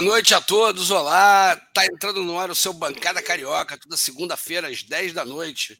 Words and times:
Boa 0.00 0.12
noite 0.12 0.34
a 0.34 0.40
todos, 0.40 0.90
olá. 0.90 1.54
Tá 1.74 1.84
entrando 1.84 2.24
no 2.24 2.38
ar 2.38 2.48
o 2.48 2.54
seu 2.54 2.72
Bancada 2.72 3.20
Carioca, 3.20 3.76
toda 3.76 3.98
segunda-feira 3.98 4.66
às 4.66 4.82
10 4.82 5.12
da 5.12 5.26
noite. 5.26 5.78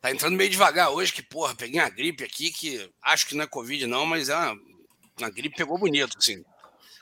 Tá 0.00 0.12
entrando 0.12 0.36
meio 0.36 0.48
devagar 0.48 0.90
hoje, 0.90 1.12
que, 1.12 1.20
porra, 1.20 1.52
peguei 1.52 1.80
uma 1.80 1.90
gripe 1.90 2.22
aqui 2.22 2.52
que 2.52 2.88
acho 3.02 3.26
que 3.26 3.34
não 3.34 3.42
é 3.42 3.48
Covid, 3.48 3.84
não, 3.88 4.06
mas 4.06 4.28
é 4.28 4.36
uma, 4.36 4.56
uma 5.18 5.28
gripe 5.28 5.56
pegou 5.56 5.76
bonito, 5.76 6.16
assim. 6.18 6.44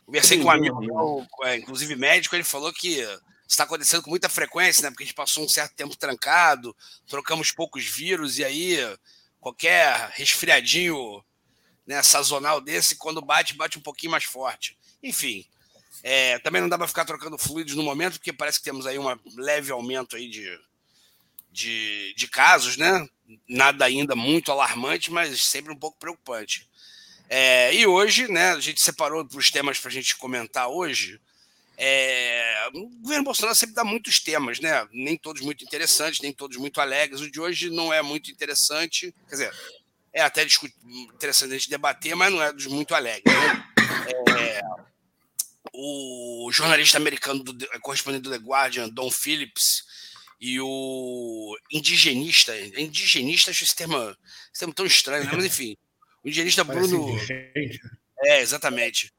Conversei 0.07 0.39
com 0.39 0.45
um 0.45 0.51
amigo, 0.51 0.81
meu, 0.81 1.27
é, 1.43 1.57
inclusive 1.57 1.95
médico, 1.95 2.35
ele 2.35 2.43
falou 2.43 2.73
que 2.73 3.07
está 3.47 3.65
acontecendo 3.65 4.03
com 4.03 4.09
muita 4.09 4.31
frequência, 4.31 4.85
né? 4.85 4.89
Porque 4.89 5.03
a 5.03 5.07
gente 5.07 5.15
passou 5.15 5.45
um 5.45 5.49
certo 5.49 5.75
tempo 5.75 5.95
trancado, 5.95 6.75
trocamos 7.07 7.53
poucos 7.53 7.85
vírus, 7.85 8.39
e 8.39 8.45
aí 8.47 8.79
qualquer 9.39 10.09
resfriadinho 10.15 11.23
né, 11.87 12.03
sazonal 12.03 12.63
desse, 12.63 12.97
quando 12.97 13.21
bate, 13.21 13.55
bate 13.55 13.77
um 13.79 13.83
pouquinho 13.83 14.13
mais 14.13 14.25
forte. 14.25 14.75
Enfim, 15.03 15.47
é, 16.03 16.39
também 16.39 16.61
não 16.61 16.69
dá 16.69 16.79
para 16.79 16.89
ficar 16.89 17.05
trocando 17.05 17.39
fluidos 17.39 17.75
no 17.75 17.83
momento, 17.83 18.15
porque 18.15 18.33
parece 18.33 18.59
que 18.59 18.65
temos 18.65 18.87
aí 18.87 18.99
um 18.99 19.07
leve 19.37 19.73
aumento 19.73 20.17
aí 20.17 20.29
de, 20.29 20.59
de, 21.51 22.15
de 22.17 22.29
casos, 22.29 22.77
né? 22.77 23.07
Nada 23.49 23.85
ainda 23.85 24.15
muito 24.15 24.51
alarmante, 24.51 25.11
mas 25.11 25.43
sempre 25.43 25.73
um 25.73 25.79
pouco 25.79 25.99
preocupante. 25.99 26.69
É, 27.29 27.75
e 27.75 27.87
hoje, 27.87 28.27
né, 28.29 28.53
a 28.53 28.61
gente 28.61 28.83
separou 28.83 29.27
os 29.35 29.51
temas 29.51 29.79
para 29.79 29.91
a 29.91 29.93
gente 29.93 30.17
comentar 30.17 30.69
hoje. 30.69 31.21
É, 31.77 32.69
o 32.75 32.89
governo 33.03 33.25
Bolsonaro 33.25 33.55
sempre 33.55 33.75
dá 33.75 33.85
muitos 33.85 34.19
temas, 34.19 34.59
né? 34.59 34.87
Nem 34.91 35.17
todos 35.17 35.43
muito 35.43 35.63
interessantes, 35.63 36.21
nem 36.21 36.33
todos 36.33 36.57
muito 36.57 36.81
alegres. 36.81 37.21
O 37.21 37.31
de 37.31 37.41
hoje 37.41 37.71
não 37.71 37.93
é 37.93 38.03
muito 38.03 38.31
interessante. 38.31 39.15
Quer 39.29 39.35
dizer, 39.35 39.55
é 40.13 40.23
até 40.23 40.45
interessante 40.85 41.53
a 41.53 41.59
gente 41.59 41.71
debater, 41.71 42.17
mas 42.17 42.33
não 42.33 42.43
é 42.43 42.53
dos 42.53 42.67
muito 42.67 42.95
alegres. 42.95 43.33
Né? 43.33 43.65
É, 44.41 44.61
o 45.81 46.51
jornalista 46.51 46.99
americano, 46.99 47.45
do, 47.45 47.81
correspondente 47.81 48.25
do 48.25 48.31
The 48.31 48.39
Guardian, 48.39 48.89
Don 48.89 49.09
Phillips, 49.13 49.85
e 50.41 50.61
o 50.61 51.57
indigenista, 51.71 52.53
indigenista, 52.77 53.53
acho 53.53 53.63
esse 53.63 53.77
termo, 53.77 53.97
esse 53.97 54.59
termo 54.59 54.75
tão 54.75 54.85
estranho, 54.85 55.25
né? 55.25 55.31
mas 55.33 55.45
enfim, 55.47 55.77
o 56.25 56.29
indigenista 56.29 56.65
Bruno. 56.65 57.17
É, 58.25 58.41
exatamente. 58.41 59.13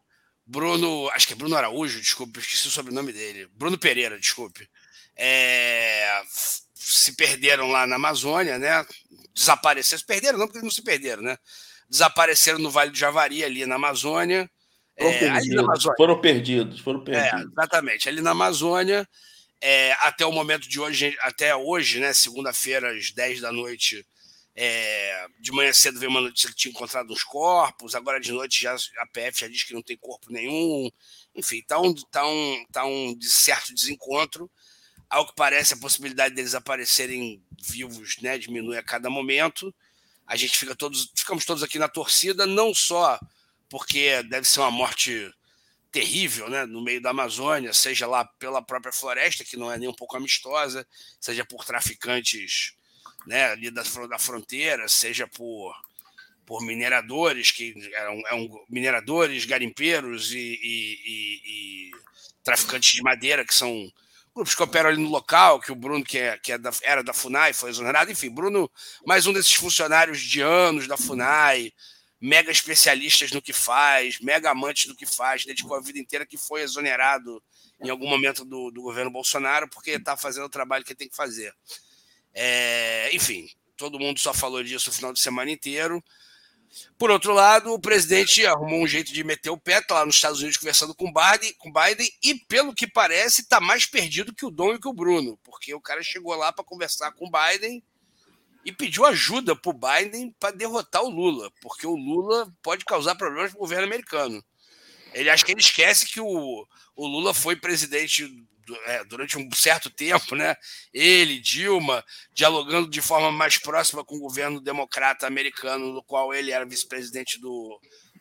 Bruno, 0.45 1.09
acho 1.13 1.27
que 1.27 1.33
é 1.33 1.35
Bruno 1.35 1.55
Araújo, 1.55 2.01
desculpe, 2.01 2.39
esqueci 2.39 2.67
o 2.67 2.71
sobrenome 2.71 3.13
dele. 3.13 3.47
Bruno 3.53 3.77
Pereira, 3.77 4.19
desculpe. 4.19 4.67
É, 5.15 6.21
se 6.75 7.13
perderam 7.13 7.69
lá 7.69 7.87
na 7.87 7.95
Amazônia, 7.95 8.57
né? 8.57 8.85
Desapareceram. 9.33 9.99
Se 9.99 10.05
perderam, 10.05 10.37
não, 10.37 10.47
porque 10.47 10.61
não 10.61 10.71
se 10.71 10.81
perderam, 10.81 11.21
né? 11.21 11.37
Desapareceram 11.89 12.59
no 12.59 12.69
Vale 12.69 12.91
do 12.91 12.97
Javari, 12.97 13.43
ali 13.43 13.65
na 13.65 13.75
Amazônia. 13.75 14.49
Foram, 14.99 15.11
é, 15.11 15.19
perdidos, 15.19 15.83
foram 15.97 16.21
perdidos, 16.21 16.79
foram 16.81 17.01
é, 17.01 17.03
perdidos. 17.03 17.41
É, 17.41 17.45
exatamente, 17.51 18.09
ali 18.09 18.21
na 18.21 18.31
Amazônia. 18.31 19.07
É, 19.61 19.91
até 20.01 20.25
o 20.25 20.31
momento 20.31 20.67
de 20.69 20.79
hoje, 20.79 21.15
até 21.21 21.55
hoje, 21.55 21.99
né? 21.99 22.13
Segunda-feira, 22.13 22.91
às 22.91 23.11
10 23.11 23.41
da 23.41 23.51
noite, 23.51 24.05
é, 24.55 25.27
de 25.39 25.51
manhã 25.51 25.71
cedo 25.71 25.99
veio 25.99 26.09
uma 26.09 26.21
notícia 26.21 26.49
que 26.49 26.55
tinha 26.55 26.71
encontrado 26.71 27.11
uns 27.11 27.23
corpos, 27.23 27.95
agora 27.95 28.19
de 28.19 28.31
noite 28.31 28.61
já, 28.61 28.75
a 28.75 29.07
PF 29.07 29.39
já 29.39 29.47
diz 29.47 29.63
que 29.63 29.73
não 29.73 29.81
tem 29.81 29.97
corpo 29.97 30.31
nenhum. 30.31 30.89
Enfim, 31.33 31.59
está 31.59 31.79
um, 31.79 31.93
tá 31.93 32.27
um, 32.27 32.65
tá 32.71 32.85
um 32.85 33.17
certo 33.21 33.73
desencontro. 33.73 34.51
Ao 35.09 35.25
que 35.25 35.33
parece, 35.35 35.73
a 35.73 35.77
possibilidade 35.77 36.35
deles 36.35 36.55
aparecerem 36.55 37.41
vivos 37.61 38.17
né, 38.21 38.37
diminui 38.37 38.77
a 38.77 38.83
cada 38.83 39.09
momento. 39.09 39.73
A 40.27 40.35
gente 40.35 40.57
fica 40.57 40.75
todos, 40.75 41.09
ficamos 41.15 41.45
todos 41.45 41.63
aqui 41.63 41.79
na 41.79 41.87
torcida, 41.87 42.45
não 42.45 42.73
só 42.73 43.19
porque 43.69 44.23
deve 44.23 44.47
ser 44.47 44.61
uma 44.61 44.71
morte 44.71 45.31
terrível 45.91 46.49
né, 46.49 46.65
no 46.65 46.83
meio 46.83 47.01
da 47.01 47.09
Amazônia, 47.09 47.73
seja 47.73 48.05
lá 48.07 48.23
pela 48.23 48.61
própria 48.61 48.93
floresta, 48.93 49.43
que 49.43 49.57
não 49.57 49.71
é 49.71 49.77
nem 49.77 49.89
um 49.89 49.93
pouco 49.93 50.17
amistosa, 50.17 50.85
seja 51.19 51.43
por 51.45 51.65
traficantes 51.65 52.73
né, 53.25 53.51
ali 53.51 53.71
da, 53.71 53.83
da 54.07 54.19
fronteira, 54.19 54.87
seja 54.87 55.27
por, 55.27 55.73
por 56.45 56.61
mineradores, 56.61 57.51
que 57.51 57.73
eram, 57.93 58.21
eram 58.27 58.65
mineradores, 58.69 59.45
garimpeiros 59.45 60.31
e, 60.31 60.37
e, 60.37 60.99
e, 61.05 61.41
e, 61.45 61.91
traficantes 62.43 62.93
de 62.93 63.01
madeira, 63.01 63.45
que 63.45 63.53
são 63.53 63.91
grupos 64.33 64.55
que 64.55 64.63
operam 64.63 64.89
ali 64.89 65.01
no 65.01 65.09
local, 65.09 65.59
que 65.59 65.71
o 65.71 65.75
Bruno, 65.75 66.03
que, 66.03 66.17
é, 66.17 66.37
que 66.37 66.51
é 66.51 66.57
da, 66.57 66.71
era 66.83 67.03
da 67.03 67.13
FUNAI, 67.13 67.51
foi 67.53 67.71
exonerado. 67.71 68.11
Enfim, 68.11 68.29
Bruno, 68.29 68.71
mais 69.05 69.25
um 69.27 69.33
desses 69.33 69.53
funcionários 69.53 70.21
de 70.21 70.41
anos 70.41 70.87
da 70.87 70.97
FUNAI, 70.97 71.73
mega 72.21 72.51
especialistas 72.51 73.31
no 73.31 73.41
que 73.41 73.53
faz, 73.53 74.19
mega 74.19 74.51
amantes 74.51 74.87
do 74.87 74.95
que 74.95 75.05
faz, 75.05 75.45
dedicou 75.45 75.77
a 75.77 75.81
vida 75.81 75.99
inteira 75.99 76.25
que 76.25 76.37
foi 76.37 76.61
exonerado 76.61 77.41
em 77.81 77.89
algum 77.89 78.07
momento 78.07 78.43
do, 78.43 78.69
do 78.71 78.81
governo 78.81 79.11
Bolsonaro, 79.11 79.69
porque 79.69 79.91
está 79.91 80.17
fazendo 80.17 80.45
o 80.45 80.49
trabalho 80.49 80.83
que 80.83 80.95
tem 80.95 81.07
que 81.07 81.15
fazer. 81.15 81.53
É, 82.33 83.09
enfim, 83.13 83.49
todo 83.77 83.99
mundo 83.99 84.19
só 84.19 84.33
falou 84.33 84.61
disso 84.63 84.89
o 84.89 84.93
final 84.93 85.13
de 85.13 85.19
semana 85.19 85.49
inteiro. 85.49 86.03
Por 86.97 87.09
outro 87.09 87.33
lado, 87.33 87.73
o 87.73 87.79
presidente 87.79 88.45
arrumou 88.45 88.83
um 88.83 88.87
jeito 88.87 89.11
de 89.11 89.23
meter 89.23 89.49
o 89.49 89.57
pé, 89.57 89.81
tá 89.81 89.95
lá 89.95 90.05
nos 90.05 90.15
Estados 90.15 90.39
Unidos 90.39 90.57
conversando 90.57 90.93
com 90.93 91.11
Biden, 91.11 91.53
com 91.57 91.71
Biden 91.71 92.11
e, 92.21 92.35
pelo 92.35 92.75
que 92.75 92.85
parece, 92.85 93.41
está 93.41 93.59
mais 93.59 93.85
perdido 93.85 94.35
que 94.35 94.45
o 94.45 94.51
Dom 94.51 94.73
e 94.73 94.79
que 94.79 94.87
o 94.87 94.93
Bruno, 94.93 95.39
porque 95.43 95.73
o 95.73 95.81
cara 95.81 96.03
chegou 96.03 96.35
lá 96.35 96.51
para 96.51 96.63
conversar 96.63 97.11
com 97.13 97.31
Biden 97.31 97.83
e 98.65 98.71
pediu 98.71 99.05
ajuda 99.05 99.55
para 99.55 99.69
o 99.69 99.73
Biden 99.73 100.35
para 100.39 100.55
derrotar 100.55 101.03
o 101.03 101.09
Lula, 101.09 101.51
porque 101.61 101.87
o 101.87 101.95
Lula 101.95 102.51
pode 102.61 102.85
causar 102.85 103.15
problemas 103.15 103.51
para 103.51 103.57
o 103.57 103.61
governo 103.61 103.85
americano. 103.85 104.43
Ele 105.13 105.29
acha 105.29 105.43
que 105.43 105.51
ele 105.51 105.61
esquece 105.61 106.05
que 106.05 106.19
o, 106.19 106.67
o 106.95 107.07
Lula 107.07 107.33
foi 107.33 107.55
presidente 107.55 108.29
é, 108.85 109.03
durante 109.05 109.37
um 109.37 109.49
certo 109.51 109.89
tempo, 109.89 110.35
né? 110.35 110.55
Ele, 110.93 111.39
Dilma, 111.39 112.03
dialogando 112.33 112.89
de 112.89 113.01
forma 113.01 113.31
mais 113.31 113.57
próxima 113.57 114.03
com 114.03 114.15
o 114.15 114.21
governo 114.21 114.61
democrata 114.61 115.25
americano, 115.25 115.93
no 115.93 116.03
qual 116.03 116.33
ele 116.33 116.51
era 116.51 116.65
vice-presidente 116.65 117.39
do 117.39 117.79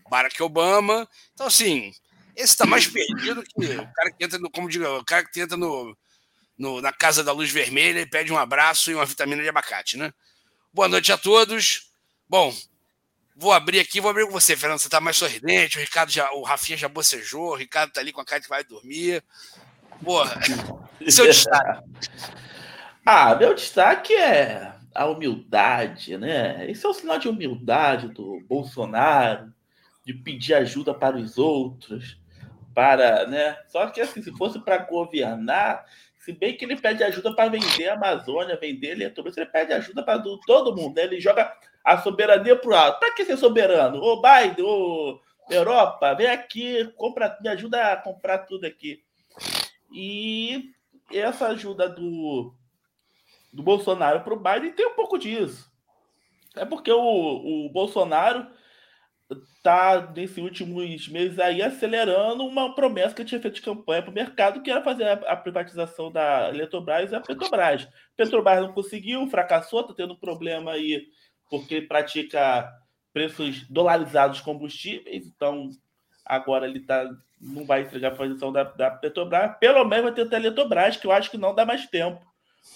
Barack 0.09 0.43
Obama. 0.43 1.06
Então, 1.34 1.47
assim, 1.47 1.93
esse 2.34 2.53
está 2.53 2.65
mais 2.65 2.87
perdido 2.87 3.43
que 3.43 3.66
o 3.66 3.93
cara 3.93 4.12
que 4.12 4.25
entra 4.25 4.38
no, 4.38 4.50
como 4.50 4.69
diga, 4.69 4.91
o 4.93 5.04
cara 5.04 5.25
que 5.25 5.41
entra 5.41 5.56
no, 5.56 5.97
no, 6.56 6.81
na 6.81 6.93
casa 6.93 7.22
da 7.22 7.32
luz 7.32 7.50
vermelha 7.50 8.00
e 8.00 8.09
pede 8.09 8.32
um 8.32 8.38
abraço 8.38 8.91
e 8.91 8.94
uma 8.94 9.04
vitamina 9.04 9.43
de 9.43 9.48
abacate, 9.48 9.97
né? 9.97 10.12
Boa 10.78 10.87
noite 10.87 11.11
a 11.11 11.19
todos. 11.19 11.91
Bom, 12.28 12.55
vou 13.34 13.53
abrir 13.53 13.81
aqui, 13.81 14.00
vou 14.00 14.12
abrir 14.12 14.27
com 14.27 14.31
você, 14.31 14.56
Fernando. 14.56 14.78
Você 14.78 14.87
está 14.87 15.00
mais 15.00 15.16
sorridente, 15.16 15.77
o 15.77 15.81
Ricardo 15.81 16.12
já, 16.12 16.31
o 16.31 16.44
Rafinha 16.44 16.78
já 16.78 16.89
bocejou, 16.89 17.50
o 17.50 17.56
Ricardo 17.56 17.89
está 17.89 18.00
ali 18.00 18.12
com 18.12 18.21
a 18.21 18.25
cara 18.25 18.41
que 18.41 18.49
vai 18.49 18.62
dormir. 18.62 19.21
Porra, 20.05 20.41
seu 21.11 21.27
destaque. 21.27 21.83
ah, 23.05 23.34
meu 23.34 23.55
destaque 23.55 24.15
é 24.15 24.72
a 24.94 25.06
humildade, 25.06 26.16
né? 26.16 26.71
Esse 26.71 26.87
é 26.87 26.89
o 26.89 26.95
sinal 26.95 27.19
de 27.19 27.28
humildade 27.28 28.10
do 28.10 28.41
Bolsonaro, 28.49 29.53
de 30.06 30.15
pedir 30.15 30.55
ajuda 30.55 30.95
para 30.95 31.16
os 31.16 31.39
outros, 31.39 32.21
para, 32.72 33.27
né? 33.27 33.59
Só 33.66 33.89
que 33.89 34.01
assim, 34.01 34.22
se 34.22 34.31
fosse 34.31 34.60
para 34.60 34.78
governar, 34.78 35.84
se 36.28 36.33
bem 36.34 36.54
que 36.54 36.63
ele 36.66 36.77
pede 36.77 37.03
ajuda 37.03 37.34
para 37.34 37.48
vender 37.48 37.89
a 37.89 37.95
Amazônia, 37.95 38.59
vender 38.60 38.91
Eletrobras, 38.91 39.34
ele 39.39 39.47
pede 39.47 39.72
ajuda 39.72 40.03
para 40.03 40.22
todo 40.47 40.77
mundo, 40.77 40.95
né? 40.95 41.04
Ele 41.04 41.19
joga 41.19 41.51
a 41.83 41.97
soberania 42.03 42.54
para 42.54 42.71
o 42.71 42.75
alto. 42.75 43.01
Para 43.01 43.15
que 43.15 43.25
ser 43.25 43.39
soberano? 43.39 43.98
Ô 43.98 44.21
Biden, 44.21 44.63
ô 44.63 45.19
Europa, 45.48 46.13
vem 46.13 46.27
aqui, 46.27 46.84
compra, 46.98 47.39
me 47.41 47.48
ajuda 47.48 47.92
a 47.92 47.97
comprar 47.97 48.41
tudo 48.41 48.66
aqui. 48.66 49.03
E 49.91 50.71
essa 51.10 51.47
ajuda 51.47 51.89
do, 51.89 52.54
do 53.51 53.63
Bolsonaro 53.63 54.21
para 54.21 54.34
o 54.34 54.39
Biden 54.39 54.72
tem 54.72 54.86
um 54.86 54.95
pouco 54.95 55.19
disso. 55.19 55.72
É 56.54 56.66
porque 56.66 56.92
o, 56.92 57.65
o 57.65 57.71
Bolsonaro 57.71 58.47
está, 59.30 60.10
nesses 60.15 60.39
últimos 60.39 61.09
meses 61.09 61.39
aí, 61.39 61.63
acelerando 61.63 62.45
uma 62.45 62.75
promessa 62.75 63.15
que 63.15 63.25
tinha 63.25 63.41
feito 63.41 63.54
de 63.54 63.63
campanha 63.63 64.03
para 64.03 64.10
o 64.10 64.15
mercado, 64.15 64.63
que 64.63 64.71
era 64.71 64.83
fazer 64.83 65.04
a, 65.04 65.36
privatização 65.36 66.10
da 66.10 66.48
Eletrobras 66.48 67.13
e 67.13 67.15
a 67.15 67.21
Petrobras. 67.21 67.89
Petrobras 68.16 68.63
não 68.63 68.72
conseguiu, 68.72 69.27
fracassou, 69.28 69.80
está 69.80 69.92
tendo 69.92 70.16
problema 70.16 70.72
aí, 70.72 71.09
porque 71.51 71.83
pratica 71.83 72.71
preços 73.13 73.66
dolarizados 73.69 74.39
de 74.39 74.45
combustíveis, 74.45 75.27
então 75.27 75.71
agora 76.24 76.66
ele 76.66 76.78
está 76.78 77.09
não 77.41 77.65
vai 77.65 77.83
entregar 77.83 78.09
a 78.09 78.16
posição 78.16 78.53
da, 78.53 78.65
da 78.65 78.91
Petrobras, 78.91 79.57
pelo 79.59 79.84
menos 79.84 80.13
vai 80.13 80.27
ter 80.27 80.34
a 80.34 80.39
Eletrobras, 80.39 80.97
que 80.97 81.07
eu 81.07 81.13
acho 81.13 81.31
que 81.31 81.39
não 81.39 81.54
dá 81.54 81.65
mais 81.65 81.86
tempo, 81.86 82.21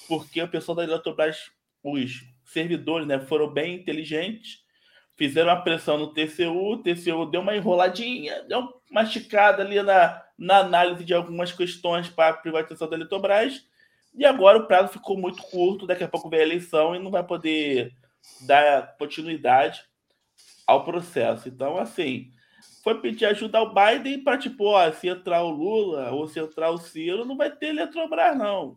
porque 0.07 0.41
a 0.41 0.47
pessoa 0.47 0.77
da 0.77 0.85
Eletrobras, 0.85 1.51
os 1.83 2.23
servidores, 2.45 3.07
né, 3.07 3.19
foram 3.19 3.53
bem 3.53 3.75
inteligentes, 3.75 4.63
fizeram 5.17 5.51
a 5.51 5.57
pressão 5.57 5.99
no 5.99 6.13
TCU, 6.13 6.73
o 6.73 6.79
TCU 6.79 7.27
deu 7.27 7.41
uma 7.41 7.57
enroladinha, 7.57 8.43
deu 8.45 8.69
uma 8.91 9.03
esticada 9.03 9.63
ali 9.63 9.83
na, 9.83 10.23
na 10.39 10.59
análise 10.59 11.05
de 11.05 11.15
algumas 11.15 11.53
questões 11.53 12.09
para 12.09 12.31
a 12.31 12.37
privatização 12.37 12.89
da 12.89 12.97
Eletrobras, 12.97 13.65
e 14.15 14.25
agora 14.25 14.59
o 14.59 14.67
prazo 14.67 14.93
ficou 14.93 15.17
muito 15.17 15.43
curto, 15.45 15.87
daqui 15.87 16.05
a 16.05 16.09
pouco 16.09 16.29
vem 16.29 16.41
a 16.41 16.45
eleição 16.45 16.95
e 16.95 16.99
não 16.99 17.11
vai 17.11 17.25
poder 17.25 17.95
dar 18.47 18.97
continuidade 18.99 19.83
ao 20.67 20.85
processo. 20.85 21.49
Então, 21.49 21.79
assim, 21.79 22.31
foi 22.83 23.01
pedir 23.01 23.27
ajuda 23.27 23.59
ao 23.59 23.73
Biden 23.73 24.23
para, 24.23 24.39
tipo, 24.39 24.65
ó, 24.65 24.91
se 24.93 25.09
entrar 25.09 25.43
o 25.43 25.51
Lula 25.51 26.11
ou 26.11 26.27
se 26.27 26.41
entrar 26.41 26.71
o 26.71 26.79
Ciro, 26.79 27.25
não 27.25 27.37
vai 27.37 27.51
ter 27.51 27.69
Eletrobras, 27.69 28.37
não. 28.37 28.77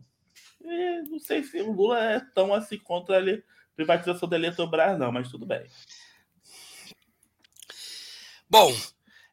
E 0.62 1.02
não 1.10 1.20
sei 1.20 1.44
se 1.44 1.60
o 1.62 1.72
Lula 1.72 2.00
é 2.04 2.20
tão 2.34 2.54
assim 2.54 2.78
contra 2.78 3.20
a 3.20 3.38
privatização 3.76 4.30
da 4.30 4.38
Eletrobras, 4.38 4.98
não, 4.98 5.12
mas 5.12 5.30
tudo 5.30 5.46
bem. 5.46 5.66
Bom, 8.50 8.76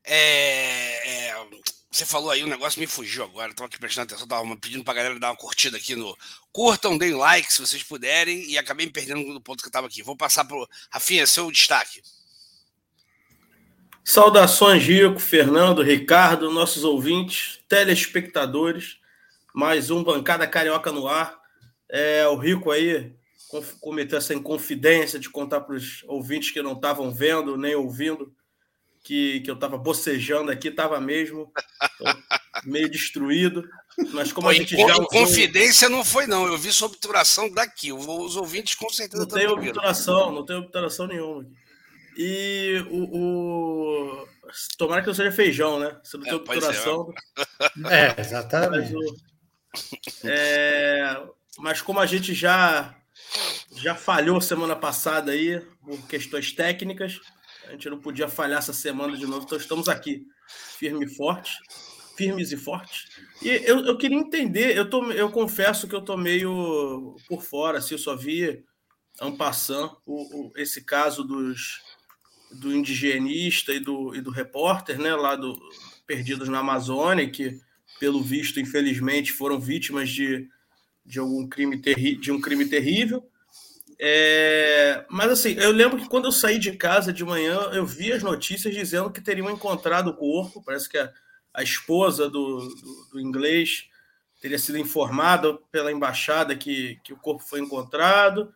é, 0.05 1.29
é, 1.29 1.47
você 1.91 2.07
falou 2.07 2.31
aí, 2.31 2.43
um 2.43 2.49
negócio 2.49 2.81
me 2.81 2.87
fugiu 2.87 3.23
agora. 3.23 3.51
Estou 3.51 3.67
aqui 3.67 3.79
prestando 3.79 4.07
atenção, 4.07 4.25
estava 4.25 4.57
pedindo 4.57 4.83
para 4.83 4.95
a 4.95 4.97
galera 4.97 5.21
dar 5.21 5.29
uma 5.31 5.37
curtida 5.37 5.77
aqui 5.77 5.95
no. 5.95 6.17
Curtam, 6.51 6.97
deem 6.97 7.15
like 7.15 7.53
se 7.53 7.61
vocês 7.61 7.83
puderem, 7.83 8.51
e 8.51 8.57
acabei 8.57 8.87
me 8.87 8.93
perdendo 8.93 9.21
no 9.21 9.41
ponto 9.41 9.63
que 9.63 9.67
eu 9.67 9.71
estava 9.71 9.87
aqui. 9.87 10.03
Vou 10.03 10.17
passar 10.17 10.47
para 10.47 10.57
o 10.57 10.67
Rafinha, 10.91 11.27
seu 11.27 11.51
destaque. 11.51 12.03
Saudações, 14.03 14.83
Rico, 14.83 15.21
Fernando, 15.21 15.83
Ricardo, 15.83 16.51
nossos 16.51 16.83
ouvintes, 16.83 17.61
telespectadores. 17.69 18.97
Mais 19.55 19.91
um 19.91 20.03
Bancada 20.03 20.47
Carioca 20.47 20.91
no 20.91 21.07
ar. 21.07 21.39
É, 21.91 22.27
o 22.27 22.37
Rico 22.37 22.71
aí 22.71 23.15
cometeu 23.81 24.17
essa 24.17 24.33
inconfidência 24.33 25.19
de 25.19 25.29
contar 25.29 25.61
para 25.61 25.77
os 25.77 26.03
ouvintes 26.05 26.51
que 26.51 26.63
não 26.63 26.73
estavam 26.73 27.13
vendo 27.13 27.59
nem 27.59 27.75
ouvindo 27.75 28.35
que, 29.03 29.41
que 29.41 29.51
eu 29.51 29.55
estava 29.55 29.77
bocejando 29.77 30.51
aqui, 30.51 30.69
estava 30.69 31.01
mesmo 31.01 31.53
meio 32.65 32.89
destruído. 32.89 33.69
Mas 34.13 34.33
como 34.33 34.47
Pô, 34.47 34.51
a 34.51 34.55
gente 34.55 34.77
já. 34.77 34.93
Usou... 34.93 35.07
Confidência 35.07 35.89
não 35.89 36.05
foi, 36.05 36.27
não. 36.27 36.47
Eu 36.47 36.57
vi 36.57 36.73
sua 36.73 36.89
obturação 36.89 37.53
daqui. 37.53 37.93
Os 37.93 38.37
ouvintes 38.37 38.75
com 38.75 38.89
certeza 38.89 39.23
Não 39.23 39.29
tem 39.29 39.47
obturação, 39.47 40.33
não 40.33 40.45
tem 40.45 40.57
obturação 40.57 41.07
nenhuma. 41.07 41.47
E 42.17 42.85
o, 42.91 43.05
o, 43.05 44.29
Tomara 44.77 45.01
que 45.01 45.07
não 45.07 45.15
seja 45.15 45.33
feijão, 45.33 45.79
né? 45.79 45.97
Você 46.03 46.17
não 46.17 46.25
é, 46.25 46.29
tem 46.29 46.35
obturação. 46.35 47.13
É, 47.91 48.21
exatamente. 48.21 48.93
Mas, 48.93 49.13
o... 50.23 50.29
é... 50.29 51.23
Mas 51.59 51.81
como 51.81 52.01
a 52.01 52.07
gente 52.07 52.35
já 52.35 52.95
já 53.77 53.95
falhou 53.95 54.41
semana 54.41 54.77
passada 54.77 55.33
aí 55.33 55.61
por 55.85 56.07
questões 56.07 56.53
técnicas, 56.53 57.21
a 57.73 57.75
gente 57.75 57.89
não 57.89 57.99
podia 57.99 58.29
falhar 58.29 58.59
essa 58.59 58.73
semana 58.73 59.17
de 59.17 59.27
novo, 59.27 59.45
então 59.47 59.57
estamos 59.57 59.89
aqui, 59.89 60.27
firme 60.47 61.07
e 61.07 61.09
forte, 61.09 61.59
firmes 62.15 62.53
e 62.53 62.57
fortes. 62.57 63.09
E 63.41 63.49
eu, 63.49 63.87
eu 63.87 63.97
queria 63.97 64.19
entender, 64.19 64.77
eu, 64.77 64.89
tô, 64.89 65.11
eu 65.11 65.31
confesso 65.31 65.89
que 65.89 65.95
eu 65.95 66.03
tô 66.03 66.15
meio 66.15 67.17
por 67.27 67.43
fora, 67.43 67.79
assim, 67.79 67.95
eu 67.95 67.99
só 67.99 68.15
vi 68.15 68.63
Ampassan, 69.19 69.91
o, 70.05 70.49
o, 70.49 70.53
esse 70.55 70.85
caso 70.85 71.25
dos, 71.25 71.81
do 72.51 72.75
indigenista 72.75 73.73
e 73.73 73.81
do, 73.81 74.15
e 74.15 74.21
do 74.21 74.31
repórter, 74.31 74.99
né, 74.99 75.15
lá 75.15 75.35
do 75.35 75.59
Perdidos 76.07 76.51
na 76.51 76.59
Amazônia, 76.59 77.31
que, 77.31 77.59
pelo 77.99 78.23
visto, 78.23 78.61
infelizmente, 78.61 79.33
foram 79.33 79.59
vítimas 79.59 80.11
de, 80.11 80.47
de 81.07 81.19
algum 81.19 81.49
crime 81.49 81.81
terri 81.81 82.17
de 82.17 82.31
um 82.31 82.39
crime 82.39 82.69
terrível. 82.69 83.27
É, 84.05 85.07
mas 85.09 85.31
assim, 85.31 85.53
eu 85.53 85.71
lembro 85.71 85.97
que 85.97 86.09
quando 86.09 86.25
eu 86.25 86.33
saí 86.33 86.59
de 86.59 86.73
casa 86.73 87.13
de 87.13 87.25
manhã, 87.25 87.71
eu 87.73 87.87
vi 87.87 88.13
as 88.13 88.21
notícias 88.21 88.75
dizendo 88.75 89.13
que 89.13 89.21
teriam 89.21 89.49
encontrado 89.49 90.09
o 90.09 90.17
corpo. 90.17 90.61
Parece 90.61 90.89
que 90.89 90.99
a, 90.99 91.13
a 91.55 91.63
esposa 91.63 92.29
do, 92.29 92.69
do, 92.69 93.09
do, 93.13 93.21
inglês 93.21 93.89
teria 94.41 94.59
sido 94.59 94.77
informada 94.77 95.57
pela 95.71 95.93
embaixada 95.93 96.57
que, 96.57 96.99
que 97.05 97.13
o 97.13 97.17
corpo 97.17 97.45
foi 97.45 97.61
encontrado, 97.61 98.53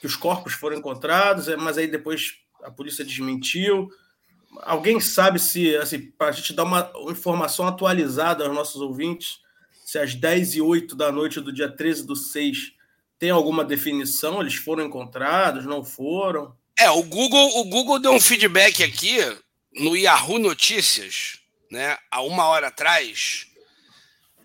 que 0.00 0.06
os 0.06 0.16
corpos 0.16 0.54
foram 0.54 0.78
encontrados, 0.78 1.46
é, 1.46 1.58
mas 1.58 1.76
aí 1.76 1.86
depois 1.86 2.38
a 2.62 2.70
polícia 2.70 3.04
desmentiu. 3.04 3.90
Alguém 4.62 4.98
sabe 4.98 5.38
se, 5.38 5.76
assim, 5.76 6.10
para 6.12 6.28
a 6.28 6.32
gente 6.32 6.54
dar 6.54 6.64
uma 6.64 6.90
informação 7.10 7.66
atualizada 7.66 8.46
aos 8.46 8.54
nossos 8.54 8.80
ouvintes, 8.80 9.40
se 9.84 9.98
às 9.98 10.14
10 10.14 10.54
e 10.54 10.62
8 10.62 10.96
da 10.96 11.12
noite 11.12 11.38
do 11.38 11.52
dia 11.52 11.70
13 11.70 12.06
do 12.06 12.16
6 12.16 12.75
tem 13.18 13.30
alguma 13.30 13.64
definição? 13.64 14.40
Eles 14.40 14.54
foram 14.54 14.84
encontrados? 14.84 15.64
Não 15.64 15.84
foram? 15.84 16.54
É, 16.78 16.90
o 16.90 17.02
Google, 17.02 17.60
o 17.60 17.64
Google 17.64 17.98
deu 17.98 18.12
um 18.12 18.20
feedback 18.20 18.82
aqui 18.82 19.18
no 19.74 19.96
Yahoo 19.96 20.38
Notícias, 20.38 21.38
né, 21.70 21.98
há 22.10 22.22
uma 22.22 22.44
hora 22.46 22.68
atrás, 22.68 23.46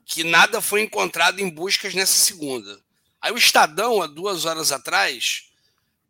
que 0.05 0.23
nada 0.23 0.61
foi 0.61 0.81
encontrado 0.81 1.39
em 1.39 1.49
buscas 1.49 1.93
nessa 1.93 2.13
segunda. 2.13 2.79
Aí 3.21 3.31
o 3.31 3.37
Estadão, 3.37 4.01
há 4.01 4.07
duas 4.07 4.45
horas 4.45 4.71
atrás, 4.71 5.51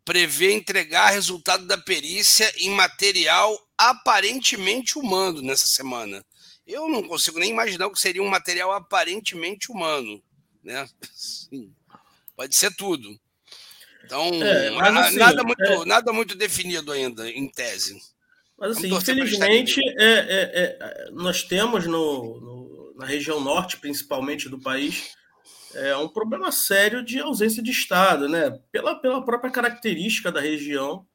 prevê 0.04 0.52
entregar 0.52 1.10
resultado 1.10 1.66
da 1.66 1.78
perícia 1.78 2.52
em 2.56 2.70
material 2.70 3.56
aparentemente 3.76 4.98
humano 4.98 5.42
nessa 5.42 5.66
semana. 5.66 6.24
Eu 6.66 6.88
não 6.88 7.02
consigo 7.02 7.38
nem 7.38 7.50
imaginar 7.50 7.86
o 7.86 7.92
que 7.92 8.00
seria 8.00 8.22
um 8.22 8.28
material 8.28 8.72
aparentemente 8.72 9.70
humano, 9.70 10.22
né? 10.62 10.88
Sim. 11.12 11.72
Pode 12.42 12.56
ser 12.56 12.74
tudo. 12.74 13.08
Então, 14.04 14.20
é, 14.42 14.76
assim, 14.98 15.16
nada, 15.16 15.44
muito, 15.44 15.62
é... 15.62 15.84
nada 15.84 16.12
muito 16.12 16.34
definido 16.34 16.90
ainda, 16.90 17.30
em 17.30 17.48
tese. 17.48 17.96
Mas 18.58 18.76
assim, 18.76 18.92
infelizmente, 18.92 19.80
é, 19.96 20.12
é, 20.12 20.50
é, 20.54 21.10
nós 21.12 21.44
temos 21.44 21.86
no, 21.86 22.40
no, 22.40 22.94
na 22.96 23.06
região 23.06 23.40
norte, 23.40 23.76
principalmente 23.76 24.48
do 24.48 24.58
país, 24.58 25.12
é 25.72 25.96
um 25.96 26.08
problema 26.08 26.50
sério 26.50 27.04
de 27.04 27.20
ausência 27.20 27.62
de 27.62 27.70
Estado, 27.70 28.28
né? 28.28 28.58
Pela, 28.72 28.96
pela 28.96 29.24
própria 29.24 29.52
característica 29.52 30.32
da 30.32 30.40
região, 30.40 31.06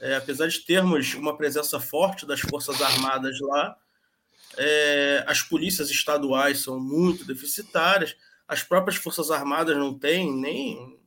é, 0.00 0.16
apesar 0.16 0.48
de 0.48 0.58
termos 0.64 1.14
uma 1.14 1.36
presença 1.36 1.78
forte 1.78 2.26
das 2.26 2.40
Forças 2.40 2.82
Armadas 2.82 3.38
lá, 3.40 3.76
é, 4.58 5.24
as 5.28 5.42
polícias 5.42 5.90
estaduais 5.90 6.58
são 6.58 6.80
muito 6.80 7.24
deficitárias 7.24 8.16
as 8.48 8.62
próprias 8.62 8.96
Forças 8.96 9.30
Armadas 9.30 9.76
não 9.76 9.98
têm 9.98 10.32
nem, 10.32 10.98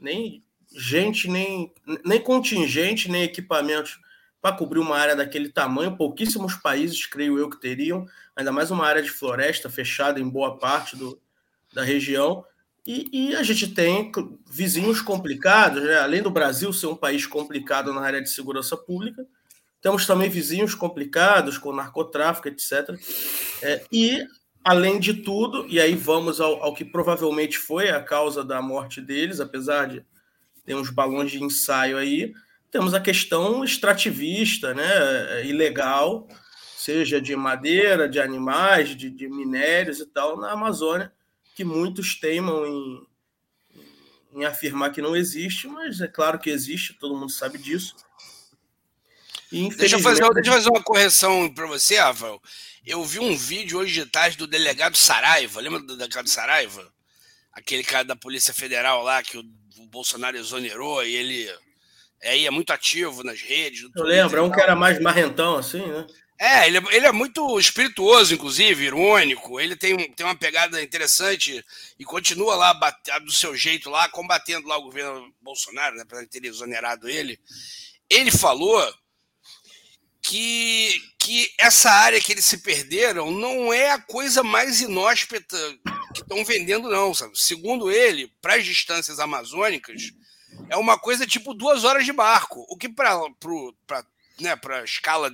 nem 0.00 0.44
gente, 0.74 1.28
nem, 1.28 1.72
nem 2.04 2.20
contingente, 2.20 3.10
nem 3.10 3.22
equipamentos 3.22 3.98
para 4.40 4.56
cobrir 4.56 4.78
uma 4.78 4.96
área 4.96 5.16
daquele 5.16 5.48
tamanho. 5.48 5.96
Pouquíssimos 5.96 6.54
países, 6.54 7.06
creio 7.06 7.38
eu, 7.38 7.48
que 7.48 7.60
teriam, 7.60 8.06
ainda 8.34 8.52
mais 8.52 8.70
uma 8.70 8.86
área 8.86 9.02
de 9.02 9.10
floresta 9.10 9.70
fechada 9.70 10.20
em 10.20 10.28
boa 10.28 10.58
parte 10.58 10.96
do, 10.96 11.20
da 11.72 11.82
região. 11.82 12.44
E, 12.86 13.08
e 13.12 13.36
a 13.36 13.42
gente 13.42 13.68
tem 13.68 14.10
vizinhos 14.50 15.00
complicados, 15.00 15.82
né? 15.82 15.98
além 15.98 16.22
do 16.22 16.30
Brasil 16.30 16.72
ser 16.72 16.86
um 16.86 16.96
país 16.96 17.26
complicado 17.26 17.92
na 17.92 18.00
área 18.00 18.22
de 18.22 18.30
segurança 18.30 18.76
pública, 18.76 19.26
temos 19.80 20.06
também 20.06 20.28
vizinhos 20.28 20.74
complicados 20.74 21.58
com 21.58 21.72
narcotráfico, 21.72 22.48
etc. 22.48 22.98
É, 23.62 23.84
e 23.92 24.26
Além 24.68 25.00
de 25.00 25.14
tudo, 25.14 25.66
e 25.66 25.80
aí 25.80 25.94
vamos 25.94 26.42
ao, 26.42 26.62
ao, 26.62 26.74
que 26.74 26.84
provavelmente 26.84 27.56
foi 27.56 27.88
a 27.88 28.02
causa 28.02 28.44
da 28.44 28.60
morte 28.60 29.00
deles, 29.00 29.40
apesar 29.40 29.88
de 29.88 30.04
ter 30.62 30.74
uns 30.74 30.90
balões 30.90 31.30
de 31.30 31.42
ensaio 31.42 31.96
aí, 31.96 32.34
temos 32.70 32.92
a 32.92 33.00
questão 33.00 33.64
extrativista, 33.64 34.74
né, 34.74 35.46
ilegal, 35.46 36.28
seja 36.76 37.18
de 37.18 37.34
madeira, 37.34 38.06
de 38.06 38.20
animais, 38.20 38.94
de, 38.94 39.08
de 39.08 39.26
minérios 39.26 40.00
e 40.00 40.06
tal, 40.06 40.36
na 40.36 40.52
Amazônia, 40.52 41.10
que 41.54 41.64
muitos 41.64 42.20
teimam 42.20 42.66
em, 42.66 43.06
em 44.34 44.44
afirmar 44.44 44.92
que 44.92 45.00
não 45.00 45.16
existe, 45.16 45.66
mas 45.66 46.02
é 46.02 46.08
claro 46.08 46.38
que 46.38 46.50
existe, 46.50 46.92
todo 46.92 47.16
mundo 47.16 47.32
sabe 47.32 47.56
disso. 47.56 47.96
Deixa 49.50 49.96
eu, 49.96 50.00
fazer, 50.00 50.28
deixa 50.34 50.50
eu 50.50 50.54
fazer 50.54 50.68
uma 50.68 50.82
correção 50.82 51.48
para 51.54 51.66
você, 51.66 51.96
Rafael. 51.96 52.38
Eu 52.84 53.04
vi 53.04 53.18
um 53.18 53.36
vídeo 53.36 53.78
hoje 53.78 53.92
de 53.92 54.06
tarde 54.06 54.36
do 54.36 54.46
delegado 54.46 54.96
Saraiva. 54.96 55.60
Lembra 55.60 55.80
do 55.80 55.96
delegado 55.96 56.28
Saraiva? 56.28 56.92
Aquele 57.52 57.82
cara 57.82 58.04
da 58.04 58.16
Polícia 58.16 58.54
Federal 58.54 59.02
lá 59.02 59.22
que 59.22 59.36
o, 59.38 59.44
Bolsonaro 59.90 60.36
exonerou 60.36 61.02
e 61.04 61.14
ele 61.14 61.50
é, 62.20 62.44
é 62.44 62.50
muito 62.50 62.72
ativo 62.72 63.22
nas 63.22 63.40
redes. 63.40 63.88
Eu 63.96 64.04
lembro, 64.04 64.38
é 64.38 64.42
um 64.42 64.50
que 64.50 64.60
era 64.60 64.76
mais 64.76 65.00
marrentão 65.00 65.56
assim, 65.56 65.84
né? 65.86 66.06
É, 66.40 66.68
ele, 66.68 66.78
ele 66.92 67.06
é 67.06 67.10
muito 67.10 67.58
espirituoso, 67.58 68.32
inclusive, 68.32 68.84
irônico. 68.84 69.58
Ele 69.58 69.74
tem, 69.74 70.12
tem 70.12 70.24
uma 70.24 70.36
pegada 70.36 70.80
interessante 70.80 71.64
e 71.98 72.04
continua 72.04 72.54
lá 72.54 72.72
do 73.24 73.32
seu 73.32 73.56
jeito 73.56 73.90
lá, 73.90 74.08
combatendo 74.08 74.68
lá 74.68 74.76
o 74.76 74.82
governo 74.82 75.34
Bolsonaro, 75.42 75.96
né, 75.96 76.04
para 76.04 76.24
ter 76.26 76.44
exonerado 76.44 77.08
ele. 77.08 77.40
Ele 78.08 78.30
falou 78.30 78.80
que, 80.22 81.02
que 81.28 81.52
essa 81.60 81.90
área 81.90 82.18
que 82.22 82.32
eles 82.32 82.46
se 82.46 82.56
perderam 82.56 83.30
não 83.30 83.70
é 83.70 83.90
a 83.90 83.98
coisa 84.00 84.42
mais 84.42 84.80
inóspita 84.80 85.58
que 86.14 86.22
estão 86.22 86.42
vendendo, 86.42 86.88
não. 86.88 87.12
Sabe? 87.12 87.38
Segundo 87.38 87.90
ele, 87.90 88.32
para 88.40 88.54
as 88.54 88.64
distâncias 88.64 89.20
amazônicas, 89.20 90.10
é 90.70 90.76
uma 90.78 90.98
coisa 90.98 91.26
tipo 91.26 91.52
duas 91.52 91.84
horas 91.84 92.06
de 92.06 92.14
barco, 92.14 92.64
o 92.70 92.78
que 92.78 92.88
para 92.88 93.20
né, 94.40 94.58
a 94.70 94.84
escala 94.84 95.30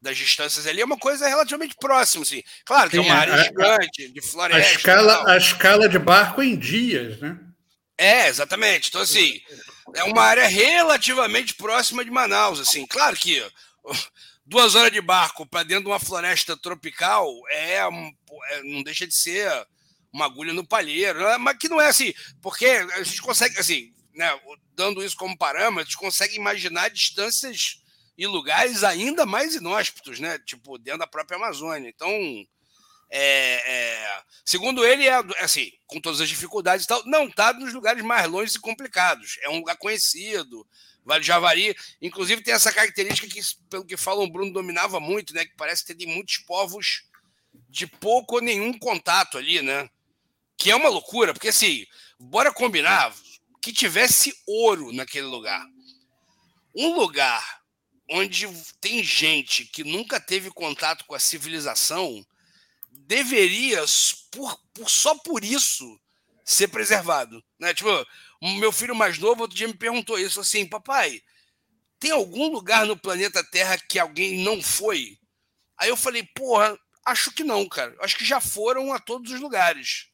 das 0.00 0.16
distâncias 0.16 0.64
ali 0.64 0.80
é 0.80 0.84
uma 0.84 0.96
coisa 0.96 1.26
relativamente 1.26 1.74
próxima, 1.74 2.22
assim. 2.22 2.44
Claro 2.64 2.88
que 2.88 2.96
Sim, 2.96 3.02
é 3.02 3.06
uma 3.06 3.18
área 3.18 3.34
a, 3.34 3.42
gigante, 3.42 4.08
de 4.12 4.22
floresta. 4.22 4.70
A 4.70 4.74
escala, 4.74 5.32
a 5.32 5.36
escala 5.36 5.88
de 5.88 5.98
barco 5.98 6.40
em 6.40 6.56
dias, 6.56 7.18
né? 7.18 7.36
É, 7.98 8.28
exatamente. 8.28 8.88
Então, 8.88 9.00
assim, 9.00 9.40
é 9.92 10.04
uma 10.04 10.22
área 10.22 10.46
relativamente 10.46 11.54
próxima 11.54 12.04
de 12.04 12.12
Manaus, 12.12 12.60
assim. 12.60 12.86
Claro 12.86 13.16
que 13.16 13.44
duas 14.50 14.74
horas 14.74 14.90
de 14.90 15.00
barco 15.00 15.46
para 15.46 15.62
dentro 15.62 15.84
de 15.84 15.90
uma 15.90 16.00
floresta 16.00 16.56
tropical 16.56 17.32
é, 17.50 17.76
é, 17.76 18.62
não 18.64 18.82
deixa 18.82 19.06
de 19.06 19.14
ser 19.14 19.48
uma 20.12 20.24
agulha 20.24 20.52
no 20.52 20.66
palheiro, 20.66 21.20
né? 21.20 21.38
mas 21.38 21.56
que 21.56 21.68
não 21.68 21.80
é 21.80 21.86
assim, 21.86 22.12
porque 22.42 22.66
a 22.66 23.02
gente 23.04 23.22
consegue, 23.22 23.56
assim, 23.60 23.94
né, 24.12 24.28
dando 24.74 25.04
isso 25.04 25.16
como 25.16 25.38
parâmetro, 25.38 25.82
a 25.82 25.84
gente 25.84 25.96
consegue 25.96 26.34
imaginar 26.34 26.90
distâncias 26.90 27.80
e 28.18 28.26
lugares 28.26 28.82
ainda 28.82 29.24
mais 29.24 29.54
inóspitos, 29.54 30.18
né? 30.18 30.36
Tipo, 30.40 30.76
dentro 30.78 30.98
da 30.98 31.06
própria 31.06 31.36
Amazônia. 31.36 31.88
Então, 31.88 32.10
é, 33.08 33.22
é, 33.64 34.22
segundo 34.44 34.84
ele, 34.84 35.06
é 35.06 35.14
assim, 35.38 35.70
com 35.86 36.00
todas 36.00 36.20
as 36.20 36.28
dificuldades 36.28 36.84
e 36.84 36.88
tal, 36.88 37.02
não 37.06 37.28
está 37.28 37.52
nos 37.52 37.72
lugares 37.72 38.02
mais 38.04 38.28
longe 38.28 38.56
e 38.56 38.60
complicados. 38.60 39.38
É 39.42 39.48
um 39.48 39.58
lugar 39.58 39.76
conhecido, 39.78 40.66
Vale 41.04 41.24
Javari. 41.24 41.74
Inclusive, 42.00 42.42
tem 42.42 42.54
essa 42.54 42.72
característica 42.72 43.28
que, 43.28 43.40
pelo 43.68 43.84
que 43.84 43.96
falam, 43.96 44.24
o 44.24 44.30
Bruno 44.30 44.52
dominava 44.52 45.00
muito, 45.00 45.34
né? 45.34 45.44
Que 45.44 45.56
parece 45.56 45.84
ter 45.84 46.06
muitos 46.06 46.38
povos 46.38 47.04
de 47.68 47.86
pouco 47.86 48.36
ou 48.36 48.42
nenhum 48.42 48.78
contato 48.78 49.38
ali, 49.38 49.62
né? 49.62 49.88
Que 50.56 50.70
é 50.70 50.76
uma 50.76 50.88
loucura, 50.88 51.32
porque 51.32 51.48
assim, 51.48 51.86
bora 52.18 52.52
combinar 52.52 53.14
que 53.62 53.72
tivesse 53.72 54.34
ouro 54.46 54.92
naquele 54.92 55.26
lugar. 55.26 55.66
Um 56.74 56.94
lugar 56.94 57.60
onde 58.10 58.48
tem 58.80 59.02
gente 59.02 59.64
que 59.64 59.84
nunca 59.84 60.18
teve 60.18 60.50
contato 60.50 61.04
com 61.04 61.14
a 61.14 61.20
civilização 61.20 62.24
deveria, 62.90 63.84
por, 64.30 64.58
por, 64.74 64.90
só 64.90 65.16
por 65.16 65.44
isso, 65.44 66.00
ser 66.44 66.68
preservado. 66.68 67.42
Né? 67.58 67.72
Tipo, 67.72 68.06
meu 68.40 68.72
filho 68.72 68.94
mais 68.94 69.18
novo 69.18 69.42
outro 69.42 69.56
dia 69.56 69.68
me 69.68 69.74
perguntou 69.74 70.18
isso 70.18 70.40
assim, 70.40 70.66
papai, 70.66 71.20
tem 71.98 72.10
algum 72.10 72.48
lugar 72.48 72.86
no 72.86 72.96
planeta 72.96 73.44
Terra 73.44 73.76
que 73.78 73.98
alguém 73.98 74.42
não 74.42 74.62
foi? 74.62 75.18
Aí 75.76 75.88
eu 75.88 75.96
falei, 75.96 76.22
porra, 76.34 76.78
acho 77.04 77.30
que 77.32 77.44
não, 77.44 77.68
cara. 77.68 77.94
Acho 78.00 78.16
que 78.16 78.24
já 78.24 78.40
foram 78.40 78.92
a 78.92 78.98
todos 78.98 79.32
os 79.32 79.40
lugares. 79.40 80.08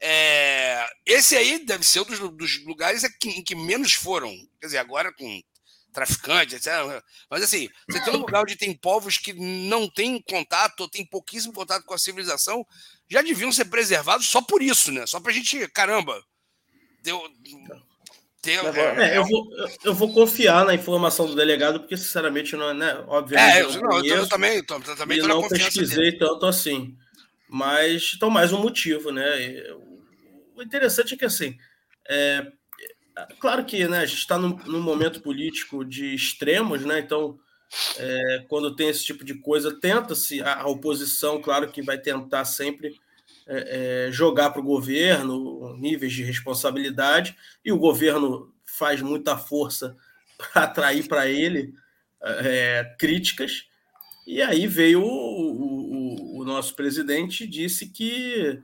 É, 0.00 0.86
esse 1.06 1.36
aí 1.36 1.64
deve 1.64 1.84
ser 1.84 2.00
um 2.00 2.04
dos, 2.04 2.18
dos 2.18 2.64
lugares 2.64 3.04
em 3.04 3.42
que 3.42 3.54
menos 3.54 3.94
foram. 3.94 4.30
Quer 4.60 4.66
dizer, 4.66 4.78
agora 4.78 5.12
com 5.12 5.42
traficantes, 5.92 6.54
etc. 6.54 7.02
Mas 7.30 7.42
assim, 7.42 7.68
você 7.88 8.00
tem 8.02 8.12
um 8.12 8.18
lugar 8.18 8.42
onde 8.42 8.56
tem 8.56 8.76
povos 8.76 9.16
que 9.16 9.32
não 9.32 9.88
têm 9.88 10.20
contato, 10.20 10.80
ou 10.80 10.88
têm 10.88 11.06
pouquíssimo 11.06 11.54
contato 11.54 11.84
com 11.84 11.94
a 11.94 11.98
civilização, 11.98 12.66
já 13.08 13.22
deviam 13.22 13.52
ser 13.52 13.66
preservados 13.66 14.26
só 14.26 14.42
por 14.42 14.60
isso, 14.60 14.90
né? 14.90 15.06
Só 15.06 15.20
pra 15.20 15.32
gente, 15.32 15.66
caramba, 15.68 16.20
deu. 17.04 17.30
deu 18.42 18.68
é, 19.00 19.16
eu, 19.16 19.24
vou, 19.24 19.46
eu 19.84 19.94
vou 19.94 20.12
confiar 20.12 20.64
na 20.64 20.74
informação 20.74 21.26
do 21.26 21.34
delegado, 21.34 21.80
porque, 21.80 21.96
sinceramente, 21.96 22.56
não 22.56 22.70
é, 22.70 22.74
né? 22.74 23.04
Obviamente. 23.06 23.56
É, 23.56 23.62
eu, 23.62 23.80
não, 23.80 24.04
eu, 24.04 24.16
eu 24.16 24.28
também, 24.28 24.56
eu 24.56 24.96
também 24.96 25.20
tô 25.20 25.28
não 25.28 25.48
pesquisei 25.48 26.10
dele. 26.10 26.18
tanto 26.18 26.46
assim. 26.46 26.96
Mas, 27.48 28.12
então, 28.16 28.28
mais 28.28 28.52
um 28.52 28.58
motivo, 28.60 29.10
né? 29.12 29.62
O 30.56 30.62
interessante 30.62 31.14
é 31.14 31.16
que, 31.16 31.24
assim, 31.24 31.56
é, 32.08 32.50
Claro 33.38 33.64
que 33.64 33.86
né, 33.86 33.98
a 33.98 34.06
gente 34.06 34.18
está 34.18 34.36
num, 34.36 34.56
num, 34.66 34.82
momento 34.82 35.20
político 35.20 35.84
de 35.84 36.14
extremos, 36.14 36.84
né? 36.84 36.98
Então, 36.98 37.38
é, 37.96 38.44
quando 38.48 38.74
tem 38.74 38.88
esse 38.88 39.04
tipo 39.04 39.24
de 39.24 39.34
coisa, 39.34 39.78
tenta-se, 39.78 40.42
a, 40.42 40.62
a, 40.62 40.66
oposição, 40.66 41.40
claro 41.40 41.70
que 41.70 41.80
vai 41.80 41.96
tentar 41.96 42.44
sempre 42.44 42.92
é, 43.46 44.06
é, 44.08 44.12
jogar 44.12 44.50
para 44.50 44.60
o 44.60 44.64
governo 44.64 45.76
níveis 45.76 46.12
de 46.12 46.22
responsabilidade, 46.22 47.36
e 47.64 47.72
o 47.72 47.78
governo 47.78 48.52
faz 48.64 49.00
muita 49.00 49.36
força 49.36 49.96
para 50.36 50.64
atrair 50.64 51.06
para 51.06 51.28
ele 51.28 51.74
é, 52.22 52.94
críticas. 52.98 53.66
E 54.26 54.40
aí 54.40 54.66
veio 54.66 55.02
o, 55.02 55.06
o, 55.06 56.40
o 56.40 56.44
nosso 56.44 56.74
presidente 56.74 57.46
disse 57.46 57.86
que 57.86 58.60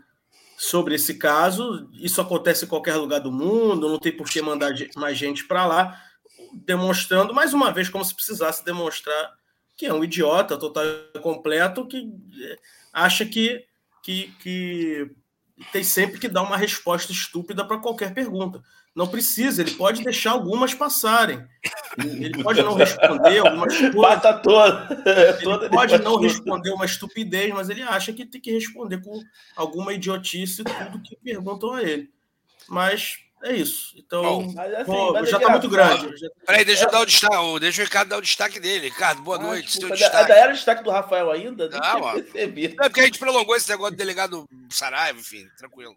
sobre 0.57 0.95
esse 0.95 1.15
caso. 1.15 1.89
Isso 1.95 2.21
acontece 2.21 2.67
em 2.67 2.69
qualquer 2.69 2.97
lugar 2.97 3.21
do 3.21 3.33
mundo, 3.33 3.89
não 3.89 3.99
tem 3.99 4.15
por 4.15 4.29
que 4.29 4.43
mandar 4.43 4.75
mais 4.95 5.17
gente 5.17 5.45
para 5.45 5.65
lá, 5.65 5.99
demonstrando, 6.53 7.33
mais 7.33 7.55
uma 7.55 7.73
vez, 7.73 7.89
como 7.89 8.05
se 8.05 8.15
precisasse 8.15 8.63
demonstrar 8.63 9.41
que 9.81 9.87
é 9.87 9.95
um 9.95 10.05
idiota 10.05 10.59
total 10.59 10.85
completo 11.23 11.87
que 11.87 12.13
eh, 12.43 12.59
acha 12.93 13.25
que, 13.25 13.65
que, 14.03 14.33
que 14.41 15.11
tem 15.73 15.85
sempre 15.85 16.19
que 16.19 16.29
dar 16.29 16.43
uma 16.43 16.57
resposta 16.57 17.13
estúpida 17.13 17.65
para 17.65 17.79
qualquer 17.79 18.15
pergunta. 18.15 18.63
Não 18.95 19.07
precisa, 19.07 19.63
ele 19.63 19.71
pode 19.73 20.03
deixar 20.03 20.33
algumas 20.33 20.75
passarem. 20.75 21.47
Ele 21.99 22.43
pode 22.43 22.61
não 22.63 22.75
responder 22.75 23.39
algumas 23.39 23.77
coisas. 23.77 23.95
Bata 23.95 24.35
toda. 24.35 25.03
Ele 25.41 25.69
pode 25.69 25.99
não 25.99 26.17
responder 26.17 26.71
uma 26.71 26.85
estupidez, 26.85 27.53
mas 27.55 27.71
ele 27.71 27.83
acha 27.83 28.13
que 28.13 28.27
tem 28.27 28.41
que 28.41 28.53
responder 28.53 29.01
com 29.01 29.23
alguma 29.55 29.93
idiotice 29.93 30.65
tudo 30.65 31.03
que 31.03 31.17
perguntam 31.17 31.75
a 31.75 31.83
ele. 31.83 32.11
Mas 32.69 33.19
é 33.43 33.53
isso. 33.53 33.95
Então, 33.97 34.23
Bom, 34.23 34.61
assim, 34.61 34.85
pô, 34.85 35.25
já 35.25 35.39
está 35.39 35.51
muito 35.51 35.69
grande. 35.69 36.15
Peraí, 36.47 36.65
deixa 36.65 36.85
eu 36.85 36.91
dar 36.91 37.01
o 37.01 37.07
destaque. 37.07 37.61
Deixa 37.61 37.81
o 37.81 37.85
Ricardo 37.85 38.09
dar 38.09 38.19
o 38.19 38.23
destaque 38.23 38.61
dele. 38.61 38.89
Ricardo, 38.89 39.23
boa 39.23 39.39
ah, 39.39 39.43
noite. 39.43 39.69
Desculpa, 39.69 39.97
destaque. 39.97 40.33
Era 40.33 40.51
o 40.51 40.55
destaque 40.55 40.85
do 40.85 40.91
Rafael 40.91 41.31
ainda? 41.31 41.69
Não, 41.69 42.01
mano. 42.01 42.25
Não, 42.35 42.85
é 42.85 42.89
porque 42.89 43.01
a 43.01 43.05
gente 43.05 43.19
prolongou 43.19 43.57
esse 43.57 43.69
negócio 43.69 43.93
do 43.93 43.99
delegado 43.99 44.49
Saraiva, 44.71 45.19
enfim, 45.19 45.49
tranquilo. 45.57 45.97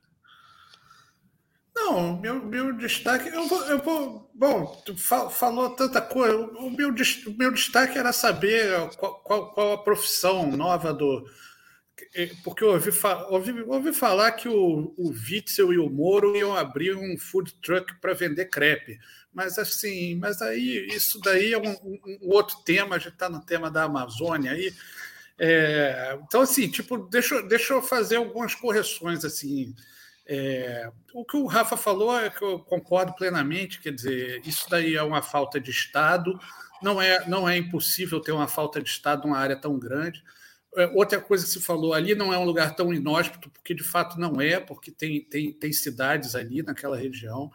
Não, 1.76 2.18
meu, 2.18 2.36
meu 2.36 2.74
destaque. 2.74 3.30
Eu 3.30 3.48
vou, 3.48 3.62
eu 3.66 3.80
vou. 3.80 4.32
Bom, 4.34 4.82
tu 4.86 4.96
falou 4.96 5.72
tanta 5.72 6.00
coisa. 6.02 6.38
O 6.38 6.70
meu, 6.70 6.90
o 6.90 7.38
meu 7.38 7.52
destaque 7.52 7.98
era 7.98 8.14
saber 8.14 8.90
qual, 8.98 9.16
qual, 9.22 9.54
qual, 9.54 9.74
a 9.74 9.84
profissão 9.84 10.52
nova 10.52 10.94
do. 10.94 11.26
Porque 12.44 12.64
eu 12.64 12.70
ouvi, 12.70 12.90
ouvi, 13.30 13.62
ouvi 13.62 13.94
falar 13.94 14.32
que 14.32 14.48
o, 14.48 14.94
o 14.98 15.10
Witzel 15.10 15.74
e 15.74 15.78
o 15.78 15.90
Moro 15.90 16.36
iam 16.36 16.56
abrir 16.56 16.96
um 16.96 17.18
food 17.18 17.54
truck 17.62 17.94
para 18.02 18.14
vender 18.14 18.46
crepe. 18.46 19.00
Mas 19.34 19.58
assim, 19.58 20.16
mas 20.16 20.42
aí 20.42 20.88
isso 20.88 21.20
daí 21.20 21.54
é 21.54 21.58
um, 21.58 21.72
um 21.72 22.30
outro 22.30 22.58
tema, 22.64 22.96
a 22.96 23.00
gente 23.00 23.14
está 23.14 23.30
no 23.30 23.44
tema 23.44 23.70
da 23.70 23.84
Amazônia 23.84 24.52
aí. 24.52 24.74
É, 25.38 26.18
então, 26.24 26.42
assim, 26.42 26.70
tipo, 26.70 26.98
deixa, 26.98 27.42
deixa 27.42 27.74
eu 27.74 27.82
fazer 27.82 28.18
algumas 28.18 28.54
correções 28.54 29.26
assim. 29.26 29.76
É, 30.26 30.90
o 31.14 31.26
que 31.26 31.36
o 31.36 31.46
Rafa 31.46 31.76
falou 31.76 32.18
é 32.18 32.30
que 32.30 32.44
eu 32.44 32.60
concordo 32.60 33.14
plenamente, 33.14 33.82
quer 33.82 33.92
dizer, 33.92 34.42
isso 34.46 34.70
daí 34.70 34.96
é 34.96 35.04
uma 35.04 35.22
falta 35.22 35.60
de 35.60 35.70
Estado, 35.70 36.40
não 36.82 37.02
é, 37.02 37.28
não 37.28 37.48
é 37.48 37.58
impossível 37.58 38.22
ter 38.22 38.32
uma 38.32 38.48
falta 38.48 38.82
de 38.82 38.90
Estado 38.90 39.24
numa 39.24 39.38
área 39.38 39.56
tão 39.56 39.78
grande. 39.78 40.24
É, 40.76 40.88
outra 40.94 41.20
coisa 41.20 41.46
que 41.46 41.52
se 41.52 41.62
falou 41.62 41.94
ali 41.94 42.16
não 42.16 42.34
é 42.34 42.38
um 42.38 42.46
lugar 42.46 42.76
tão 42.76 42.94
inóspito, 42.94 43.50
porque 43.50 43.74
de 43.74 43.84
fato 43.84 44.20
não 44.20 44.42
é, 44.42 44.60
porque 44.60 44.92
tem, 44.92 45.22
tem, 45.22 45.52
tem 45.52 45.72
cidades 45.72 46.36
ali 46.36 46.64
naquela 46.64 46.98
região. 46.98 47.52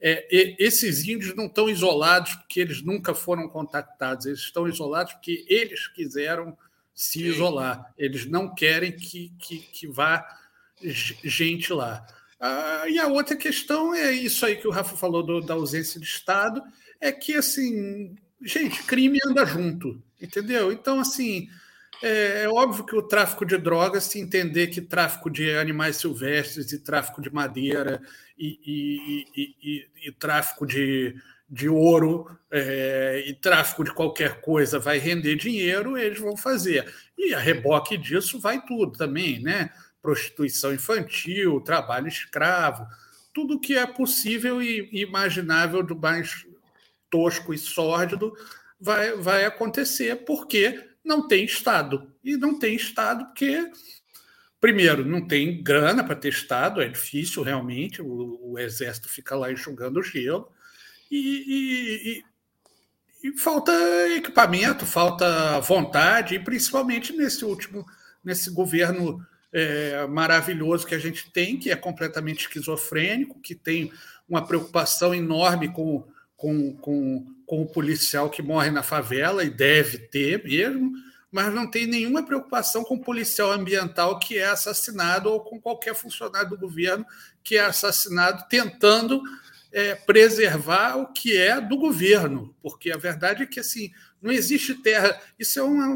É, 0.00 0.26
esses 0.58 1.06
índios 1.06 1.34
não 1.34 1.46
estão 1.46 1.68
isolados 1.68 2.34
porque 2.34 2.60
eles 2.60 2.82
nunca 2.82 3.14
foram 3.14 3.48
contactados, 3.48 4.24
eles 4.24 4.40
estão 4.40 4.66
isolados 4.66 5.12
porque 5.12 5.44
eles 5.48 5.86
quiseram 5.88 6.56
se 6.94 7.22
isolar, 7.22 7.92
eles 7.98 8.26
não 8.26 8.54
querem 8.54 8.92
que, 8.92 9.32
que, 9.38 9.58
que 9.58 9.86
vá 9.86 10.26
gente 10.82 11.72
lá. 11.72 12.06
Ah, 12.38 12.84
e 12.88 12.98
a 12.98 13.06
outra 13.06 13.36
questão 13.36 13.94
é 13.94 14.12
isso 14.12 14.46
aí 14.46 14.56
que 14.56 14.66
o 14.66 14.70
Rafa 14.70 14.96
falou 14.96 15.22
do, 15.22 15.40
da 15.40 15.54
ausência 15.54 16.00
de 16.00 16.06
Estado, 16.06 16.62
é 16.98 17.12
que, 17.12 17.34
assim, 17.34 18.16
gente, 18.40 18.82
crime 18.84 19.18
anda 19.26 19.44
junto, 19.44 20.02
entendeu? 20.20 20.72
Então, 20.72 21.00
assim, 21.00 21.48
é, 22.02 22.44
é, 22.44 22.48
óbvio 22.48 22.84
que 22.84 22.96
o 22.96 23.02
tráfico 23.02 23.44
de 23.44 23.58
drogas, 23.58 24.04
se 24.04 24.18
entender 24.18 24.68
que 24.68 24.80
tráfico 24.80 25.30
de 25.30 25.54
animais 25.54 25.96
silvestres 25.96 26.72
e 26.72 26.78
tráfico 26.78 27.20
de 27.20 27.32
madeira 27.32 28.00
e, 28.38 28.58
e, 28.64 29.26
e, 29.36 30.08
e, 30.08 30.12
tráfico 30.12 30.66
de, 30.66 31.14
de 31.48 31.68
ouro 31.68 32.30
é, 32.50 33.24
e 33.26 33.34
tráfico 33.34 33.84
de 33.84 33.92
qualquer 33.92 34.40
coisa 34.40 34.78
vai 34.78 34.98
render 34.98 35.36
dinheiro, 35.36 35.98
eles 35.98 36.18
vão 36.18 36.36
fazer. 36.36 36.92
E 37.18 37.34
a 37.34 37.38
reboque 37.38 37.98
disso 37.98 38.40
vai 38.40 38.64
tudo 38.64 38.92
também, 38.92 39.40
né? 39.40 39.70
prostituição 40.02 40.72
infantil, 40.72 41.60
trabalho 41.60 42.08
escravo, 42.08 42.86
tudo 43.32 43.60
que 43.60 43.76
é 43.76 43.86
possível 43.86 44.62
e 44.62 44.88
imaginável 44.92 45.82
do 45.82 45.94
mais 45.94 46.46
tosco 47.10 47.52
e 47.52 47.58
sórdido 47.58 48.32
vai, 48.80 49.16
vai 49.16 49.44
acontecer 49.44 50.24
porque 50.24 50.89
não 51.04 51.26
tem 51.26 51.44
Estado. 51.44 52.12
E 52.22 52.36
não 52.36 52.58
tem 52.58 52.74
Estado 52.74 53.24
porque, 53.26 53.70
primeiro, 54.60 55.04
não 55.04 55.26
tem 55.26 55.62
grana 55.62 56.04
para 56.04 56.16
ter 56.16 56.28
Estado, 56.28 56.80
é 56.80 56.88
difícil 56.88 57.42
realmente, 57.42 58.00
o, 58.02 58.38
o 58.42 58.58
Exército 58.58 59.08
fica 59.08 59.34
lá 59.34 59.50
enxugando 59.50 60.02
gelo, 60.02 60.50
e, 61.10 62.22
e, 63.22 63.28
e, 63.28 63.38
falta 63.38 63.72
equipamento, 64.16 64.86
falta 64.86 65.58
vontade, 65.60 66.36
e 66.36 66.38
principalmente 66.38 67.12
nesse 67.12 67.44
último, 67.44 67.84
nesse 68.22 68.50
governo 68.50 69.20
é, 69.52 70.06
maravilhoso 70.06 70.86
que 70.86 70.94
a 70.94 70.98
gente 70.98 71.30
tem, 71.32 71.58
que 71.58 71.70
é 71.70 71.76
completamente 71.76 72.42
esquizofrênico, 72.42 73.40
que 73.40 73.54
tem 73.54 73.92
uma 74.28 74.46
preocupação 74.46 75.12
enorme 75.12 75.72
com, 75.72 76.06
com, 76.36 76.76
com, 76.76 77.26
com 77.50 77.62
o 77.62 77.66
policial 77.66 78.30
que 78.30 78.42
morre 78.42 78.70
na 78.70 78.80
favela, 78.80 79.42
e 79.42 79.50
deve 79.50 79.98
ter 79.98 80.44
mesmo, 80.44 80.92
mas 81.32 81.52
não 81.52 81.68
tem 81.68 81.84
nenhuma 81.84 82.24
preocupação 82.24 82.84
com 82.84 82.94
o 82.94 83.02
policial 83.02 83.50
ambiental 83.50 84.20
que 84.20 84.38
é 84.38 84.46
assassinado 84.46 85.28
ou 85.28 85.40
com 85.40 85.60
qualquer 85.60 85.96
funcionário 85.96 86.50
do 86.50 86.56
governo 86.56 87.04
que 87.42 87.56
é 87.56 87.64
assassinado 87.64 88.44
tentando 88.48 89.20
é, 89.72 89.96
preservar 89.96 90.94
o 90.98 91.12
que 91.12 91.36
é 91.36 91.60
do 91.60 91.76
governo, 91.76 92.54
porque 92.62 92.92
a 92.92 92.96
verdade 92.96 93.42
é 93.42 93.46
que 93.46 93.58
assim 93.58 93.90
não 94.22 94.30
existe 94.30 94.72
terra. 94.74 95.20
Isso 95.36 95.58
é 95.58 95.62
uma, 95.64 95.88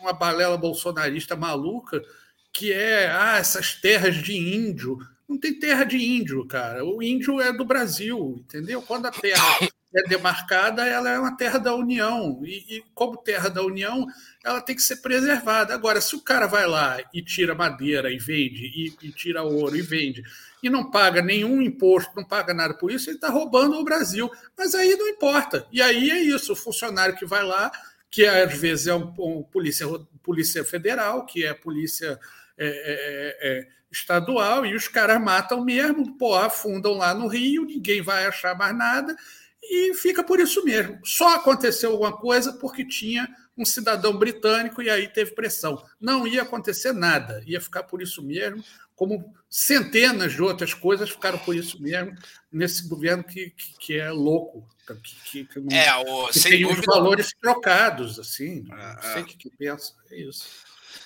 uma 0.00 0.14
balela 0.14 0.56
bolsonarista 0.56 1.36
maluca 1.36 2.02
que 2.50 2.72
é 2.72 3.10
ah, 3.10 3.36
essas 3.36 3.74
terras 3.74 4.16
de 4.16 4.38
índio. 4.38 4.98
Não 5.28 5.36
tem 5.36 5.52
terra 5.58 5.84
de 5.84 5.98
índio, 5.98 6.46
cara. 6.46 6.82
O 6.82 7.02
índio 7.02 7.42
é 7.42 7.52
do 7.52 7.66
Brasil, 7.66 8.36
entendeu? 8.38 8.80
Quando 8.80 9.04
a 9.04 9.10
terra 9.10 9.68
é 9.94 10.02
demarcada, 10.02 10.86
ela 10.86 11.10
é 11.10 11.18
uma 11.18 11.36
terra 11.36 11.58
da 11.58 11.74
União. 11.74 12.40
E, 12.44 12.76
e, 12.76 12.84
como 12.94 13.16
terra 13.16 13.48
da 13.48 13.62
União, 13.62 14.06
ela 14.44 14.60
tem 14.60 14.76
que 14.76 14.82
ser 14.82 14.96
preservada. 14.96 15.74
Agora, 15.74 16.00
se 16.00 16.14
o 16.14 16.20
cara 16.20 16.46
vai 16.46 16.66
lá 16.66 16.98
e 17.12 17.22
tira 17.22 17.54
madeira 17.54 18.12
e 18.12 18.18
vende, 18.18 18.66
e, 18.66 19.06
e 19.06 19.10
tira 19.10 19.42
ouro 19.42 19.76
e 19.76 19.82
vende, 19.82 20.22
e 20.62 20.68
não 20.68 20.90
paga 20.90 21.22
nenhum 21.22 21.62
imposto, 21.62 22.12
não 22.14 22.24
paga 22.24 22.52
nada 22.52 22.74
por 22.74 22.90
isso, 22.90 23.08
ele 23.08 23.16
está 23.16 23.30
roubando 23.30 23.76
o 23.76 23.84
Brasil. 23.84 24.30
Mas 24.56 24.74
aí 24.74 24.94
não 24.96 25.08
importa. 25.08 25.66
E 25.72 25.80
aí 25.80 26.10
é 26.10 26.20
isso: 26.20 26.52
o 26.52 26.56
funcionário 26.56 27.16
que 27.16 27.24
vai 27.24 27.42
lá, 27.42 27.72
que 28.10 28.26
às 28.26 28.56
vezes 28.58 28.88
é 28.88 28.94
um, 28.94 29.14
um 29.18 29.42
polícia, 29.42 29.86
polícia 30.22 30.64
federal, 30.64 31.24
que 31.24 31.44
é 31.44 31.54
polícia. 31.54 32.18
É, 32.60 32.66
é, 32.66 33.48
é, 33.48 33.78
estadual 33.90 34.66
e 34.66 34.74
os 34.74 34.86
caras 34.86 35.18
matam 35.18 35.64
mesmo, 35.64 36.18
pô, 36.18 36.34
afundam 36.34 36.92
lá 36.92 37.14
no 37.14 37.26
Rio, 37.26 37.64
ninguém 37.64 38.02
vai 38.02 38.26
achar 38.26 38.54
mais 38.54 38.76
nada 38.76 39.16
e 39.68 39.94
fica 39.94 40.24
por 40.24 40.40
isso 40.40 40.64
mesmo. 40.64 40.98
Só 41.04 41.34
aconteceu 41.34 41.92
alguma 41.92 42.16
coisa 42.16 42.54
porque 42.54 42.84
tinha 42.84 43.28
um 43.56 43.64
cidadão 43.64 44.16
britânico 44.16 44.80
e 44.80 44.88
aí 44.88 45.08
teve 45.08 45.32
pressão. 45.32 45.84
Não 46.00 46.26
ia 46.26 46.42
acontecer 46.42 46.92
nada, 46.92 47.42
ia 47.46 47.60
ficar 47.60 47.82
por 47.82 48.00
isso 48.00 48.22
mesmo, 48.22 48.64
como 48.94 49.34
centenas 49.50 50.32
de 50.32 50.42
outras 50.42 50.72
coisas 50.72 51.10
ficaram 51.10 51.38
por 51.38 51.54
isso 51.54 51.80
mesmo 51.80 52.16
nesse 52.50 52.88
governo 52.88 53.22
que, 53.22 53.50
que, 53.50 53.78
que 53.78 53.98
é 53.98 54.10
louco, 54.10 54.68
que, 55.24 55.44
que, 55.44 55.60
não, 55.60 55.76
é, 55.76 55.94
o, 55.96 56.28
que 56.28 56.40
tem 56.40 56.62
dúvida, 56.62 56.80
os 56.80 56.86
valores 56.86 57.30
trocados, 57.40 58.18
assim, 58.18 58.62
não 58.62 58.76
é, 58.76 59.12
sei 59.12 59.22
o 59.22 59.24
que, 59.26 59.50
pensa, 59.50 59.92
é 60.10 60.20
isso. 60.20 60.46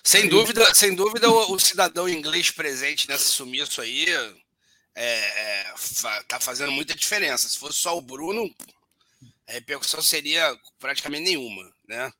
Sem 0.02 0.26
é 0.26 0.28
dúvida, 0.28 0.74
sem 0.74 0.94
dúvida, 0.94 1.28
o, 1.28 1.54
o 1.54 1.58
cidadão 1.58 2.08
inglês 2.08 2.50
presente 2.50 3.08
nesse 3.08 3.30
sumiço 3.30 3.80
aí 3.80 4.06
é, 4.94 5.18
é, 5.18 5.74
tá 6.28 6.38
fazendo 6.40 6.72
muita 6.72 6.94
diferença. 6.94 7.48
Se 7.48 7.58
fosse 7.58 7.78
só 7.78 7.96
o 7.96 8.02
Bruno, 8.02 8.54
a 9.48 9.52
repercussão 9.52 10.02
seria 10.02 10.56
praticamente 10.78 11.24
nenhuma, 11.24 11.72
né? 11.88 12.12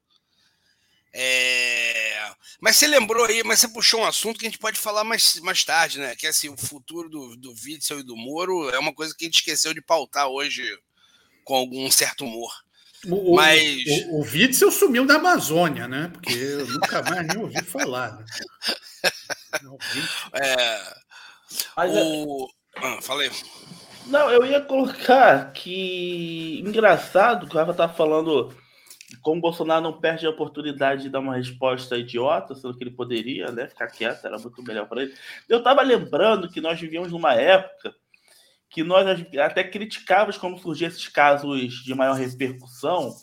É... 1.14 2.32
Mas 2.60 2.76
você 2.76 2.86
lembrou 2.86 3.26
aí, 3.26 3.42
mas 3.44 3.60
você 3.60 3.68
puxou 3.68 4.00
um 4.00 4.06
assunto 4.06 4.38
que 4.38 4.46
a 4.46 4.48
gente 4.48 4.58
pode 4.58 4.78
falar 4.78 5.04
mais, 5.04 5.36
mais 5.40 5.62
tarde, 5.62 5.98
né? 5.98 6.16
Que 6.16 6.26
é 6.26 6.30
assim, 6.30 6.48
o 6.48 6.56
futuro 6.56 7.08
do, 7.08 7.36
do 7.36 7.50
Witzel 7.50 8.00
e 8.00 8.02
do 8.02 8.16
Moro 8.16 8.70
é 8.70 8.78
uma 8.78 8.94
coisa 8.94 9.14
que 9.14 9.24
a 9.24 9.26
gente 9.26 9.40
esqueceu 9.40 9.74
de 9.74 9.82
pautar 9.82 10.28
hoje 10.28 10.62
com 11.44 11.54
algum 11.54 11.90
certo 11.90 12.24
humor. 12.24 12.50
O, 13.06 13.34
mas... 13.34 13.84
o, 14.06 14.12
o, 14.12 14.20
o 14.20 14.22
Witzel 14.22 14.70
sumiu 14.70 15.04
da 15.04 15.16
Amazônia, 15.16 15.86
né? 15.86 16.08
Porque 16.14 16.32
eu 16.32 16.66
nunca 16.66 17.02
mais 17.02 17.26
nem 17.26 17.38
ouvi 17.38 17.62
falar. 17.64 18.16
Né? 18.16 18.24
é... 20.40 20.94
o... 21.76 22.48
Ah, 22.76 22.98
falei. 23.02 23.30
Não, 24.06 24.30
eu 24.30 24.44
ia 24.44 24.60
colocar 24.60 25.52
que 25.52 26.60
engraçado 26.60 27.46
que 27.46 27.54
o 27.54 27.58
Rafa 27.58 27.74
tá 27.74 27.88
falando 27.88 28.54
como 29.20 29.38
o 29.38 29.42
Bolsonaro 29.42 29.82
não 29.82 30.00
perde 30.00 30.26
a 30.26 30.30
oportunidade 30.30 31.02
de 31.02 31.08
dar 31.10 31.20
uma 31.20 31.36
resposta 31.36 31.96
idiota, 31.96 32.54
sendo 32.54 32.76
que 32.76 32.82
ele 32.82 32.90
poderia, 32.90 33.46
né, 33.52 33.68
ficar 33.68 33.88
quieto, 33.88 34.26
era 34.26 34.38
muito 34.38 34.62
melhor 34.62 34.88
para 34.88 35.02
ele. 35.02 35.14
Eu 35.48 35.58
estava 35.58 35.82
lembrando 35.82 36.48
que 36.48 36.60
nós 36.60 36.80
vivíamos 36.80 37.12
numa 37.12 37.34
época 37.34 37.94
que 38.70 38.82
nós 38.82 39.06
até 39.38 39.62
criticávamos 39.62 40.38
como 40.38 40.58
surgiam 40.58 40.88
esses 40.88 41.06
casos 41.06 41.84
de 41.84 41.94
maior 41.94 42.14
repercussão. 42.14 43.14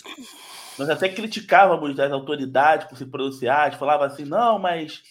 Nós 0.77 0.89
até 0.89 1.09
criticávamos 1.09 1.99
as 1.99 2.11
autoridades 2.11 2.87
por 2.87 2.97
se 2.97 3.05
pronunciar, 3.05 3.77
falava 3.77 4.05
assim, 4.05 4.25
não, 4.25 4.59
mas 4.59 5.01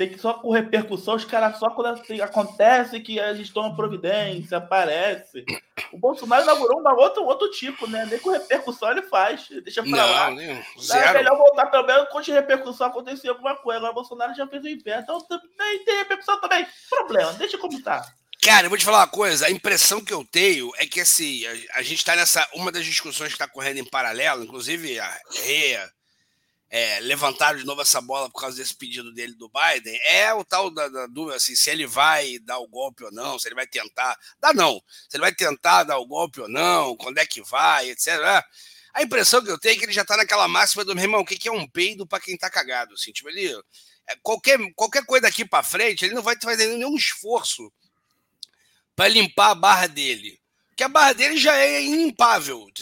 tem 0.00 0.08
que 0.08 0.18
só 0.18 0.32
com 0.32 0.50
repercussão, 0.50 1.14
os 1.14 1.26
caras 1.26 1.58
só 1.58 1.68
quando 1.68 1.88
assim, 1.88 2.22
acontece 2.22 3.00
que 3.00 3.20
a 3.20 3.34
gente 3.34 3.52
toma 3.52 3.76
providência, 3.76 4.56
aparece. 4.56 5.44
O 5.92 5.98
Bolsonaro 5.98 6.42
inaugurou 6.42 6.80
um 6.80 6.96
outro, 6.96 7.22
outro 7.22 7.50
tipo, 7.50 7.86
né? 7.86 8.06
Nem 8.06 8.18
com 8.18 8.30
repercussão 8.30 8.90
ele 8.90 9.02
faz, 9.02 9.46
deixa 9.62 9.82
pra 9.82 9.90
não, 9.90 10.10
lá. 10.10 10.30
Nem, 10.30 10.64
zero. 10.80 11.06
É 11.06 11.12
melhor 11.12 11.36
voltar 11.36 11.66
pelo 11.66 11.86
menos 11.86 12.08
quando 12.08 12.24
de 12.24 12.32
repercussão 12.32 12.86
acontecer 12.86 13.28
alguma 13.28 13.54
coisa. 13.56 13.76
Agora 13.76 13.92
o 13.92 13.94
Bolsonaro 13.96 14.34
já 14.34 14.46
fez 14.46 14.64
o 14.64 14.68
inverno, 14.68 15.02
então 15.02 15.40
nem 15.58 15.84
tem 15.84 15.98
repercussão 15.98 16.40
também. 16.40 16.66
Problema, 16.88 17.34
deixa 17.34 17.58
como 17.58 17.82
tá. 17.82 18.02
Cara, 18.42 18.64
eu 18.64 18.70
vou 18.70 18.78
te 18.78 18.86
falar 18.86 19.00
uma 19.00 19.06
coisa. 19.06 19.48
A 19.48 19.50
impressão 19.50 20.02
que 20.02 20.14
eu 20.14 20.24
tenho 20.24 20.70
é 20.78 20.86
que 20.86 21.02
assim, 21.02 21.44
a, 21.44 21.78
a 21.80 21.82
gente 21.82 21.98
está 21.98 22.16
nessa. 22.16 22.48
Uma 22.54 22.72
das 22.72 22.86
discussões 22.86 23.28
que 23.28 23.34
está 23.34 23.46
correndo 23.46 23.80
em 23.80 23.84
paralelo, 23.84 24.44
inclusive 24.44 24.98
a 24.98 25.20
REA 25.44 25.90
é, 26.70 27.00
levantaram 27.00 27.58
de 27.58 27.64
novo 27.64 27.82
essa 27.82 28.00
bola 28.00 28.30
por 28.30 28.40
causa 28.40 28.56
desse 28.56 28.74
pedido 28.74 29.12
dele 29.12 29.34
do 29.34 29.50
Biden, 29.50 29.98
é 30.04 30.32
o 30.32 30.44
tal 30.44 30.70
da, 30.70 30.88
da, 30.88 31.06
dúvida 31.08 31.36
assim, 31.36 31.56
se 31.56 31.68
ele 31.68 31.84
vai 31.84 32.38
dar 32.38 32.58
o 32.58 32.68
golpe 32.68 33.02
ou 33.02 33.10
não, 33.10 33.38
se 33.38 33.48
ele 33.48 33.56
vai 33.56 33.66
tentar. 33.66 34.16
Dá 34.40 34.54
não. 34.54 34.80
Se 35.08 35.16
ele 35.16 35.22
vai 35.22 35.34
tentar 35.34 35.82
dar 35.82 35.98
o 35.98 36.06
golpe 36.06 36.40
ou 36.40 36.48
não, 36.48 36.96
quando 36.96 37.18
é 37.18 37.26
que 37.26 37.42
vai, 37.42 37.90
etc. 37.90 38.20
A 38.94 39.02
impressão 39.02 39.42
que 39.42 39.50
eu 39.50 39.58
tenho 39.58 39.74
é 39.74 39.78
que 39.78 39.84
ele 39.84 39.92
já 39.92 40.04
tá 40.04 40.16
naquela 40.16 40.46
máxima 40.46 40.84
do 40.84 40.94
meu 40.94 41.04
irmão, 41.04 41.20
o 41.20 41.24
que, 41.24 41.36
que 41.36 41.48
é 41.48 41.52
um 41.52 41.68
peido 41.68 42.06
para 42.06 42.20
quem 42.20 42.36
tá 42.36 42.48
cagado? 42.48 42.94
Assim, 42.94 43.10
tipo, 43.12 43.28
ele, 43.28 43.52
é, 44.08 44.16
qualquer, 44.22 44.58
qualquer 44.74 45.04
coisa 45.04 45.22
daqui 45.22 45.44
para 45.44 45.64
frente, 45.64 46.04
ele 46.04 46.14
não 46.14 46.22
vai 46.22 46.36
fazer 46.40 46.68
nenhum 46.68 46.96
esforço 46.96 47.72
para 48.94 49.08
limpar 49.08 49.50
a 49.50 49.54
barra 49.54 49.86
dele. 49.88 50.39
Que 50.80 50.84
a 50.84 50.88
barra 50.88 51.12
dele 51.12 51.36
já 51.36 51.54
é. 51.54 51.76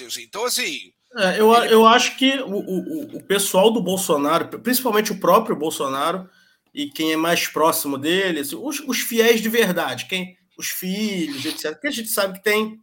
Assim, 0.07 0.23
então, 0.23 0.45
assim, 0.45 0.93
é, 1.17 1.41
eu, 1.41 1.53
eu 1.53 1.85
acho 1.85 2.17
que 2.17 2.39
o, 2.43 2.55
o, 2.55 3.17
o 3.17 3.23
pessoal 3.25 3.73
do 3.73 3.83
Bolsonaro, 3.83 4.61
principalmente 4.61 5.11
o 5.11 5.19
próprio 5.19 5.57
Bolsonaro, 5.57 6.31
e 6.73 6.89
quem 6.89 7.13
é 7.13 7.17
mais 7.17 7.49
próximo 7.49 7.99
dele, 7.99 8.39
assim, 8.39 8.55
os, 8.55 8.79
os 8.87 9.01
fiéis 9.01 9.41
de 9.41 9.49
verdade, 9.49 10.07
quem 10.07 10.39
os 10.57 10.69
filhos, 10.69 11.45
etc. 11.45 11.73
Porque 11.73 11.89
a 11.89 11.91
gente 11.91 12.09
sabe 12.09 12.35
que 12.35 12.45
tem 12.45 12.79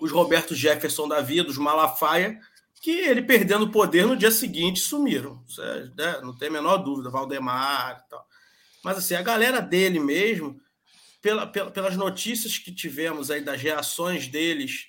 os 0.00 0.10
Roberto 0.10 0.52
Jefferson 0.52 1.06
da 1.06 1.20
vida, 1.20 1.48
os 1.48 1.56
Malafaia, 1.56 2.40
que 2.82 2.90
ele 2.90 3.22
perdendo 3.22 3.66
o 3.66 3.70
poder 3.70 4.04
no 4.04 4.16
dia 4.16 4.32
seguinte 4.32 4.80
sumiram. 4.80 5.44
É, 5.60 5.84
né? 5.96 6.20
Não 6.22 6.36
tem 6.36 6.48
a 6.48 6.52
menor 6.52 6.78
dúvida, 6.78 7.08
Valdemar 7.08 8.02
e 8.04 8.10
tal. 8.10 8.26
Mas 8.82 8.98
assim, 8.98 9.14
a 9.14 9.22
galera 9.22 9.60
dele 9.60 10.00
mesmo, 10.00 10.60
pela, 11.22 11.46
pela, 11.46 11.70
pelas 11.70 11.96
notícias 11.96 12.58
que 12.58 12.72
tivemos 12.72 13.30
aí 13.30 13.40
das 13.40 13.62
reações 13.62 14.26
deles 14.26 14.88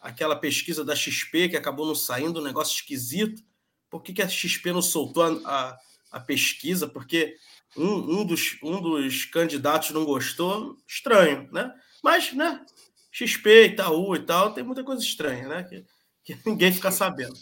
aquela 0.00 0.34
pesquisa 0.36 0.84
da 0.84 0.96
XP 0.96 1.50
que 1.50 1.56
acabou 1.56 1.86
não 1.86 1.94
saindo, 1.94 2.40
um 2.40 2.44
negócio 2.44 2.74
esquisito. 2.74 3.42
Por 3.90 4.02
que, 4.02 4.12
que 4.12 4.22
a 4.22 4.28
XP 4.28 4.72
não 4.72 4.82
soltou 4.82 5.22
a, 5.22 5.30
a, 5.44 5.78
a 6.12 6.20
pesquisa? 6.20 6.88
Porque 6.88 7.36
um, 7.76 8.20
um, 8.20 8.24
dos, 8.24 8.58
um 8.62 8.80
dos 8.80 9.24
candidatos 9.24 9.90
não 9.90 10.04
gostou, 10.04 10.76
estranho, 10.86 11.48
né? 11.52 11.72
Mas, 12.02 12.32
né? 12.32 12.64
XP, 13.12 13.66
Itaú 13.66 14.16
e 14.16 14.20
tal, 14.20 14.52
tem 14.52 14.64
muita 14.64 14.82
coisa 14.82 15.02
estranha, 15.02 15.46
né? 15.46 15.62
Que, 15.62 15.84
que 16.24 16.38
ninguém 16.48 16.72
fica 16.72 16.90
sabendo. 16.90 17.34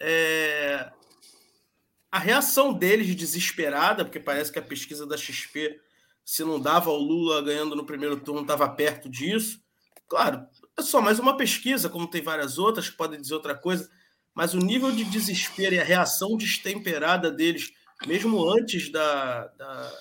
É... 0.00 0.90
A 2.10 2.18
reação 2.18 2.72
deles 2.72 3.14
desesperada, 3.14 4.04
porque 4.04 4.20
parece 4.20 4.52
que 4.52 4.58
a 4.58 4.62
pesquisa 4.62 5.06
da 5.06 5.16
XP, 5.16 5.80
se 6.24 6.44
não 6.44 6.60
dava 6.60 6.90
o 6.90 6.96
Lula 6.96 7.42
ganhando 7.42 7.76
no 7.76 7.84
primeiro 7.84 8.20
turno, 8.20 8.42
estava 8.42 8.68
perto 8.68 9.08
disso. 9.08 9.60
Claro, 10.08 10.46
é 10.78 10.82
só 10.82 11.00
mais 11.00 11.18
uma 11.18 11.36
pesquisa, 11.36 11.88
como 11.88 12.06
tem 12.06 12.22
várias 12.22 12.58
outras 12.58 12.88
que 12.88 12.96
podem 12.96 13.20
dizer 13.20 13.34
outra 13.34 13.54
coisa, 13.54 13.88
mas 14.34 14.54
o 14.54 14.58
nível 14.58 14.90
de 14.90 15.04
desespero 15.04 15.74
e 15.74 15.80
a 15.80 15.84
reação 15.84 16.36
destemperada 16.36 17.30
deles, 17.30 17.72
mesmo 18.06 18.50
antes 18.50 18.90
da, 18.90 19.46
da 19.48 19.92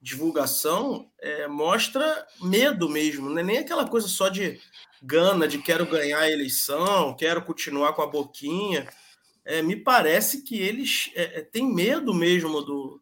divulgação, 0.00 1.10
é, 1.20 1.46
mostra 1.48 2.26
medo 2.40 2.88
mesmo, 2.88 3.28
não 3.30 3.38
é 3.38 3.42
nem 3.42 3.58
aquela 3.58 3.88
coisa 3.88 4.08
só 4.08 4.28
de 4.28 4.60
gana, 5.02 5.48
de 5.48 5.58
quero 5.58 5.86
ganhar 5.86 6.20
a 6.20 6.30
eleição, 6.30 7.16
quero 7.16 7.42
continuar 7.42 7.92
com 7.92 8.02
a 8.02 8.06
boquinha. 8.06 8.88
É, 9.44 9.60
me 9.60 9.74
parece 9.74 10.42
que 10.42 10.56
eles 10.56 11.10
é, 11.14 11.40
é 11.40 11.42
têm 11.42 11.74
medo 11.74 12.14
mesmo 12.14 12.62
do, 12.62 13.01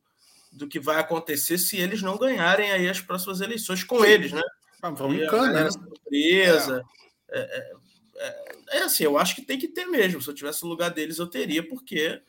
do 0.50 0.66
que 0.66 0.80
vai 0.80 0.98
acontecer 0.98 1.58
se 1.58 1.76
eles 1.76 2.02
não 2.02 2.18
ganharem 2.18 2.72
aí 2.72 2.88
as 2.88 3.00
próximas 3.00 3.40
eleições 3.40 3.84
com 3.84 4.04
eles, 4.04 4.32
né? 4.32 4.42
Ah, 4.82 4.90
vamos 4.90 5.22
em 5.22 5.26
cana, 5.26 5.64
né? 5.64 5.70
Surpresa. 5.70 6.84
É. 7.28 7.38
É, 7.38 7.40
é, 7.40 7.72
é, 8.16 8.78
é, 8.78 8.82
assim, 8.82 9.04
eu 9.04 9.16
acho 9.16 9.34
que 9.34 9.42
tem 9.42 9.58
que 9.58 9.68
ter 9.68 9.86
mesmo. 9.86 10.20
Se 10.20 10.28
eu 10.28 10.34
tivesse 10.34 10.62
no 10.62 10.68
lugar 10.68 10.90
deles, 10.90 11.18
eu 11.18 11.26
teria, 11.26 11.66
porque 11.66 12.20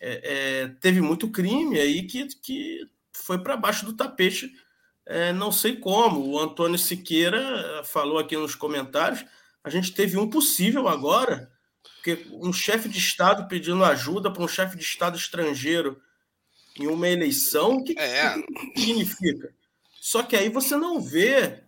é, 0.00 0.20
é 0.60 0.68
teve 0.80 1.00
muito 1.00 1.30
crime 1.30 1.78
aí 1.78 2.02
que, 2.02 2.26
que 2.42 2.86
foi 3.12 3.42
para 3.42 3.56
baixo 3.56 3.84
do 3.86 3.96
tapete, 3.96 4.52
não 5.36 5.50
sei 5.50 5.76
como. 5.76 6.20
O 6.28 6.38
Antônio 6.38 6.78
Siqueira 6.78 7.82
falou 7.84 8.18
aqui 8.18 8.36
nos 8.36 8.54
comentários. 8.54 9.24
A 9.64 9.70
gente 9.70 9.92
teve 9.92 10.16
um 10.18 10.28
possível 10.28 10.86
agora 10.88 11.50
Porque 11.96 12.26
um 12.30 12.52
chefe 12.52 12.88
de 12.88 12.98
Estado 12.98 13.48
pedindo 13.48 13.84
ajuda 13.84 14.30
para 14.30 14.42
um 14.42 14.48
chefe 14.48 14.76
de 14.76 14.84
Estado 14.84 15.16
estrangeiro 15.16 16.00
em 16.78 16.86
uma 16.86 17.08
eleição, 17.08 17.76
o 17.76 17.84
que, 17.84 17.98
é. 17.98 18.34
que 18.74 18.80
significa? 18.80 19.52
Só 20.00 20.22
que 20.22 20.36
aí 20.36 20.48
você 20.48 20.76
não 20.76 21.00
vê 21.00 21.60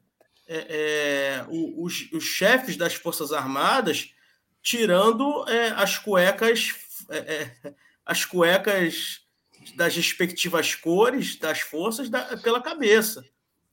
é, 0.46 0.66
é, 0.68 1.44
os, 1.48 2.08
os, 2.12 2.24
chefes 2.24 2.76
das 2.76 2.94
Forças 2.94 3.32
Armadas 3.32 4.14
tirando 4.62 5.48
é, 5.48 5.70
as 5.70 5.98
cuecas 5.98 6.74
é, 7.08 7.18
é, 7.18 7.74
as 8.04 8.24
cuecas 8.24 9.20
das 9.76 9.94
respectivas 9.94 10.74
cores 10.74 11.36
das 11.36 11.60
forças 11.60 12.08
da, 12.08 12.36
pela 12.38 12.60
cabeça. 12.60 13.24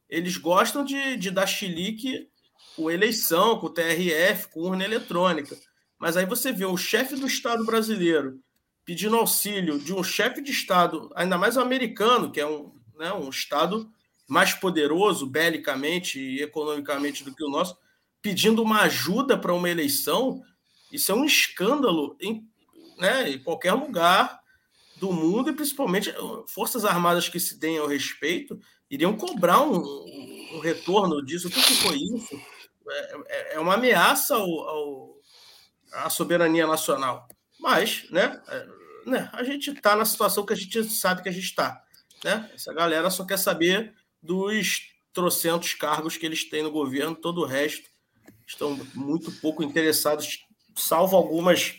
Eles 0.10 0.38
gostam 0.38 0.84
de, 0.84 1.17
de 1.17 1.32
dar 1.32 1.47
chilique 1.47 2.30
com 2.76 2.91
eleição, 2.91 3.60
com 3.60 3.73
TRF, 3.73 4.47
com 4.50 4.62
urna 4.62 4.86
eletrônica. 4.86 5.58
Mas 6.00 6.15
aí 6.15 6.26
você 6.26 6.52
vê 6.52 6.65
o 6.65 6.78
chefe 6.78 7.15
do 7.15 7.26
Estado 7.26 7.65
brasileiro 7.65 8.39
pedindo 8.88 9.17
auxílio 9.17 9.78
de 9.78 9.93
um 9.93 10.02
chefe 10.02 10.41
de 10.41 10.50
Estado, 10.50 11.12
ainda 11.13 11.38
mais 11.38 11.58
o 11.58 11.60
americano, 11.60 12.32
que 12.32 12.39
é 12.39 12.47
um, 12.47 12.71
né, 12.97 13.12
um 13.12 13.28
Estado 13.30 13.91
mais 14.26 14.54
poderoso 14.54 15.28
belicamente 15.28 16.17
e 16.17 16.41
economicamente 16.41 17.21
do 17.21 17.36
que 17.36 17.43
o 17.43 17.50
nosso, 17.50 17.78
pedindo 18.21 18.63
uma 18.63 18.84
ajuda 18.84 19.38
para 19.38 19.54
uma 19.54 19.69
eleição, 19.69 20.41
isso 20.89 21.12
é 21.12 21.15
um 21.15 21.26
escândalo 21.26 22.15
em, 22.21 22.47
né, 22.97 23.30
em 23.32 23.39
qualquer 23.39 23.73
lugar 23.73 24.39
do 24.95 25.12
mundo 25.12 25.50
e 25.50 25.54
principalmente 25.54 26.13
forças 26.47 26.86
armadas 26.86 27.28
que 27.28 27.41
se 27.41 27.60
deem 27.60 27.80
ao 27.80 27.88
respeito 27.88 28.58
iriam 28.89 29.17
cobrar 29.17 29.63
um, 29.63 29.84
um 30.54 30.60
retorno 30.60 31.23
disso. 31.26 31.50
O 31.50 31.52
que, 31.52 31.62
foi 31.62 31.97
isso? 31.97 32.41
É, 32.89 33.15
é, 33.28 33.56
é 33.56 33.60
uma 33.60 33.73
ameaça 33.73 34.36
ao, 34.36 34.50
ao, 34.62 35.17
à 35.91 36.10
soberania 36.10 36.65
nacional. 36.65 37.28
Mas, 37.60 38.10
né, 38.12 38.41
é, 38.47 38.77
né 39.08 39.30
a 39.34 39.43
gente 39.43 39.72
está 39.72 39.96
na 39.96 40.06
situação 40.06 40.46
que 40.46 40.54
a 40.54 40.56
gente 40.56 40.84
sabe 40.84 41.24
que 41.24 41.30
a 41.30 41.32
gente 41.32 41.46
está. 41.46 41.82
Né? 42.24 42.50
Essa 42.54 42.74
galera 42.74 43.10
só 43.10 43.26
quer 43.26 43.38
saber 43.38 43.93
dos 44.22 44.82
trocentos 45.13 45.74
cargos 45.74 46.17
que 46.17 46.26
eles 46.26 46.48
têm 46.50 46.63
no 46.63 46.72
governo, 46.72 47.15
todo 47.15 47.41
o 47.41 47.46
resto 47.46 47.89
estão 48.46 48.80
muito 48.93 49.32
pouco 49.32 49.63
interessados, 49.63 50.46
salvo 50.76 51.15
algumas 51.15 51.76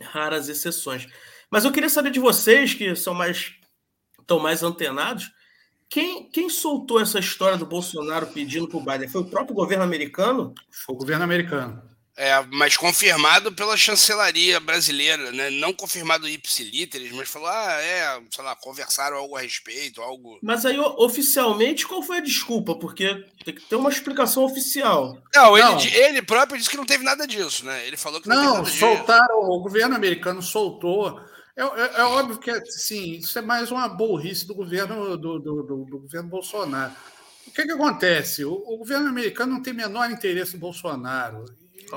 raras 0.00 0.48
exceções. 0.48 1.06
Mas 1.50 1.64
eu 1.64 1.72
queria 1.72 1.88
saber 1.88 2.10
de 2.10 2.20
vocês, 2.20 2.72
que 2.72 2.94
são 2.94 3.12
mais 3.14 3.54
estão 4.18 4.38
mais 4.38 4.62
antenados, 4.62 5.32
quem, 5.88 6.30
quem 6.30 6.48
soltou 6.48 7.00
essa 7.00 7.18
história 7.18 7.58
do 7.58 7.66
Bolsonaro 7.66 8.28
pedindo 8.28 8.68
para 8.68 8.78
o 8.78 8.84
Biden? 8.84 9.08
Foi 9.08 9.22
o 9.22 9.28
próprio 9.28 9.56
governo 9.56 9.82
americano? 9.82 10.54
Foi 10.70 10.94
o 10.94 10.98
governo 10.98 11.24
americano. 11.24 11.82
É, 12.20 12.44
mas 12.52 12.76
confirmado 12.76 13.50
pela 13.50 13.78
chancelaria 13.78 14.60
brasileira, 14.60 15.32
né? 15.32 15.48
Não 15.48 15.72
confirmado 15.72 16.28
ipsiliteres, 16.28 17.12
mas 17.12 17.30
falou, 17.30 17.48
ah, 17.48 17.78
é, 17.80 18.20
sei 18.30 18.44
lá, 18.44 18.54
conversaram 18.54 19.16
algo 19.16 19.36
a 19.36 19.40
respeito, 19.40 20.02
algo. 20.02 20.38
Mas 20.42 20.66
aí, 20.66 20.78
oficialmente, 20.78 21.86
qual 21.86 22.02
foi 22.02 22.18
a 22.18 22.22
desculpa? 22.22 22.74
Porque 22.74 23.24
tem 23.42 23.54
que 23.54 23.62
ter 23.62 23.74
uma 23.74 23.88
explicação 23.88 24.44
oficial. 24.44 25.16
Não, 25.34 25.56
ele, 25.56 25.66
não. 25.66 25.80
ele 25.80 26.20
próprio 26.20 26.58
disse 26.58 26.68
que 26.68 26.76
não 26.76 26.84
teve 26.84 27.02
nada 27.02 27.26
disso, 27.26 27.64
né? 27.64 27.86
Ele 27.86 27.96
falou 27.96 28.20
que 28.20 28.28
não, 28.28 28.36
não 28.36 28.64
teve 28.64 28.80
nada 28.80 28.96
soltaram, 28.96 29.40
disso. 29.40 29.52
o 29.52 29.62
governo 29.62 29.96
americano 29.96 30.42
soltou. 30.42 31.18
É, 31.56 31.62
é, 31.62 32.00
é, 32.00 32.02
óbvio 32.02 32.36
que, 32.36 32.50
assim, 32.50 33.12
isso 33.12 33.38
é 33.38 33.42
mais 33.42 33.70
uma 33.70 33.88
burrice 33.88 34.46
do 34.46 34.54
governo 34.54 35.16
do, 35.16 35.38
do, 35.38 35.62
do, 35.62 35.84
do 35.84 35.98
governo 36.00 36.28
Bolsonaro. 36.28 36.92
O 37.46 37.50
que, 37.50 37.64
que 37.64 37.72
acontece? 37.72 38.44
O, 38.44 38.52
o 38.52 38.76
governo 38.76 39.08
americano 39.08 39.54
não 39.54 39.62
tem 39.62 39.72
menor 39.72 40.10
interesse 40.10 40.54
em 40.54 40.60
Bolsonaro 40.60 41.46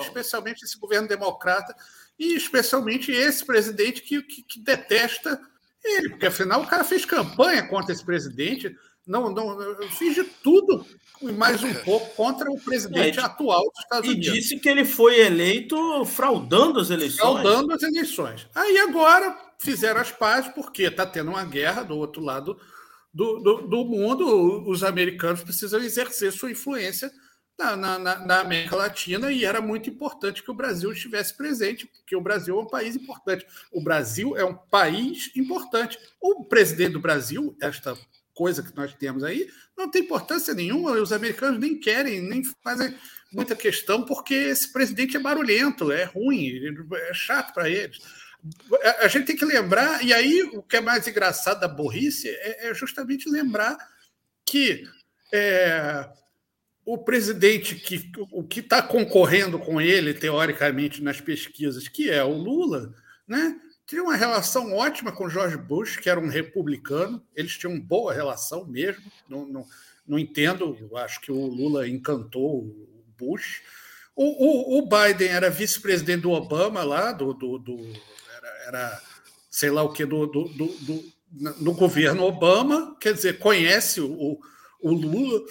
especialmente 0.02 0.64
esse 0.64 0.78
governo 0.78 1.08
democrata 1.08 1.76
e 2.18 2.36
especialmente 2.36 3.12
esse 3.12 3.46
presidente 3.46 4.02
que, 4.02 4.22
que, 4.22 4.44
que, 4.44 4.60
detesta 4.60 5.40
ele, 5.84 6.10
porque 6.10 6.28
afinal 6.28 6.62
o 6.62 6.68
cara 6.68 6.84
fez 6.84 7.06
campanha 7.06 7.68
contra 7.68 7.92
esse 7.92 8.06
presidente, 8.06 8.76
não, 9.06 9.30
não 9.30 9.90
fiz 9.90 10.16
de 10.16 10.24
tudo 10.24 10.86
e 11.22 11.32
mais 11.32 11.64
um 11.64 11.74
pouco 11.74 12.16
contra 12.16 12.50
o 12.50 12.60
presidente 12.60 13.20
é, 13.20 13.24
atual 13.24 13.64
dos 13.64 13.80
Estados 13.80 14.10
e 14.10 14.14
Unidos. 14.14 14.28
E 14.30 14.32
disse 14.40 14.60
que 14.60 14.70
ele 14.70 14.86
foi 14.86 15.20
eleito 15.20 16.06
fraudando 16.06 16.80
as 16.80 16.90
eleições. 16.90 17.20
Fraudando 17.20 17.74
as 17.74 17.84
eleições. 17.84 18.48
Aí 18.56 18.78
agora 18.80 19.38
fizeram 19.60 20.02
as 20.02 20.12
pazes, 20.12 20.52
porque 20.54 20.84
está 20.84 21.06
tendo 21.06 21.32
uma 21.32 21.46
guerra 21.46 21.84
do 21.84 21.98
outro 21.98 22.22
lado 22.22 22.58
do, 23.14 23.40
do, 23.40 23.68
do 23.68 23.86
mundo, 23.86 24.68
os 24.68 24.84
americanos 24.84 25.44
precisam 25.44 25.80
exercer 25.82 26.32
sua 26.32 26.52
influência 26.52 27.12
na, 27.58 27.76
na, 27.76 28.00
na, 28.00 28.40
América 28.40 28.76
Latina 28.76 29.32
e 29.32 29.46
era 29.46 29.62
muito 29.62 29.90
importante 29.90 30.44
que 30.44 30.52
o 30.52 30.56
Brasil 30.56 30.92
estivesse 30.92 31.36
presente, 31.36 31.86
porque 31.86 32.16
o 32.16 32.22
Brasil 32.22 32.60
é 32.60 32.62
um 32.62 32.68
país 32.68 32.96
importante. 32.96 33.46
O 33.72 33.82
Brasil 33.82 34.36
é 34.36 34.44
um 34.44 34.56
país 34.56 35.32
importante. 35.36 35.98
O 36.20 36.46
presidente 36.46 36.94
do 36.94 37.00
Brasil, 37.00 37.56
esta 37.62 37.98
coisa 38.34 38.64
que 38.64 38.76
nós 38.76 38.94
temos 38.96 39.24
aí, 39.24 39.50
não 39.78 39.90
tem 39.90 40.02
importância 40.02 40.54
nenhuma, 40.54 40.92
os 40.92 41.14
americanos 41.14 41.60
nem 41.60 41.80
querem, 41.80 42.22
nem 42.22 42.44
fazem 42.64 42.96
muita 43.32 43.56
questão, 43.56 44.04
porque 44.04 44.34
esse 44.34 44.72
presidente 44.72 45.16
é 45.16 45.20
barulhento, 45.20 45.92
é 45.92 46.04
ruim, 46.04 46.60
é 46.94 47.14
chato 47.14 47.54
para 47.54 47.70
eles. 47.70 48.00
A 49.00 49.08
gente 49.08 49.28
tem 49.28 49.36
que 49.36 49.46
lembrar, 49.46 50.04
e 50.04 50.12
aí 50.14 50.44
o 50.54 50.62
que 50.62 50.78
é 50.78 50.82
mais 50.82 51.08
engraçado 51.08 51.62
da 51.62 51.68
burrice 51.68 52.28
é, 52.30 52.70
é 52.70 52.74
justamente 52.74 53.30
lembrar 53.30 53.78
que 54.46 54.84
é, 55.32 56.10
o 56.86 56.98
presidente 56.98 57.76
que 57.76 58.12
o 58.32 58.44
que 58.44 58.60
está 58.60 58.82
concorrendo 58.82 59.58
com 59.58 59.80
ele 59.80 60.14
teoricamente 60.14 61.02
nas 61.02 61.22
pesquisas, 61.22 61.88
que 61.88 62.10
é 62.10 62.24
o 62.24 62.34
Lula, 62.34 62.94
né? 63.28 63.60
Tinha 63.86 64.04
uma 64.04 64.16
relação 64.16 64.74
ótima 64.74 65.12
com 65.12 65.30
George 65.30 65.58
Bush, 65.58 65.98
que 65.98 66.10
era 66.10 66.20
um 66.20 66.30
republicano. 66.30 67.22
Eles 67.36 67.58
tinham 67.58 67.80
boa 67.80 68.14
relação 68.14 68.66
mesmo. 68.66 69.04
Não, 69.30 69.46
não, 69.46 69.66
não 70.08 70.18
entendo. 70.18 70.78
Eu 70.80 70.98
acho 70.98 71.20
que 71.20 71.32
o 71.32 71.46
Lula 71.46 71.88
encantou 71.88 72.60
o 72.60 73.06
Bush. 73.18 73.62
O, 74.16 74.78
o, 74.78 74.80
o 74.80 74.82
Biden 74.84 75.28
era 75.28 75.50
vice-presidente 75.50 76.22
do 76.22 76.32
Obama 76.32 76.84
lá, 76.84 77.12
do, 77.12 77.34
do, 77.34 77.58
do 77.58 77.78
era, 78.38 78.48
era, 78.68 79.02
sei 79.50 79.70
lá 79.70 79.84
o 79.84 79.92
que 79.92 80.06
do, 80.06 80.28
do, 80.28 80.46
do, 80.46 80.68
do 80.68 81.14
no 81.60 81.74
governo 81.74 82.24
Obama. 82.24 82.96
Quer 83.00 83.14
dizer, 83.14 83.40
conhece 83.40 84.00
o, 84.00 84.40
o 84.82 84.92
Lula 84.92 85.42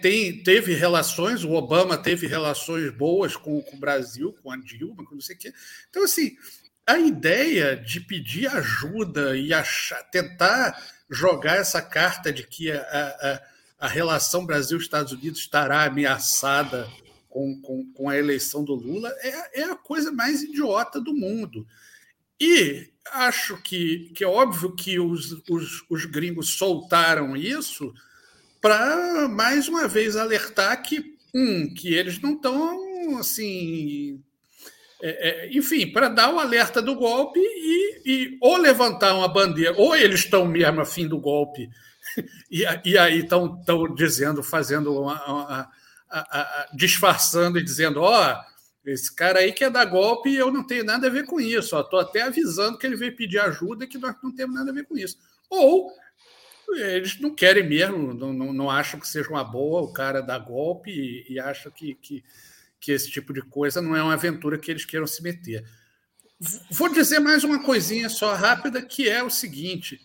tem, 0.00 0.42
teve 0.42 0.74
relações, 0.74 1.44
o 1.44 1.52
Obama 1.52 1.96
teve 1.96 2.26
relações 2.26 2.90
boas 2.90 3.36
com, 3.36 3.62
com 3.62 3.76
o 3.76 3.80
Brasil, 3.80 4.36
com 4.42 4.50
a 4.50 4.56
Dilma, 4.56 5.04
com 5.04 5.14
não 5.14 5.20
sei 5.20 5.36
o 5.36 5.38
quê. 5.38 5.52
Então, 5.88 6.02
assim, 6.02 6.36
a 6.84 6.98
ideia 6.98 7.76
de 7.76 8.00
pedir 8.00 8.48
ajuda 8.48 9.36
e 9.36 9.54
achar, 9.54 10.02
tentar 10.10 10.76
jogar 11.08 11.56
essa 11.56 11.80
carta 11.80 12.32
de 12.32 12.44
que 12.44 12.72
a, 12.72 12.80
a, 12.80 13.86
a 13.86 13.88
relação 13.88 14.44
Brasil-Estados 14.44 15.12
Unidos 15.12 15.40
estará 15.40 15.84
ameaçada 15.84 16.88
com, 17.28 17.60
com, 17.62 17.92
com, 17.92 18.08
a 18.08 18.18
eleição 18.18 18.64
do 18.64 18.74
Lula 18.74 19.14
é, 19.20 19.60
é 19.60 19.64
a 19.64 19.76
coisa 19.76 20.10
mais 20.10 20.42
idiota 20.42 21.00
do 21.00 21.14
mundo. 21.14 21.66
E 22.40 22.90
acho 23.12 23.56
que, 23.62 24.10
que 24.14 24.24
é 24.24 24.26
óbvio 24.26 24.74
que 24.74 24.98
os, 24.98 25.32
os, 25.48 25.84
os 25.88 26.04
gringos 26.04 26.54
soltaram 26.56 27.36
isso 27.36 27.94
para 28.62 29.28
mais 29.28 29.68
uma 29.68 29.88
vez 29.88 30.16
alertar 30.16 30.80
que, 30.82 31.16
um, 31.34 31.74
que 31.74 31.92
eles 31.92 32.20
não 32.20 32.34
estão 32.34 33.18
assim. 33.18 34.22
É, 35.02 35.28
é, 35.28 35.58
enfim, 35.58 35.92
para 35.92 36.08
dar 36.08 36.32
o 36.32 36.38
alerta 36.38 36.80
do 36.80 36.94
golpe 36.94 37.40
e, 37.40 38.02
e, 38.06 38.38
ou 38.40 38.56
levantar 38.56 39.16
uma 39.16 39.26
bandeira, 39.26 39.74
ou 39.76 39.96
eles 39.96 40.20
estão 40.20 40.46
mesmo 40.46 40.80
a 40.80 40.86
fim 40.86 41.08
do 41.08 41.18
golpe, 41.18 41.68
e, 42.48 42.64
e 42.84 42.96
aí 42.96 43.18
estão 43.18 43.60
dizendo, 43.96 44.44
fazendo 44.44 44.96
uma, 44.96 45.24
uma, 45.26 45.70
disfarçando 46.72 47.58
e 47.58 47.64
dizendo: 47.64 48.00
ó, 48.00 48.32
oh, 48.32 48.88
esse 48.88 49.12
cara 49.12 49.40
aí 49.40 49.52
quer 49.52 49.72
dar 49.72 49.84
golpe 49.86 50.30
e 50.30 50.36
eu 50.36 50.52
não 50.52 50.64
tenho 50.64 50.84
nada 50.84 51.08
a 51.08 51.10
ver 51.10 51.26
com 51.26 51.40
isso, 51.40 51.76
estou 51.76 51.98
até 51.98 52.22
avisando 52.22 52.78
que 52.78 52.86
ele 52.86 52.94
veio 52.94 53.16
pedir 53.16 53.40
ajuda 53.40 53.84
e 53.84 53.88
que 53.88 53.98
nós 53.98 54.14
não 54.22 54.32
temos 54.32 54.54
nada 54.54 54.70
a 54.70 54.74
ver 54.74 54.84
com 54.84 54.96
isso. 54.96 55.18
Ou 55.50 55.90
eles 56.70 57.18
não 57.20 57.34
querem 57.34 57.68
mesmo, 57.68 58.14
não, 58.14 58.32
não, 58.32 58.52
não, 58.52 58.70
acham 58.70 58.98
que 58.98 59.08
seja 59.08 59.28
uma 59.28 59.44
boa 59.44 59.82
o 59.82 59.92
cara 59.92 60.20
dar 60.20 60.38
golpe 60.38 60.90
e, 60.90 61.32
e 61.34 61.40
acham 61.40 61.70
que, 61.70 61.94
que, 61.94 62.24
que 62.80 62.92
esse 62.92 63.10
tipo 63.10 63.32
de 63.32 63.42
coisa 63.42 63.82
não 63.82 63.94
é 63.94 64.02
uma 64.02 64.14
aventura 64.14 64.58
que 64.58 64.70
eles 64.70 64.84
queiram 64.84 65.06
se 65.06 65.22
meter. 65.22 65.64
Vou 66.70 66.92
dizer 66.92 67.20
mais 67.20 67.44
uma 67.44 67.62
coisinha 67.62 68.08
só 68.08 68.34
rápida, 68.34 68.82
que 68.82 69.08
é 69.08 69.22
o 69.22 69.30
seguinte: 69.30 70.00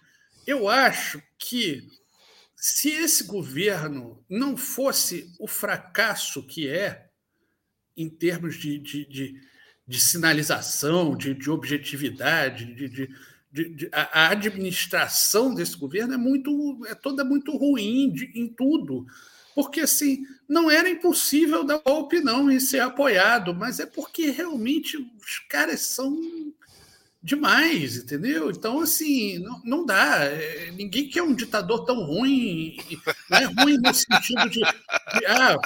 eu 0.45 0.69
acho 0.69 1.21
que 1.37 1.87
se 2.55 2.89
esse 2.89 3.23
governo 3.23 4.23
não 4.29 4.55
fosse 4.57 5.33
o 5.39 5.47
fracasso 5.47 6.45
que 6.45 6.67
é, 6.67 7.07
em 7.95 8.09
termos 8.09 8.55
de, 8.55 8.77
de, 8.77 9.05
de, 9.05 9.41
de 9.87 9.99
sinalização, 9.99 11.15
de, 11.15 11.33
de 11.33 11.49
objetividade, 11.49 12.73
de, 12.73 12.89
de 12.89 13.09
de, 13.51 13.69
de, 13.69 13.89
a 13.91 14.29
administração 14.29 15.53
desse 15.53 15.77
governo 15.77 16.13
é 16.13 16.17
muito 16.17 16.85
é 16.87 16.95
toda 16.95 17.23
muito 17.23 17.55
ruim 17.55 18.11
de, 18.11 18.31
em 18.35 18.47
tudo. 18.47 19.05
Porque 19.55 19.81
assim 19.81 20.23
não 20.47 20.69
era 20.69 20.89
impossível 20.89 21.63
dar 21.63 21.79
golpe 21.79 22.19
não 22.19 22.49
e 22.51 22.59
ser 22.59 22.79
apoiado 22.79 23.53
mas 23.53 23.79
é 23.79 23.85
porque 23.85 24.29
realmente 24.29 24.97
os 24.97 25.39
caras 25.49 25.81
são 25.81 26.19
demais, 27.21 27.97
entendeu? 27.97 28.49
Então, 28.49 28.79
assim, 28.79 29.39
não, 29.39 29.61
não 29.63 29.85
dá. 29.85 30.23
É, 30.23 30.71
ninguém 30.71 31.09
quer 31.09 31.23
um 31.23 31.33
ditador 31.33 31.85
tão 31.85 32.03
ruim. 32.05 32.77
Não 33.29 33.37
é 33.37 33.45
ruim 33.45 33.77
no 33.77 33.93
sentido 33.93 34.49
de, 34.49 34.59
de 34.59 35.25
ah, 35.27 35.57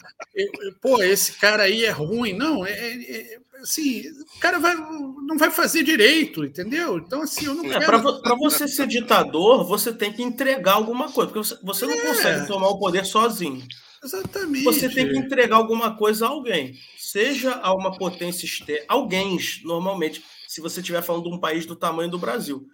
pô, 0.81 1.01
esse 1.03 1.33
cara 1.33 1.63
aí 1.63 1.85
é 1.85 1.91
ruim. 1.91 2.33
Não, 2.33 2.65
é, 2.65 2.71
é, 2.71 3.35
é 3.35 3.39
assim, 3.61 4.03
o 4.35 4.39
cara 4.39 4.59
vai, 4.59 4.75
não 4.75 5.37
vai 5.37 5.51
fazer 5.51 5.83
direito, 5.83 6.43
entendeu? 6.43 6.97
Então, 6.97 7.21
assim, 7.21 7.45
eu 7.45 7.53
não 7.53 7.65
é, 7.65 7.79
quero... 7.79 8.21
Para 8.21 8.35
você 8.35 8.67
ser 8.67 8.87
ditador, 8.87 9.65
você 9.65 9.93
tem 9.93 10.11
que 10.11 10.23
entregar 10.23 10.73
alguma 10.73 11.11
coisa, 11.11 11.31
porque 11.31 11.47
você, 11.47 11.57
você 11.63 11.85
não 11.85 11.93
é. 11.93 12.07
consegue 12.07 12.47
tomar 12.47 12.69
o 12.69 12.79
poder 12.79 13.05
sozinho. 13.05 13.63
Exatamente. 14.03 14.63
Você 14.63 14.89
tem 14.89 15.07
que 15.07 15.17
entregar 15.17 15.57
alguma 15.57 15.95
coisa 15.95 16.25
a 16.25 16.29
alguém, 16.29 16.75
seja 16.97 17.53
a 17.61 17.73
uma 17.73 17.95
potência 17.95 18.45
externa, 18.45 18.83
alguém, 18.87 19.37
normalmente 19.63 20.23
se 20.51 20.59
você 20.59 20.81
estiver 20.81 21.01
falando 21.01 21.29
de 21.29 21.33
um 21.33 21.39
país 21.39 21.65
do 21.65 21.77
tamanho 21.77 22.11
do 22.11 22.19
Brasil. 22.19 22.67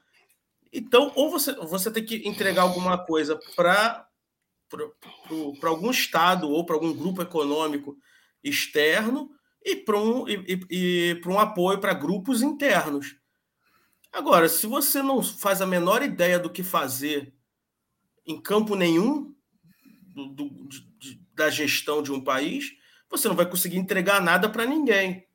Então, 0.74 1.12
ou 1.14 1.30
você, 1.30 1.54
você 1.54 1.92
tem 1.92 2.04
que 2.04 2.28
entregar 2.28 2.64
alguma 2.64 2.98
coisa 2.98 3.40
para 3.56 4.08
algum 5.62 5.92
Estado 5.92 6.50
ou 6.50 6.66
para 6.66 6.76
algum 6.76 6.92
grupo 6.92 7.22
econômico 7.22 7.96
externo 8.44 9.30
e 9.64 9.76
para 9.76 9.96
um, 9.96 10.28
e, 10.28 10.34
e, 10.48 10.60
e 10.72 11.22
um 11.28 11.38
apoio 11.38 11.80
para 11.80 11.94
grupos 11.94 12.42
internos. 12.42 13.16
Agora, 14.12 14.50
se 14.50 14.66
você 14.66 15.04
não 15.04 15.22
faz 15.22 15.62
a 15.62 15.68
menor 15.68 16.02
ideia 16.02 16.40
do 16.40 16.50
que 16.50 16.64
fazer 16.64 17.32
em 18.26 18.42
campo 18.42 18.76
nenhum 18.76 19.36
do, 20.02 20.26
do, 20.30 20.68
de, 20.68 21.22
da 21.32 21.52
gestão 21.52 22.02
de 22.02 22.12
um 22.12 22.24
país, 22.24 22.72
você 23.08 23.28
não 23.28 23.36
vai 23.36 23.48
conseguir 23.48 23.78
entregar 23.78 24.20
nada 24.20 24.50
para 24.50 24.66
ninguém. 24.66 25.28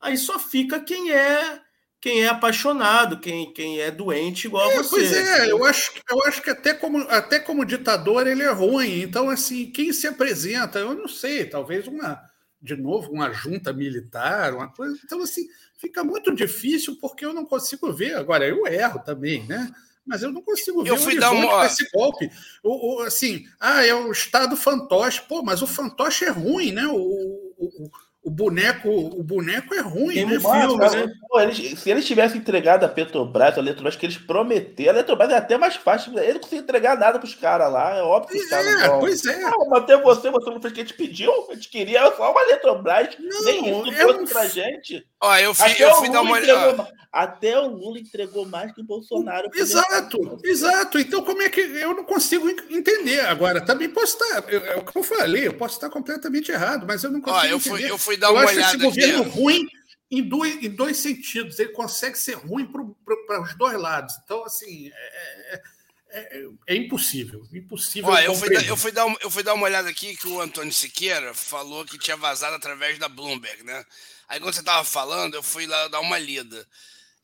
Aí 0.00 0.16
só 0.16 0.38
fica 0.38 0.80
quem 0.80 1.12
é 1.12 1.68
quem 2.00 2.22
é 2.22 2.28
apaixonado, 2.28 3.20
quem, 3.20 3.52
quem 3.52 3.80
é 3.80 3.90
doente 3.90 4.46
igual 4.46 4.70
é, 4.70 4.74
a 4.74 4.82
você. 4.82 4.90
Pois 4.90 5.12
é, 5.12 5.50
eu 5.50 5.64
acho, 5.64 5.92
eu 6.10 6.24
acho 6.24 6.42
que 6.42 6.50
até 6.50 6.72
como, 6.72 6.98
até 7.08 7.38
como 7.38 7.64
ditador 7.64 8.26
ele 8.26 8.42
é 8.42 8.50
ruim. 8.50 9.02
Então, 9.02 9.28
assim, 9.28 9.70
quem 9.70 9.92
se 9.92 10.06
apresenta, 10.06 10.78
eu 10.78 10.94
não 10.94 11.06
sei, 11.06 11.44
talvez 11.44 11.86
uma, 11.86 12.22
de 12.60 12.74
novo, 12.74 13.12
uma 13.12 13.30
junta 13.32 13.72
militar, 13.72 14.54
uma 14.54 14.68
coisa. 14.68 14.98
Então, 15.04 15.20
assim, 15.22 15.46
fica 15.76 16.02
muito 16.02 16.34
difícil 16.34 16.96
porque 16.98 17.24
eu 17.24 17.34
não 17.34 17.44
consigo 17.44 17.92
ver. 17.92 18.14
Agora, 18.14 18.46
eu 18.46 18.66
erro 18.66 19.00
também, 19.00 19.46
né? 19.46 19.70
Mas 20.06 20.22
eu 20.22 20.32
não 20.32 20.40
consigo 20.40 20.82
ver 20.82 20.90
eu 20.90 20.96
fui 20.96 21.18
dar 21.18 21.30
uma... 21.30 21.66
esse 21.66 21.88
golpe. 21.90 22.30
O, 22.62 22.96
o, 22.96 23.00
assim, 23.02 23.46
ah, 23.60 23.84
é 23.84 23.94
o 23.94 24.10
Estado 24.10 24.56
fantoche. 24.56 25.20
Pô, 25.28 25.42
mas 25.42 25.60
o 25.60 25.66
fantoche 25.66 26.24
é 26.24 26.30
ruim, 26.30 26.72
né? 26.72 26.86
O, 26.86 26.96
o, 26.96 27.90
o 28.30 28.32
boneco, 28.32 28.88
o 28.88 29.22
boneco 29.24 29.74
é 29.74 29.80
ruim, 29.80 30.14
Tem 30.14 30.26
né? 30.26 30.38
filme, 30.38 30.78
né? 30.78 31.12
Pô, 31.28 31.40
eles, 31.40 31.80
se 31.80 31.90
eles 31.90 32.06
tivessem 32.06 32.38
entregado 32.38 32.84
a 32.84 32.88
Petrobras, 32.88 33.58
a 33.58 33.60
Eletrobras, 33.60 33.96
que 33.96 34.06
eles 34.06 34.18
prometeram, 34.18 34.92
a 34.92 34.94
Eletrobras 34.94 35.30
é 35.30 35.36
até 35.36 35.58
mais 35.58 35.74
fácil. 35.74 36.16
Ele 36.16 36.34
não 36.34 36.40
conseguia 36.40 36.60
entregar 36.60 36.96
nada 36.96 37.18
para 37.18 37.26
os 37.26 37.34
caras 37.34 37.72
lá. 37.72 37.96
É 37.96 38.02
óbvio 38.02 38.38
que 38.38 38.44
os 38.44 38.48
caras 38.48 38.66
é, 38.66 38.86
não. 38.86 39.00
Pois 39.00 39.26
é. 39.26 39.42
Ah, 39.44 39.78
até 39.78 40.00
você, 40.00 40.30
você 40.30 40.48
não 40.48 40.60
fez 40.60 40.72
o 40.72 40.74
que 40.74 40.80
a 40.80 40.84
gente 40.84 40.94
pediu. 40.94 41.32
A 41.50 41.54
gente 41.54 41.68
queria 41.68 42.08
só 42.16 42.30
uma 42.30 42.42
Eletrobras. 42.42 43.16
Não, 43.18 43.42
nem 43.42 43.88
isso 43.88 44.00
é 44.00 44.06
um... 44.06 44.24
pra 44.24 44.46
gente. 44.46 45.04
Ó, 45.20 45.36
eu 45.36 45.52
fui, 45.52 45.74
eu 45.76 45.94
fui 45.96 46.08
dar 46.08 46.22
uma 46.22 46.32
olhada. 46.34 46.88
Até 47.12 47.58
o 47.58 47.66
Lula 47.66 47.98
entregou 47.98 48.46
mais 48.46 48.72
que 48.72 48.80
o 48.80 48.84
Bolsonaro. 48.84 49.50
Exato, 49.52 50.38
exato. 50.44 50.96
Então, 50.96 51.24
como 51.24 51.42
é 51.42 51.48
que 51.48 51.60
eu 51.60 51.92
não 51.92 52.04
consigo 52.04 52.48
entender? 52.48 53.18
Agora, 53.26 53.60
também 53.60 53.88
posso 53.88 54.16
estar, 54.16 54.48
eu, 54.48 54.64
é 54.64 54.74
como 54.80 54.92
eu 54.94 55.02
falei, 55.02 55.48
eu 55.48 55.54
posso 55.54 55.74
estar 55.74 55.90
completamente 55.90 56.52
errado, 56.52 56.86
mas 56.86 57.02
eu 57.02 57.10
não 57.10 57.20
consigo 57.20 57.40
Ó, 57.40 57.44
eu 57.44 57.56
entender. 57.56 57.78
Fui, 57.78 57.90
eu 57.90 57.98
fui 57.98 58.16
dar 58.20 58.30
uma 58.30 58.42
eu 58.42 58.48
olhada. 58.48 58.66
Acho 58.66 58.76
esse 58.76 58.84
governo 58.84 59.22
aqui. 59.22 59.30
ruim 59.30 59.68
em 60.10 60.22
dois, 60.22 60.62
em 60.62 60.70
dois 60.70 60.96
sentidos. 60.98 61.58
Ele 61.58 61.70
consegue 61.70 62.18
ser 62.18 62.34
ruim 62.34 62.66
para 62.66 63.40
os 63.40 63.54
dois 63.56 63.78
lados. 63.78 64.14
Então, 64.24 64.44
assim, 64.44 64.90
é, 64.94 65.54
é, 65.54 65.62
é, 66.10 66.48
é 66.68 66.76
impossível. 66.76 67.46
Impossível. 67.52 68.10
Ó, 68.10 68.18
eu, 68.18 68.34
fui 68.34 68.50
dar, 68.50 68.66
eu, 68.66 68.76
fui 68.76 68.92
dar, 68.92 69.16
eu 69.20 69.30
fui 69.30 69.42
dar 69.42 69.54
uma 69.54 69.66
olhada 69.66 69.88
aqui 69.88 70.16
que 70.16 70.28
o 70.28 70.40
Antônio 70.40 70.72
Siqueira 70.72 71.32
falou 71.34 71.84
que 71.84 71.98
tinha 71.98 72.16
vazado 72.16 72.56
através 72.56 72.98
da 72.98 73.08
Bloomberg, 73.08 73.62
né? 73.62 73.84
Aí 74.28 74.38
quando 74.38 74.54
você 74.54 74.60
estava 74.60 74.84
falando, 74.84 75.34
eu 75.34 75.42
fui 75.42 75.66
lá 75.66 75.88
dar 75.88 76.00
uma 76.00 76.18
lida. 76.18 76.66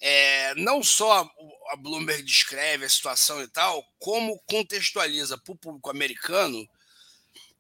É, 0.01 0.55
não 0.57 0.83
só 0.83 1.29
a 1.71 1.77
Bloomberg 1.77 2.23
descreve 2.23 2.85
a 2.85 2.89
situação 2.89 3.43
e 3.43 3.49
tal, 3.49 3.85
como 3.99 4.39
contextualiza 4.47 5.39
para 5.39 5.53
o 5.53 5.57
público 5.57 5.91
americano 5.91 6.69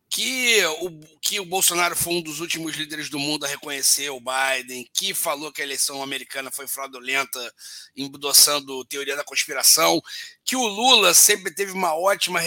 que 0.09 0.64
o, 0.81 1.01
que 1.21 1.40
o 1.40 1.45
Bolsonaro 1.45 1.97
foi 1.97 2.14
um 2.14 2.23
dos 2.23 2.40
últimos 2.40 2.75
líderes 2.77 3.11
do 3.11 3.19
mundo 3.19 3.45
a 3.45 3.49
reconhecer 3.49 4.09
o 4.11 4.21
Biden, 4.21 4.88
que 4.95 5.12
falou 5.12 5.53
que 5.53 5.61
a 5.61 5.64
eleição 5.64 6.03
americana 6.03 6.51
foi 6.51 6.66
fraudulenta, 6.66 7.53
endossando 7.97 8.85
teoria 8.85 9.16
da 9.16 9.25
conspiração, 9.25 10.01
que 10.45 10.57
o 10.57 10.66
Lula 10.66 11.12
sempre 11.12 11.55
teve 11.55 11.73
uma 11.73 11.95
ótima 11.95 12.40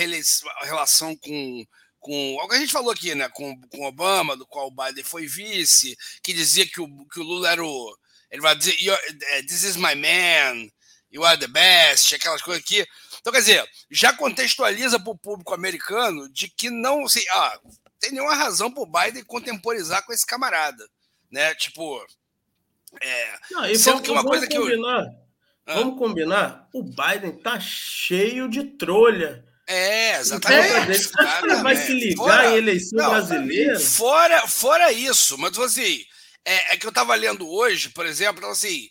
relação 0.64 1.16
com, 1.18 1.66
com 2.00 2.36
o 2.36 2.48
que 2.48 2.56
a 2.56 2.60
gente 2.60 2.72
falou 2.72 2.92
aqui, 2.92 3.14
né, 3.14 3.30
com, 3.30 3.60
com 3.70 3.86
Obama, 3.86 4.38
do 4.38 4.48
qual 4.48 4.68
o 4.68 4.72
Biden 4.72 5.04
foi 5.04 5.28
vice, 5.28 5.98
que 6.24 6.34
dizia 6.34 6.66
que 6.66 6.82
o, 6.82 6.88
que 7.08 7.20
o 7.20 7.24
Lula 7.24 7.52
era 7.52 7.64
o 7.64 7.98
ele 8.32 8.42
vai 8.42 8.56
dizer, 8.56 8.76
eh, 8.80 9.42
this 9.42 9.64
is 9.64 9.76
my 9.76 9.96
man, 9.96 10.70
you 11.10 11.26
are 11.26 11.38
the 11.38 11.48
best, 11.48 12.14
aquelas 12.14 12.42
coisas 12.42 12.64
aqui. 12.64 12.86
Então, 13.20 13.34
quer 13.34 13.40
dizer, 13.40 13.70
já 13.92 14.14
contextualiza 14.14 15.00
para 15.00 15.12
o 15.12 15.18
público 15.18 15.54
americano 15.54 16.30
de 16.30 16.50
que 16.50 16.70
não 16.70 17.06
assim, 17.06 17.24
ah, 17.32 17.60
tem 18.00 18.12
nenhuma 18.12 18.36
razão 18.36 18.72
para 18.72 18.84
o 18.84 18.86
Biden 18.86 19.24
contemporizar 19.26 20.06
com 20.06 20.14
esse 20.14 20.26
camarada. 20.26 20.88
Né? 21.32 21.54
Tipo. 21.56 22.06
É, 23.02 23.40
não, 23.52 23.66
e 23.66 23.78
sendo 23.78 23.94
vamos, 23.94 24.06
que 24.08 24.12
uma 24.12 24.24
coisa 24.24 24.48
combinar, 24.48 25.04
que 25.04 25.10
eu. 25.10 25.30
Ah. 25.68 25.76
Vamos 25.76 26.00
combinar? 26.00 26.68
O 26.74 26.82
Biden 26.82 27.34
tá 27.44 27.60
cheio 27.60 28.50
de 28.50 28.64
trolha. 28.64 29.46
É, 29.68 30.18
exatamente. 30.18 30.90
Exatamente. 30.90 31.62
vai 31.62 31.76
se 31.76 31.94
ligar 31.94 32.24
fora, 32.24 32.50
em 32.50 32.56
eleição 32.56 32.98
não, 32.98 33.10
brasileira? 33.12 33.80
Fora, 33.80 34.48
fora 34.48 34.92
isso, 34.92 35.38
mas 35.38 35.58
assim, 35.60 36.04
é, 36.44 36.74
é 36.74 36.78
que 36.78 36.88
eu 36.88 36.90
estava 36.90 37.14
lendo 37.14 37.48
hoje, 37.48 37.90
por 37.90 38.08
exemplo, 38.08 38.40
então, 38.40 38.50
assim, 38.50 38.90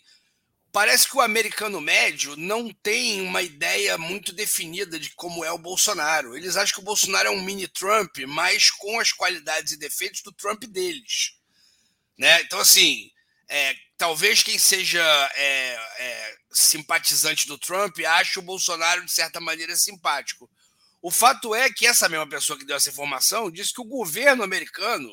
parece 0.71 1.07
que 1.07 1.17
o 1.17 1.21
americano 1.21 1.81
médio 1.81 2.35
não 2.35 2.71
tem 2.71 3.21
uma 3.21 3.41
ideia 3.41 3.97
muito 3.97 4.31
definida 4.31 4.99
de 4.99 5.09
como 5.11 5.43
é 5.43 5.51
o 5.51 5.57
Bolsonaro. 5.57 6.35
Eles 6.35 6.55
acham 6.55 6.75
que 6.75 6.81
o 6.81 6.85
Bolsonaro 6.85 7.27
é 7.27 7.31
um 7.31 7.41
mini 7.41 7.67
Trump, 7.67 8.17
mas 8.27 8.69
com 8.69 8.99
as 8.99 9.11
qualidades 9.11 9.73
e 9.73 9.79
defeitos 9.79 10.21
do 10.21 10.31
Trump 10.31 10.63
deles. 10.65 11.33
Né? 12.17 12.41
Então, 12.41 12.59
assim, 12.59 13.09
é, 13.47 13.75
talvez 13.97 14.43
quem 14.43 14.59
seja 14.59 15.01
é, 15.35 15.79
é, 15.97 16.35
simpatizante 16.51 17.47
do 17.47 17.57
Trump 17.57 17.97
ache 17.99 18.37
o 18.37 18.43
Bolsonaro, 18.43 19.03
de 19.03 19.11
certa 19.11 19.39
maneira, 19.39 19.75
simpático. 19.75 20.49
O 21.01 21.09
fato 21.09 21.55
é 21.55 21.71
que 21.71 21.87
essa 21.87 22.09
mesma 22.09 22.27
pessoa 22.27 22.59
que 22.59 22.65
deu 22.65 22.75
essa 22.75 22.89
informação 22.89 23.49
disse 23.49 23.73
que 23.73 23.81
o 23.81 23.85
governo 23.85 24.43
americano 24.43 25.09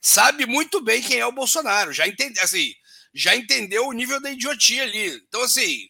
sabe 0.00 0.46
muito 0.46 0.80
bem 0.80 1.02
quem 1.02 1.18
é 1.18 1.26
o 1.26 1.32
Bolsonaro, 1.32 1.92
já 1.92 2.06
entende, 2.06 2.40
assim, 2.40 2.72
já 3.16 3.34
entendeu 3.34 3.86
o 3.86 3.92
nível 3.92 4.20
da 4.20 4.30
idiotia 4.30 4.82
ali. 4.82 5.22
Então, 5.26 5.42
assim, 5.42 5.88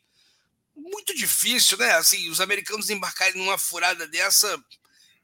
muito 0.75 1.15
difícil, 1.15 1.77
né? 1.77 1.93
Assim, 1.97 2.31
os 2.31 2.41
americanos 2.41 2.89
embarcarem 2.89 3.37
numa 3.37 3.59
furada 3.59 4.07
dessa 4.07 4.59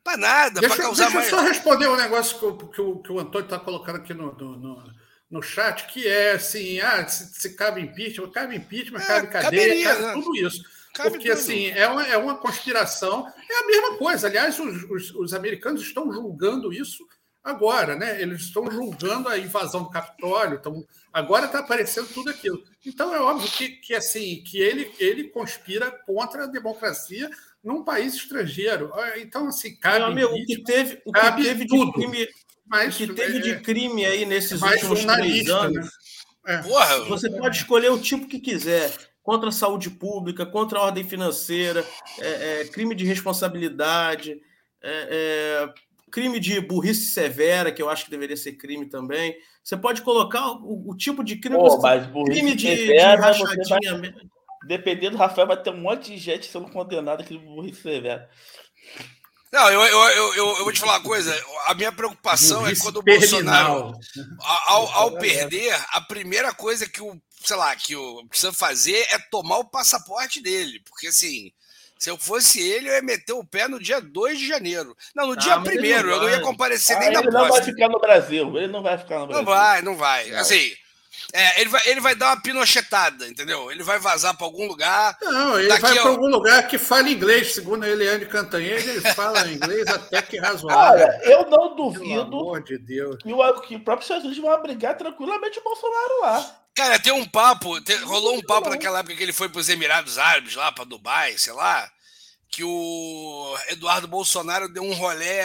para 0.03 0.17
nada, 0.17 0.61
para 0.61 0.77
causar 0.77 1.05
deixa 1.05 1.15
mais. 1.15 1.31
Deixa 1.31 1.37
eu 1.37 1.41
só 1.41 1.47
responder 1.47 1.89
um 1.89 1.97
negócio 1.97 2.39
que 2.39 2.45
o, 2.45 2.57
que 2.57 2.81
o, 2.81 2.97
que 2.99 3.13
o 3.13 3.21
Antônio 3.21 3.45
está 3.45 3.59
colocando 3.59 3.97
aqui 3.97 4.13
no, 4.13 4.35
no, 4.35 4.57
no, 4.57 4.85
no, 5.31 5.43
chat, 5.43 5.87
que 5.87 6.09
é 6.09 6.33
assim: 6.33 6.81
ah, 6.81 7.07
se, 7.07 7.33
se 7.35 7.55
cabe 7.55 7.81
impeachment, 7.81 8.31
cabe 8.31 8.57
impeachment, 8.57 9.01
é, 9.01 9.07
cabe 9.07 9.27
cadeia, 9.29 9.41
caberia, 9.41 9.95
cabe 9.95 10.03
né? 10.03 10.13
tudo 10.15 10.37
isso. 10.37 10.63
Cabe 10.93 11.11
Porque, 11.11 11.29
tudo. 11.29 11.39
assim, 11.39 11.69
é 11.69 11.87
uma, 11.87 12.07
é 12.07 12.17
uma 12.17 12.37
conspiração, 12.37 13.27
é 13.49 13.63
a 13.63 13.67
mesma 13.67 13.97
coisa. 13.97 14.27
Aliás, 14.27 14.59
os, 14.59 14.83
os, 14.91 15.15
os 15.15 15.35
americanos 15.35 15.83
estão 15.83 16.13
julgando 16.13 16.73
isso 16.73 17.07
agora, 17.43 17.95
né? 17.95 18.21
Eles 18.21 18.43
estão 18.43 18.69
julgando 18.71 19.29
a 19.29 19.39
invasão 19.39 19.85
do 19.85 19.91
Capitólio, 19.91 20.59
então 20.59 20.85
agora 21.13 21.47
está 21.47 21.59
aparecendo 21.59 22.09
tudo 22.09 22.31
aquilo. 22.31 22.63
Então 22.85 23.15
é 23.15 23.21
óbvio 23.21 23.51
que, 23.51 23.69
que 23.69 23.95
assim 23.95 24.43
que 24.43 24.59
ele 24.59 24.91
ele 24.99 25.25
conspira 25.25 25.91
contra 25.91 26.45
a 26.45 26.47
democracia 26.47 27.31
num 27.63 27.85
país 27.85 28.15
estrangeiro. 28.15 28.91
Ah, 28.95 29.19
então 29.19 29.49
assim 29.49 29.77
cabe 29.77 30.15
Meu 30.15 30.29
amigo, 30.29 30.43
o 30.43 30.47
que 30.47 30.63
teve 30.63 31.03
o 31.05 31.13
que 31.13 31.43
teve 31.43 31.67
tudo. 31.67 31.87
de 31.87 31.93
crime, 31.93 32.29
mas, 32.67 32.95
o 32.95 32.99
que 32.99 33.13
teve 33.13 33.39
é, 33.39 33.41
de 33.41 33.61
crime 33.61 34.07
aí 34.07 34.25
nesses 34.25 34.61
últimos 34.63 35.05
três 35.05 35.49
anos. 35.49 35.87
Né? 35.87 35.91
É. 36.47 36.59
Porra, 36.59 37.05
você 37.05 37.31
pode 37.31 37.59
escolher 37.59 37.91
o 37.91 38.01
tipo 38.01 38.27
que 38.27 38.41
quiser 38.41 38.93
contra 39.23 39.51
a 39.51 39.53
saúde 39.53 39.89
pública, 39.91 40.45
contra 40.45 40.79
a 40.79 40.83
ordem 40.83 41.05
financeira, 41.05 41.87
é, 42.19 42.63
é, 42.63 42.65
crime 42.65 42.95
de 42.95 43.05
responsabilidade, 43.05 44.41
é, 44.83 45.69
é 45.69 45.75
crime 46.11 46.41
de 46.41 46.61
burrice 46.61 47.07
severa, 47.13 47.73
que 47.73 47.81
eu 47.81 47.89
acho 47.89 48.05
que 48.05 48.11
deveria 48.11 48.37
ser 48.37 48.53
crime 48.53 48.87
também. 48.87 49.35
Você 49.63 49.77
pode 49.77 50.03
colocar 50.03 50.51
o, 50.51 50.91
o 50.91 50.97
tipo 50.97 51.23
de 51.23 51.37
crime. 51.37 51.57
Pô, 51.57 51.79
mas 51.79 52.07
crime 52.27 52.55
de, 52.55 52.77
severa, 52.77 53.31
de 53.31 53.43
rachadinha. 53.43 53.99
Vai... 53.99 54.15
dependendo 54.67 55.17
do 55.17 55.19
Rafael, 55.19 55.47
vai 55.47 55.63
ter 55.63 55.71
um 55.71 55.81
monte 55.81 56.13
de 56.13 56.19
gente 56.19 56.51
sendo 56.51 56.69
condenado 56.71 57.21
aqui 57.21 57.39
no 57.39 57.63
Rio 57.63 57.75
Severo. 57.75 58.23
Não, 59.53 59.71
eu, 59.71 59.83
eu, 59.83 60.01
eu, 60.09 60.57
eu, 60.57 60.65
vou 60.65 60.73
te 60.73 60.81
falar 60.81 60.95
uma 60.95 61.05
coisa. 61.05 61.45
A 61.67 61.75
minha 61.75 61.93
preocupação 61.93 62.67
é 62.67 62.75
quando 62.75 62.97
o 62.97 63.03
Bolsonaro, 63.03 63.93
ao, 64.67 64.89
ao 64.95 65.19
perder, 65.19 65.79
a 65.91 66.01
primeira 66.01 66.55
coisa 66.55 66.89
que 66.89 67.03
o, 67.03 67.21
sei 67.39 67.57
lá, 67.57 67.77
que 67.77 67.95
o 67.95 68.27
precisa 68.29 68.51
fazer 68.51 69.07
é 69.11 69.19
tomar 69.31 69.59
o 69.59 69.69
passaporte 69.69 70.41
dele. 70.41 70.81
Porque 70.89 71.09
assim, 71.09 71.53
se 72.03 72.11
eu 72.11 72.19
fosse 72.19 72.61
ele, 72.61 72.89
eu 72.89 72.95
ia 72.95 73.01
meter 73.01 73.33
o 73.33 73.45
pé 73.45 73.69
no 73.69 73.79
dia 73.79 74.01
2 74.01 74.37
de 74.37 74.49
janeiro. 74.49 74.97
Não, 75.15 75.25
no 75.25 75.35
ah, 75.35 75.37
dia 75.37 75.57
1 75.57 75.65
eu 76.11 76.21
não 76.21 76.29
ia 76.29 76.41
comparecer 76.41 76.97
ah, 76.97 76.99
nem 76.99 77.13
na 77.13 77.23
posse. 77.23 77.29
Ele 77.29 77.39
não 77.39 77.49
vai 77.49 77.63
ficar 77.63 77.89
no 77.89 78.01
Brasil. 78.01 78.59
Ele 78.59 78.67
não 78.67 78.83
vai 78.83 78.99
ficar 78.99 79.19
no 79.21 79.27
Brasil. 79.29 79.45
Não 79.45 79.53
vai, 79.53 79.83
não 79.83 79.97
vai. 79.97 80.29
Não. 80.31 80.41
Assim, 80.41 80.73
é, 81.33 81.61
ele, 81.61 81.71
vai, 81.71 81.81
ele 81.85 82.01
vai 82.01 82.17
dar 82.17 82.31
uma 82.31 82.43
pinochetada, 82.43 83.29
entendeu? 83.29 83.71
Ele 83.71 83.85
vai 83.85 84.01
vazar 84.01 84.37
para 84.37 84.45
algum 84.45 84.67
lugar. 84.67 85.17
Não, 85.23 85.61
ele 85.61 85.69
vai 85.69 85.95
para 85.95 86.09
algum 86.09 86.27
lugar 86.27 86.67
que 86.67 86.77
fala 86.77 87.09
inglês, 87.09 87.55
segundo 87.55 87.85
a 87.85 87.89
Eliane 87.89 88.27
Cantanhede, 88.27 88.89
ele 88.89 89.01
fala 89.15 89.47
inglês 89.47 89.87
até 89.87 90.21
que 90.23 90.39
razoável. 90.39 91.07
Olha, 91.07 91.21
eu 91.23 91.49
não 91.49 91.77
duvido 91.77 92.05
Pelo 92.05 92.21
amor 92.23 92.65
de 92.65 92.79
Deus. 92.79 93.23
Que, 93.23 93.33
o, 93.33 93.61
que 93.61 93.77
o 93.77 93.81
próprio 93.81 94.09
Jesus 94.09 94.37
vai 94.39 94.61
brigar 94.61 94.97
tranquilamente 94.97 95.61
o 95.61 95.63
Bolsonaro 95.63 96.21
lá. 96.23 96.62
Cara, 96.75 96.99
tem 96.99 97.13
um 97.13 97.29
papo, 97.29 97.81
tem, 97.83 97.97
rolou 97.99 98.37
um 98.37 98.43
papo 98.43 98.71
naquela 98.71 99.01
época 99.01 99.15
que 99.15 99.23
ele 99.23 99.33
foi 99.33 99.49
para 99.49 99.61
os 99.61 99.69
Emirados 99.69 100.17
Árabes, 100.17 100.55
lá 100.55 100.73
para 100.73 100.85
Dubai, 100.85 101.37
sei 101.37 101.53
lá, 101.53 101.91
que 102.49 102.65
o 102.65 103.59
Eduardo 103.69 104.09
Bolsonaro 104.09 104.69
deu 104.69 104.83
um 104.83 104.95
rolé. 104.95 105.45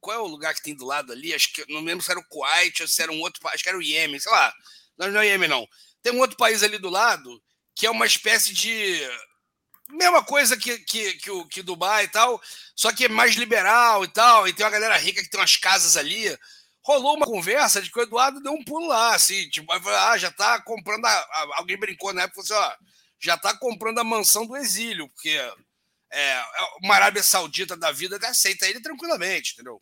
Qual 0.00 0.16
é 0.16 0.20
o 0.20 0.26
lugar 0.26 0.54
que 0.54 0.62
tem 0.62 0.74
do 0.74 0.84
lado 0.84 1.12
ali? 1.12 1.34
Acho 1.34 1.52
que 1.52 1.64
não 1.68 1.80
lembro 1.80 2.04
se 2.04 2.10
era 2.10 2.20
o 2.20 2.24
Kuwait 2.24 2.80
ou 2.82 2.88
se 2.88 3.02
era 3.02 3.12
um 3.12 3.20
outro, 3.20 3.40
acho 3.48 3.62
que 3.62 3.68
era 3.68 3.78
o 3.78 3.82
Iêmen, 3.82 4.20
sei 4.20 4.30
lá. 4.30 4.52
Não, 4.96 5.08
não 5.10 5.20
é 5.20 5.28
Iêmen, 5.28 5.48
não. 5.48 5.66
Tem 6.02 6.12
um 6.12 6.20
outro 6.20 6.36
país 6.36 6.62
ali 6.62 6.78
do 6.78 6.90
lado 6.90 7.42
que 7.74 7.86
é 7.86 7.90
uma 7.90 8.06
espécie 8.06 8.52
de. 8.52 9.00
Mesma 9.90 10.24
coisa 10.24 10.56
que, 10.56 10.78
que, 10.78 11.14
que, 11.14 11.30
o, 11.30 11.44
que 11.46 11.62
Dubai 11.62 12.04
e 12.04 12.08
tal, 12.08 12.40
só 12.74 12.90
que 12.92 13.04
é 13.04 13.08
mais 13.08 13.34
liberal 13.34 14.04
e 14.04 14.08
tal, 14.08 14.48
e 14.48 14.52
tem 14.52 14.64
uma 14.64 14.72
galera 14.72 14.96
rica 14.96 15.22
que 15.22 15.28
tem 15.28 15.38
umas 15.38 15.56
casas 15.56 15.96
ali. 15.96 16.34
Rolou 16.84 17.16
uma 17.16 17.26
conversa 17.26 17.80
de 17.80 17.90
que 17.90 17.98
o 17.98 18.02
Eduardo 18.02 18.40
deu 18.40 18.52
um 18.52 18.64
pulo 18.64 18.88
lá, 18.88 19.14
assim, 19.14 19.48
tipo, 19.48 19.72
ah, 19.72 20.18
já 20.18 20.30
tá 20.30 20.60
comprando. 20.60 21.04
A, 21.04 21.48
alguém 21.54 21.78
brincou 21.78 22.12
na 22.12 22.22
época, 22.22 22.42
falou 22.42 22.64
assim, 22.64 22.74
ó, 22.74 22.86
já 23.20 23.38
tá 23.38 23.56
comprando 23.56 23.98
a 23.98 24.04
mansão 24.04 24.44
do 24.44 24.56
exílio, 24.56 25.08
porque 25.08 25.30
é, 26.12 26.44
uma 26.82 26.96
Arábia 26.96 27.22
Saudita 27.22 27.76
da 27.76 27.92
vida 27.92 28.18
aceita 28.26 28.66
ele 28.66 28.80
tranquilamente, 28.80 29.52
entendeu? 29.54 29.80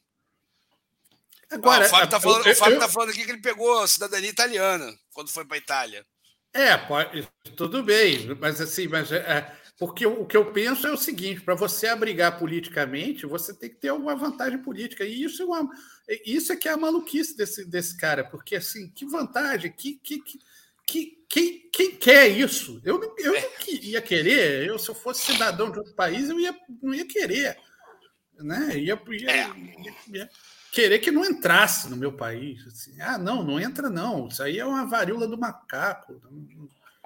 Agora, 1.51 1.87
o 1.87 1.89
Fábio 1.89 2.05
está 2.05 2.21
falando, 2.21 2.47
eu, 2.47 2.53
eu, 2.53 2.79
tá 2.79 2.89
falando 2.89 3.11
aqui 3.11 3.25
que 3.25 3.31
ele 3.31 3.41
pegou 3.41 3.81
a 3.81 3.89
cidadania 3.89 4.31
italiana 4.31 4.97
quando 5.13 5.31
foi 5.31 5.45
para 5.45 5.57
a 5.57 5.59
Itália. 5.59 6.07
É, 6.53 6.77
pode, 6.77 7.29
tudo 7.57 7.83
bem, 7.83 8.35
mas 8.39 8.61
assim, 8.61 8.87
mas 8.87 9.11
é, 9.11 9.53
porque 9.81 10.05
o 10.05 10.27
que 10.27 10.37
eu 10.37 10.53
penso 10.53 10.87
é 10.87 10.93
o 10.93 10.97
seguinte: 10.97 11.41
para 11.41 11.55
você 11.55 11.89
abrigar 11.89 12.39
politicamente, 12.39 13.25
você 13.25 13.55
tem 13.55 13.71
que 13.71 13.77
ter 13.77 13.89
alguma 13.89 14.15
vantagem 14.15 14.59
política. 14.59 15.05
E 15.05 15.25
isso 15.25 15.43
é, 15.43 15.45
uma, 15.47 15.69
isso 16.25 16.53
é 16.53 16.57
que 16.57 16.69
é 16.69 16.73
a 16.73 16.77
maluquice 16.77 17.37
desse, 17.37 17.65
desse 17.65 17.97
cara, 17.97 18.25
porque 18.25 18.57
assim, 18.57 18.89
que 18.91 19.07
vantagem, 19.07 19.73
que, 19.73 19.95
que, 20.03 20.23
que, 20.87 21.25
quem, 21.29 21.71
quem 21.73 21.97
quer 21.97 22.29
isso? 22.29 22.81
Eu 22.85 22.99
não, 22.99 23.15
eu 23.19 23.33
não 23.33 23.49
ia 23.83 24.03
querer, 24.03 24.67
eu, 24.67 24.79
se 24.79 24.89
eu 24.89 24.95
fosse 24.95 25.33
cidadão 25.33 25.71
de 25.71 25.79
outro 25.79 25.95
país, 25.95 26.29
eu 26.29 26.41
ia, 26.41 26.55
não 26.83 26.93
ia 26.93 27.07
querer. 27.07 27.57
Né? 28.39 28.79
Ia, 28.79 29.01
ia, 29.09 29.31
é. 29.31 29.49
ia, 29.49 29.95
ia 30.09 30.31
querer 30.73 30.99
que 30.99 31.11
não 31.11 31.25
entrasse 31.25 31.89
no 31.89 31.97
meu 31.97 32.13
país. 32.13 32.67
Assim. 32.67 33.01
Ah, 33.01 33.19
não, 33.19 33.43
não 33.43 33.61
entra 33.61 33.91
não. 33.91 34.29
Isso 34.29 34.43
aí 34.43 34.59
é 34.59 34.65
uma 34.65 34.87
varíola 34.87 35.27
do 35.27 35.39
macaco. 35.39 36.21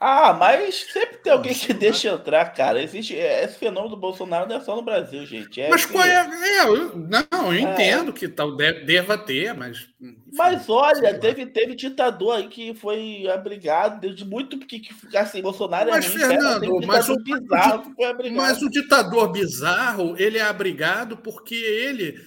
Ah, 0.06 0.34
mas 0.34 0.84
sempre 0.92 1.16
tem 1.16 1.32
alguém 1.32 1.54
que 1.54 1.72
deixa 1.72 2.10
entrar, 2.10 2.44
cara. 2.52 2.82
Existe 2.82 3.14
esse 3.14 3.56
fenômeno 3.56 3.94
do 3.94 4.00
Bolsonaro 4.00 4.46
não 4.46 4.56
é 4.56 4.60
só 4.60 4.76
no 4.76 4.82
Brasil, 4.82 5.24
gente. 5.24 5.62
É 5.62 5.70
mas 5.70 5.86
qual 5.86 6.04
é, 6.04 6.16
é? 6.16 6.66
Não, 6.94 7.46
eu 7.46 7.52
é. 7.52 7.60
entendo 7.60 8.12
que 8.12 8.28
tal 8.28 8.54
deva 8.54 9.16
ter, 9.16 9.54
mas. 9.54 9.88
Mas 10.30 10.68
olha, 10.68 11.18
teve, 11.18 11.46
teve 11.46 11.74
ditador 11.74 12.36
aí 12.36 12.48
que 12.48 12.74
foi 12.74 13.26
abrigado 13.32 13.98
desde 13.98 14.26
muito 14.26 14.58
porque 14.58 14.82
assim, 15.14 15.40
Bolsonaro 15.40 15.88
mas, 15.88 16.04
é 16.04 16.08
Fernando, 16.10 16.86
mas 16.86 17.08
o, 17.08 17.16
bizarro 17.16 17.94
mas 18.34 18.60
o 18.60 18.68
ditador 18.68 19.32
bizarro 19.32 20.16
ele 20.18 20.36
é 20.36 20.42
abrigado 20.42 21.16
porque 21.16 21.54
ele 21.54 22.20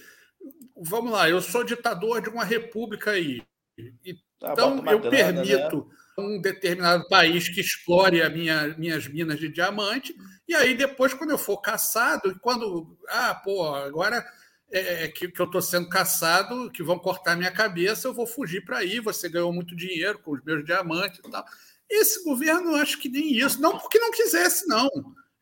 vamos 0.76 1.12
lá, 1.12 1.30
eu 1.30 1.40
sou 1.40 1.62
ditador 1.62 2.20
de 2.22 2.28
uma 2.28 2.44
república 2.44 3.12
aí. 3.12 3.40
Tá, 4.40 4.52
então, 4.52 4.78
eu 4.78 4.98
grana, 4.98 5.10
permito 5.10 5.76
né? 5.76 5.98
Um 6.18 6.40
determinado 6.40 7.06
país 7.08 7.48
que 7.48 7.60
explore 7.60 8.22
a 8.22 8.28
minha, 8.28 8.74
minhas 8.76 9.06
minas 9.06 9.38
de 9.38 9.48
diamante, 9.48 10.14
e 10.48 10.54
aí 10.54 10.74
depois, 10.74 11.14
quando 11.14 11.30
eu 11.30 11.38
for 11.38 11.58
caçado, 11.58 12.38
quando. 12.40 12.98
Ah, 13.08 13.34
pô, 13.34 13.74
agora 13.74 14.26
é, 14.70 15.04
é 15.04 15.08
que, 15.08 15.28
que 15.28 15.40
eu 15.40 15.46
estou 15.46 15.62
sendo 15.62 15.88
caçado, 15.88 16.70
que 16.70 16.82
vão 16.82 16.98
cortar 16.98 17.36
minha 17.36 17.50
cabeça, 17.50 18.08
eu 18.08 18.14
vou 18.14 18.26
fugir 18.26 18.64
para 18.64 18.78
aí. 18.78 19.00
Você 19.00 19.28
ganhou 19.28 19.52
muito 19.52 19.76
dinheiro 19.76 20.18
com 20.18 20.32
os 20.32 20.42
meus 20.42 20.64
diamantes 20.64 21.20
e 21.20 21.30
tal. 21.30 21.44
Esse 21.88 22.24
governo, 22.24 22.74
acho 22.76 22.98
que 22.98 23.08
nem 23.08 23.32
isso. 23.32 23.60
Não 23.60 23.78
porque 23.78 23.98
não 23.98 24.10
quisesse, 24.10 24.66
não. 24.66 24.90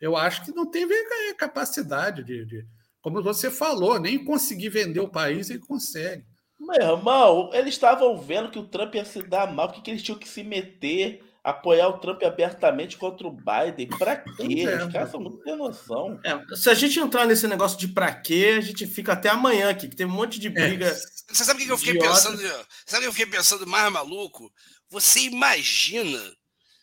Eu 0.01 0.17
acho 0.17 0.45
que 0.45 0.55
não 0.55 0.71
teve 0.71 0.95
capacidade 1.37 2.23
de, 2.23 2.45
de 2.45 2.67
como 3.01 3.23
você 3.23 3.51
falou, 3.51 4.01
nem 4.01 4.25
conseguir 4.25 4.69
vender 4.69 5.01
o 5.01 5.09
país 5.09 5.49
ele 5.49 5.61
consegue. 5.61 6.25
Meu 6.66 6.96
irmão, 6.96 7.50
eles 7.52 7.74
estavam 7.74 8.18
vendo 8.18 8.50
que 8.50 8.59
o 8.59 8.66
Trump 8.66 8.94
ia 8.96 9.05
se 9.05 9.22
dar 9.22 9.52
mal, 9.52 9.70
que, 9.70 9.81
que 9.81 9.90
eles 9.90 10.02
tinham 10.02 10.18
que 10.18 10.29
se 10.29 10.42
meter, 10.42 11.22
apoiar 11.44 11.87
o 11.87 11.98
Trump 11.98 12.20
abertamente 12.24 12.96
contra 12.96 13.24
o 13.24 13.31
Biden. 13.31 13.87
Pra 13.96 14.16
quê? 14.16 14.64
É, 14.68 14.85
Os 14.85 14.92
caras 14.92 15.11
são 15.12 15.20
muito 15.20 15.40
sem 15.44 15.57
noção. 15.57 16.20
É, 16.24 16.57
se 16.57 16.68
a 16.68 16.74
gente 16.74 16.98
entrar 16.98 17.24
nesse 17.24 17.46
negócio 17.46 17.79
de 17.79 17.87
pra 17.87 18.12
quê, 18.12 18.57
a 18.59 18.61
gente 18.61 18.85
fica 18.85 19.12
até 19.12 19.29
amanhã 19.29 19.70
aqui, 19.70 19.88
que 19.88 19.94
tem 19.94 20.07
um 20.07 20.11
monte 20.11 20.40
de 20.40 20.48
briga. 20.48 20.88
É. 20.88 20.94
Você 21.29 21.44
sabe 21.44 21.62
o 21.62 21.66
que 21.66 21.72
eu 21.72 21.79
fiquei 21.79 21.94
idiota. 21.94 22.14
pensando? 22.14 22.66
Sabe 22.85 22.98
o 22.98 23.00
que 23.02 23.07
eu 23.07 23.12
fiquei 23.12 23.26
pensando 23.26 23.64
mais 23.64 23.92
maluco? 23.92 24.52
Você 24.90 25.20
imagina 25.20 26.20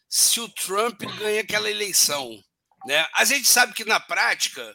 se 0.08 0.40
o 0.40 0.48
Trump 0.48 1.02
ganha 1.20 1.42
aquela 1.42 1.70
eleição. 1.70 2.30
Né? 2.86 3.06
A 3.16 3.26
gente 3.26 3.50
sabe 3.50 3.74
que 3.74 3.84
na 3.84 4.00
prática 4.00 4.74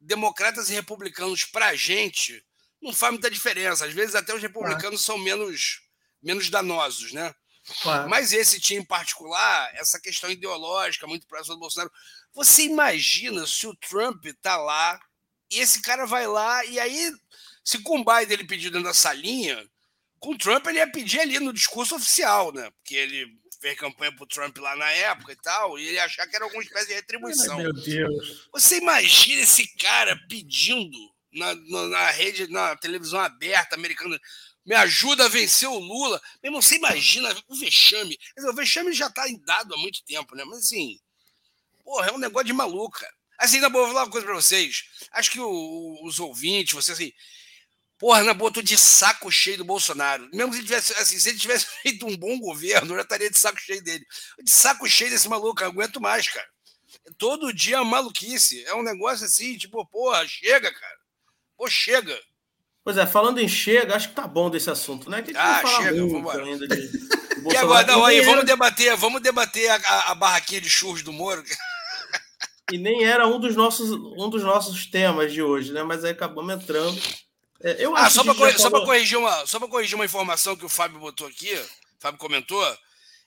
democratas 0.00 0.70
e 0.70 0.74
republicanos 0.74 1.44
para 1.44 1.66
a 1.66 1.74
gente 1.74 2.44
não 2.80 2.92
faz 2.92 3.12
muita 3.12 3.30
diferença. 3.30 3.86
Às 3.86 3.92
vezes 3.92 4.14
até 4.14 4.34
os 4.34 4.42
republicanos 4.42 5.04
são 5.04 5.18
menos, 5.18 5.80
menos 6.22 6.50
danosos, 6.50 7.12
né? 7.12 7.34
Claro. 7.82 8.08
Mas 8.08 8.32
esse 8.32 8.60
time 8.60 8.80
em 8.80 8.86
particular, 8.86 9.70
essa 9.74 10.00
questão 10.00 10.30
ideológica 10.30 11.06
muito 11.06 11.26
próxima 11.26 11.56
do 11.56 11.60
Bolsonaro, 11.60 11.92
você 12.32 12.62
imagina 12.62 13.46
se 13.46 13.66
o 13.66 13.74
Trump 13.74 14.24
tá 14.40 14.56
lá 14.56 15.00
e 15.50 15.58
esse 15.58 15.82
cara 15.82 16.06
vai 16.06 16.26
lá 16.26 16.64
e 16.64 16.78
aí, 16.78 17.12
se 17.64 17.78
com 17.80 18.00
o 18.00 18.04
Biden 18.04 18.34
ele 18.34 18.46
pedir 18.46 18.70
dentro 18.70 18.86
da 18.86 18.94
salinha, 18.94 19.68
com 20.18 20.32
o 20.32 20.38
Trump 20.38 20.66
ele 20.66 20.78
ia 20.78 20.90
pedir 20.90 21.20
ali 21.20 21.40
no 21.40 21.52
discurso 21.52 21.96
oficial, 21.96 22.52
né? 22.52 22.70
Porque 22.70 22.94
ele 22.94 23.26
fez 23.60 23.76
campanha 23.78 24.14
pro 24.14 24.26
Trump 24.26 24.56
lá 24.58 24.76
na 24.76 24.90
época 24.90 25.32
e 25.32 25.36
tal, 25.36 25.78
e 25.78 25.88
ele 25.88 25.98
achar 25.98 26.26
que 26.26 26.36
era 26.36 26.44
alguma 26.44 26.62
espécie 26.62 26.88
de 26.88 26.94
retribuição. 26.94 27.56
Ai, 27.56 27.64
meu 27.64 27.72
Deus. 27.72 28.48
Você 28.52 28.78
imagina 28.78 29.42
esse 29.42 29.66
cara 29.76 30.16
pedindo 30.28 31.15
na, 31.36 31.54
na, 31.54 31.88
na 31.88 32.10
rede, 32.10 32.48
na 32.48 32.76
televisão 32.76 33.20
aberta 33.20 33.74
americana, 33.76 34.18
me 34.64 34.74
ajuda 34.74 35.26
a 35.26 35.28
vencer 35.28 35.68
o 35.68 35.78
Lula. 35.78 36.20
Meu 36.42 36.50
irmão, 36.50 36.62
você 36.62 36.76
imagina 36.76 37.34
o 37.48 37.54
vexame. 37.54 38.18
Dizer, 38.36 38.48
o 38.48 38.54
vexame 38.54 38.92
já 38.92 39.08
tá 39.08 39.24
dado 39.44 39.74
há 39.74 39.78
muito 39.78 40.04
tempo, 40.04 40.34
né? 40.34 40.44
Mas 40.44 40.58
assim, 40.60 40.98
porra, 41.84 42.08
é 42.08 42.12
um 42.12 42.18
negócio 42.18 42.46
de 42.46 42.52
maluco, 42.52 42.98
cara. 42.98 43.12
Assim, 43.38 43.60
na 43.60 43.68
boa, 43.68 43.84
vou 43.84 43.92
falar 43.92 44.06
uma 44.06 44.10
coisa 44.10 44.26
pra 44.26 44.34
vocês. 44.34 44.84
Acho 45.12 45.30
que 45.30 45.40
o, 45.40 46.00
os 46.04 46.18
ouvintes, 46.18 46.72
vocês 46.72 46.98
assim, 46.98 47.12
Porra, 47.98 48.22
na 48.22 48.34
boa, 48.34 48.52
tô 48.52 48.60
de 48.60 48.76
saco 48.76 49.30
cheio 49.32 49.58
do 49.58 49.64
Bolsonaro. 49.64 50.28
Mesmo 50.32 50.52
se 50.52 50.58
ele 50.58 50.66
tivesse, 50.66 50.92
assim, 50.94 51.18
se 51.18 51.30
ele 51.30 51.38
tivesse 51.38 51.66
feito 51.82 52.06
um 52.06 52.16
bom 52.16 52.38
governo, 52.38 52.92
eu 52.92 52.96
já 52.96 53.02
estaria 53.02 53.30
de 53.30 53.38
saco 53.38 53.58
cheio 53.58 53.82
dele. 53.82 54.06
De 54.42 54.50
saco 54.50 54.86
cheio 54.86 55.10
desse 55.10 55.28
maluco, 55.28 55.62
eu 55.62 55.68
aguento 55.68 56.00
mais, 56.00 56.28
cara. 56.28 56.46
Todo 57.16 57.52
dia 57.54 57.78
é 57.78 57.84
maluquice. 57.84 58.62
É 58.66 58.74
um 58.74 58.82
negócio 58.82 59.24
assim, 59.24 59.56
tipo, 59.56 59.84
porra, 59.86 60.26
chega, 60.28 60.72
cara. 60.72 60.95
Pô, 61.56 61.68
chega. 61.68 62.18
Pois 62.84 62.96
é, 62.96 63.06
falando 63.06 63.40
em 63.40 63.48
chega, 63.48 63.96
acho 63.96 64.10
que 64.10 64.14
tá 64.14 64.26
bom 64.26 64.48
desse 64.48 64.70
assunto, 64.70 65.10
né? 65.10 65.20
Que 65.20 65.36
ah, 65.36 65.62
chega, 65.66 66.06
vamos 66.06 66.34
ainda 66.36 66.68
de, 66.68 66.88
de 66.88 67.52
E 67.52 67.56
agora, 67.56 67.86
não, 67.86 68.04
aí, 68.04 68.20
vamos 68.20 68.44
debater, 68.44 68.96
vamos 68.96 69.20
debater 69.20 69.68
a, 69.70 70.10
a 70.10 70.14
barraquinha 70.14 70.60
de 70.60 70.70
churros 70.70 71.02
do 71.02 71.12
Moro. 71.12 71.42
E 72.72 72.78
nem 72.78 73.04
era 73.04 73.28
um 73.28 73.38
dos 73.38 73.54
nossos, 73.54 73.92
um 73.92 74.28
dos 74.28 74.42
nossos 74.42 74.86
temas 74.86 75.32
de 75.32 75.40
hoje, 75.40 75.72
né? 75.72 75.84
Mas 75.84 76.04
aí 76.04 76.10
acabamos 76.10 76.52
entrando. 76.52 77.00
É, 77.62 77.76
eu 77.78 77.96
ah, 77.96 78.10
só 78.10 78.24
para 78.24 78.34
corrigir, 78.34 78.60
falou... 78.60 78.84
corrigir, 78.84 79.18
uma, 79.18 79.46
só 79.46 79.60
corrigir 79.60 79.94
uma 79.94 80.04
informação 80.04 80.56
que 80.56 80.64
o 80.64 80.68
Fábio 80.68 80.98
botou 80.98 81.28
aqui, 81.28 81.54
o 81.54 81.66
Fábio 82.00 82.18
comentou, 82.18 82.64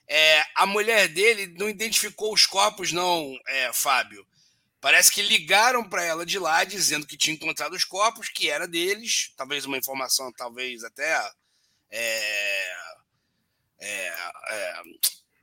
é, 0.06 0.42
a 0.56 0.66
mulher 0.66 1.08
dele 1.08 1.54
não 1.58 1.68
identificou 1.68 2.34
os 2.34 2.44
corpos, 2.44 2.92
não, 2.92 3.32
é, 3.48 3.72
Fábio. 3.72 4.26
Parece 4.80 5.10
que 5.10 5.20
ligaram 5.20 5.86
para 5.86 6.02
ela 6.02 6.24
de 6.24 6.38
lá 6.38 6.64
dizendo 6.64 7.06
que 7.06 7.16
tinha 7.16 7.34
encontrado 7.34 7.74
os 7.74 7.84
corpos, 7.84 8.28
que 8.28 8.48
era 8.48 8.66
deles, 8.66 9.32
talvez 9.36 9.66
uma 9.66 9.76
informação, 9.76 10.32
talvez 10.32 10.82
até 10.82 11.30
é, 11.90 12.72
é, 13.78 14.06
é 14.50 14.82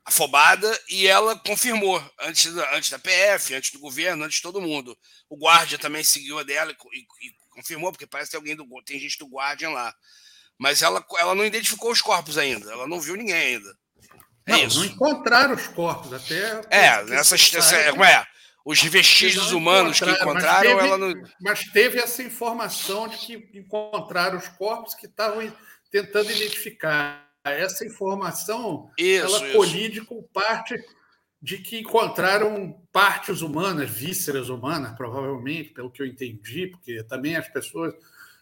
afobada 0.06 0.80
e 0.90 1.06
ela 1.06 1.38
confirmou 1.38 2.02
antes 2.22 2.52
da, 2.54 2.76
antes 2.76 2.90
da 2.90 2.98
PF, 2.98 3.54
antes 3.54 3.72
do 3.72 3.80
governo, 3.80 4.24
antes 4.24 4.38
de 4.38 4.42
todo 4.42 4.62
mundo. 4.62 4.98
O 5.30 5.38
guarda 5.38 5.78
também 5.78 6.04
seguiu 6.04 6.40
a 6.40 6.44
dela 6.44 6.72
e, 6.94 7.00
e, 7.28 7.34
confirmou, 7.52 7.92
porque 7.92 8.08
parece 8.08 8.32
que 8.32 8.38
tem 8.38 8.40
alguém 8.40 8.56
do 8.56 8.84
tem 8.84 9.00
gente 9.00 9.20
do 9.20 9.28
Guardian 9.28 9.70
lá. 9.70 9.94
Mas 10.58 10.82
ela, 10.82 11.06
ela 11.20 11.36
não 11.36 11.46
identificou 11.46 11.92
os 11.92 12.02
corpos 12.02 12.38
ainda, 12.38 12.72
ela 12.72 12.88
não 12.88 13.00
viu 13.00 13.16
ninguém 13.16 13.36
ainda. 13.36 13.78
É 14.48 14.66
não, 14.66 14.76
não 14.76 14.86
encontraram 14.86 15.54
os 15.54 15.68
corpos 15.68 16.12
até. 16.14 16.62
É, 16.70 17.04
nessas. 17.04 17.54
Essa, 17.54 17.92
como 17.92 18.04
é? 18.04 18.26
Os 18.68 18.84
vestígios 18.84 19.54
humanos 19.54 19.98
que 19.98 20.10
encontraram, 20.10 20.60
teve, 20.60 20.88
ela 20.88 20.98
não. 20.98 21.14
Mas 21.40 21.64
teve 21.72 22.00
essa 22.00 22.22
informação 22.22 23.08
de 23.08 23.16
que 23.16 23.50
encontraram 23.54 24.38
os 24.38 24.50
corpos 24.50 24.94
que 24.94 25.06
estavam 25.06 25.50
tentando 25.90 26.30
identificar. 26.30 27.26
Essa 27.46 27.86
informação 27.86 28.92
isso, 28.98 29.26
ela 29.26 29.48
isso. 29.48 29.58
colide 29.58 30.02
com 30.02 30.22
parte 30.22 30.76
de 31.42 31.60
que 31.60 31.80
encontraram 31.80 32.78
partes 32.92 33.40
humanas, 33.40 33.90
vísceras 33.90 34.50
humanas, 34.50 34.98
provavelmente, 34.98 35.70
pelo 35.70 35.90
que 35.90 36.02
eu 36.02 36.06
entendi, 36.06 36.68
porque 36.68 37.02
também 37.04 37.38
as 37.38 37.48
pessoas. 37.48 37.94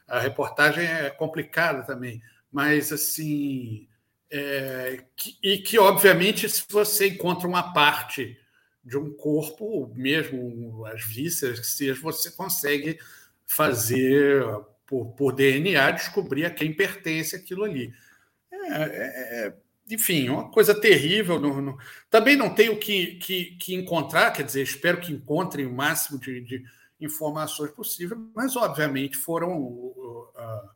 A 0.07 0.19
reportagem 0.19 0.85
é 0.85 1.11
complicada 1.11 1.83
também, 1.83 2.19
mas 2.51 2.91
assim. 2.91 3.87
É, 4.31 5.03
e 5.43 5.59
que, 5.59 5.77
obviamente, 5.77 6.49
se 6.49 6.63
você 6.67 7.09
encontra 7.09 7.47
uma 7.47 7.73
parte 7.73 8.35
de 8.85 8.97
um 8.97 9.11
corpo, 9.11 9.91
mesmo 9.95 10.85
as 10.85 11.03
vísceras 11.03 11.59
que 11.59 11.65
seja, 11.65 11.99
você 11.99 12.29
consegue 12.29 12.99
fazer, 13.47 14.43
por, 14.85 15.07
por 15.13 15.33
DNA, 15.33 15.89
descobrir 15.91 16.45
a 16.45 16.51
quem 16.51 16.71
pertence 16.71 17.35
aquilo 17.35 17.63
ali. 17.63 17.91
É, 18.51 18.83
é, 18.83 19.47
é 19.47 19.53
enfim, 19.89 20.29
uma 20.29 20.49
coisa 20.49 20.79
terrível. 20.79 21.39
Também 22.09 22.35
não 22.35 22.53
tenho 22.53 22.77
que, 22.77 23.15
que, 23.15 23.55
que, 23.57 23.75
encontrar, 23.75 24.31
quer 24.31 24.43
dizer, 24.43 24.61
espero 24.61 24.99
que 24.99 25.13
encontrem 25.13 25.65
o 25.65 25.73
máximo 25.73 26.19
de, 26.19 26.41
de 26.41 26.63
informações 26.99 27.71
possível, 27.71 28.17
mas 28.35 28.55
obviamente 28.55 29.17
foram. 29.17 29.57
Uh, 29.61 30.75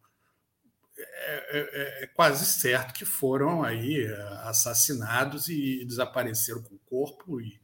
é, 1.21 1.59
é, 1.59 2.03
é, 2.03 2.07
quase 2.07 2.45
certo 2.45 2.93
que 2.93 3.05
foram 3.05 3.63
aí 3.63 4.05
assassinados 4.43 5.47
e 5.47 5.83
desapareceram 5.85 6.61
com 6.61 6.75
o 6.75 6.79
corpo 6.79 7.41
e, 7.41 7.58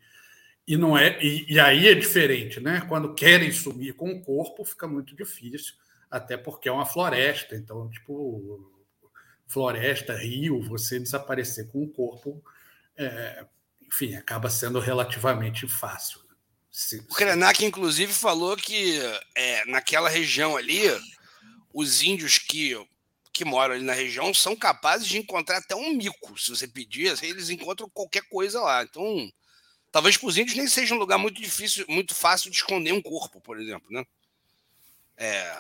e 0.68 0.78
não 0.78 0.98
é 0.98 1.22
e, 1.24 1.54
e, 1.54 1.60
aí 1.60 1.88
é 1.88 1.94
diferente 1.94 2.60
né 2.60 2.82
quando 2.88 3.14
querem 3.14 3.52
sumir 3.52 3.94
com 3.94 4.12
o 4.12 4.22
corpo 4.22 4.66
fica 4.66 4.88
muito 4.88 5.16
difícil 5.16 5.74
até 6.10 6.38
porque 6.38 6.70
é 6.70 6.72
uma 6.72 6.86
floresta 6.86 7.56
então 7.56 7.90
tipo 7.90 8.76
floresta, 9.48 10.16
rio, 10.16 10.62
você 10.64 11.00
desaparecer 11.00 11.68
com 11.68 11.84
o 11.84 11.90
corpo, 11.90 12.44
é, 12.98 13.46
enfim, 13.88 14.16
acaba 14.16 14.50
sendo 14.50 14.80
relativamente 14.80 15.68
fácil. 15.68 16.20
Né? 16.28 16.36
Se, 16.72 16.98
o 16.98 17.16
Krenak, 17.16 17.64
inclusive, 17.64 18.12
falou 18.12 18.58
que 18.58 19.00
é, 19.36 19.66
naquela 19.66 20.10
região 20.10 20.58
ali, 20.58 20.82
os 21.74 22.02
índios 22.02 22.38
que, 22.38 22.76
que 23.32 23.46
moram 23.46 23.76
ali 23.76 23.84
na 23.84 23.94
região 23.94 24.34
são 24.34 24.56
capazes 24.56 25.08
de 25.08 25.18
encontrar 25.18 25.58
até 25.58 25.76
um 25.76 25.94
mico. 25.94 26.38
Se 26.40 26.50
você 26.50 26.68
pedir, 26.68 27.10
assim, 27.10 27.28
eles 27.28 27.50
encontram 27.50 27.90
qualquer 27.90 28.24
coisa 28.28 28.60
lá. 28.60 28.84
Então, 28.84 29.32
talvez 29.96 30.18
para 30.18 30.28
os 30.28 30.38
índios 30.38 30.58
nem 30.58 30.68
seja 30.68 30.94
um 30.94 30.98
lugar 30.98 31.18
muito 31.18 31.42
difícil, 31.42 31.86
muito 31.88 32.14
fácil 32.14 32.52
de 32.52 32.58
esconder 32.58 32.92
um 32.92 33.02
corpo, 33.02 33.40
por 33.40 33.58
exemplo, 33.58 33.88
né? 33.90 34.04
É, 35.16 35.58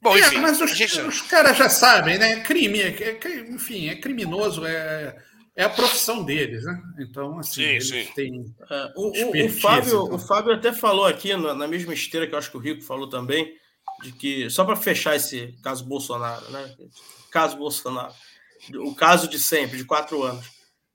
Bom, 0.00 0.16
é, 0.16 0.20
enfim, 0.20 0.36
é, 0.36 0.40
mas 0.40 0.60
os, 0.60 0.70
gente... 0.70 1.00
os, 1.00 1.22
caras 1.22 1.58
já 1.58 1.68
sabem, 1.68 2.16
né? 2.16 2.42
Crime, 2.42 2.80
é, 2.80 2.90
é, 2.90 3.40
enfim, 3.50 3.88
é 3.88 3.96
criminoso, 3.96 4.64
é, 4.64 5.20
é 5.56 5.64
a 5.64 5.68
profissão 5.68 6.22
deles, 6.22 6.62
né? 6.62 6.80
Então, 7.00 7.40
assim, 7.40 7.54
sim, 7.54 7.62
eles 7.62 7.88
sim. 7.88 8.08
têm. 8.14 8.54
É, 8.70 8.92
o, 8.94 9.08
o, 9.08 9.46
o, 9.46 9.48
Fábio, 9.48 10.04
então. 10.04 10.14
o 10.14 10.18
Fábio 10.20 10.54
até 10.54 10.72
falou 10.72 11.04
aqui, 11.04 11.34
na, 11.34 11.52
na, 11.52 11.66
mesma 11.66 11.92
esteira 11.92 12.28
que 12.28 12.34
eu 12.36 12.38
acho 12.38 12.52
que 12.52 12.56
o 12.56 12.60
Rico 12.60 12.82
falou 12.82 13.08
também, 13.08 13.52
de 14.04 14.12
que, 14.12 14.48
só 14.48 14.64
para 14.64 14.76
fechar 14.76 15.16
esse 15.16 15.56
caso 15.60 15.84
Bolsonaro, 15.84 16.48
né? 16.52 16.72
Caso 17.32 17.56
Bolsonaro, 17.56 18.14
o 18.76 18.94
caso 18.94 19.26
de 19.26 19.40
sempre, 19.40 19.76
de 19.76 19.84
quatro 19.84 20.22
anos. 20.22 20.46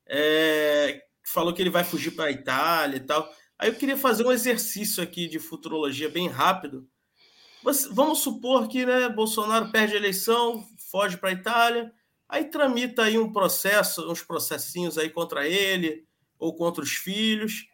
É, 0.05 1.01
falou 1.33 1.53
que 1.53 1.61
ele 1.61 1.69
vai 1.69 1.83
fugir 1.83 2.11
para 2.11 2.25
a 2.25 2.31
Itália 2.31 2.97
e 2.97 3.01
tal. 3.01 3.29
Aí 3.59 3.69
eu 3.69 3.75
queria 3.75 3.97
fazer 3.97 4.25
um 4.25 4.31
exercício 4.31 5.01
aqui 5.03 5.27
de 5.27 5.39
futurologia 5.39 6.09
bem 6.09 6.27
rápido 6.27 6.87
Vamos 7.91 8.19
supor 8.19 8.67
que 8.67 8.85
né, 8.85 9.09
Bolsonaro 9.09 9.71
perde 9.71 9.93
a 9.93 9.97
eleição, 9.97 10.65
foge 10.89 11.17
para 11.17 11.29
a 11.29 11.33
Itália, 11.33 11.91
aí 12.29 12.45
tramita 12.45 13.03
aí 13.03 13.17
um 13.17 13.31
processo, 13.31 14.09
uns 14.09 14.21
processinhos 14.21 14.97
aí 14.97 15.09
contra 15.09 15.47
ele 15.47 16.05
ou 16.39 16.55
contra 16.55 16.83
os 16.83 16.91
filhos, 16.91 17.67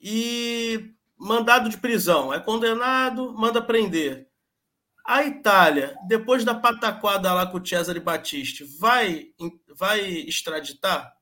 e 0.00 0.94
mandado 1.16 1.68
de 1.68 1.76
prisão, 1.76 2.32
é 2.32 2.40
condenado, 2.40 3.32
manda 3.34 3.60
prender. 3.60 4.28
A 5.04 5.24
Itália, 5.24 5.96
depois 6.06 6.44
da 6.44 6.54
pataquada 6.54 7.32
lá 7.34 7.44
com 7.46 7.58
o 7.58 7.66
Cesare 7.66 8.00
Battisti, 8.00 8.64
vai, 8.78 9.26
vai 9.76 10.00
extraditar? 10.00 11.12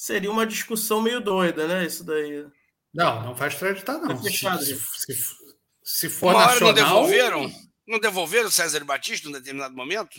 Seria 0.00 0.30
uma 0.30 0.46
discussão 0.46 1.02
meio 1.02 1.20
doida, 1.20 1.68
né? 1.68 1.84
Isso 1.84 2.02
daí. 2.02 2.46
Não, 2.92 3.22
não 3.22 3.34
vai 3.34 3.48
extraditar, 3.48 3.98
não. 3.98 4.08
Tá 4.08 4.16
fechado, 4.16 4.64
se, 4.64 4.74
se, 4.80 5.14
se 5.84 6.08
for 6.08 6.34
Uma 6.34 6.46
nacional... 6.46 6.68
não 6.68 6.74
devolveram? 6.74 7.52
Não 7.86 8.00
devolveram 8.00 8.48
o 8.48 8.50
César 8.50 8.82
Batista 8.82 9.26
em 9.26 9.30
um 9.30 9.34
determinado 9.34 9.76
momento? 9.76 10.18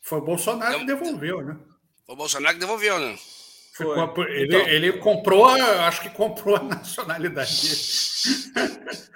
Foi 0.00 0.18
o 0.18 0.24
Bolsonaro 0.24 0.78
que 0.78 0.86
devolveu, 0.86 1.42
né? 1.42 1.58
Foi 2.06 2.14
o 2.14 2.16
Bolsonaro 2.16 2.54
que 2.54 2.60
devolveu, 2.60 3.00
né? 3.00 3.18
Foi. 3.74 3.98
Ele, 4.30 4.56
então... 4.56 4.68
ele 4.68 4.92
comprou, 4.94 5.46
acho 5.46 6.02
que 6.02 6.10
comprou 6.10 6.56
a 6.56 6.62
nacionalidade 6.62 7.50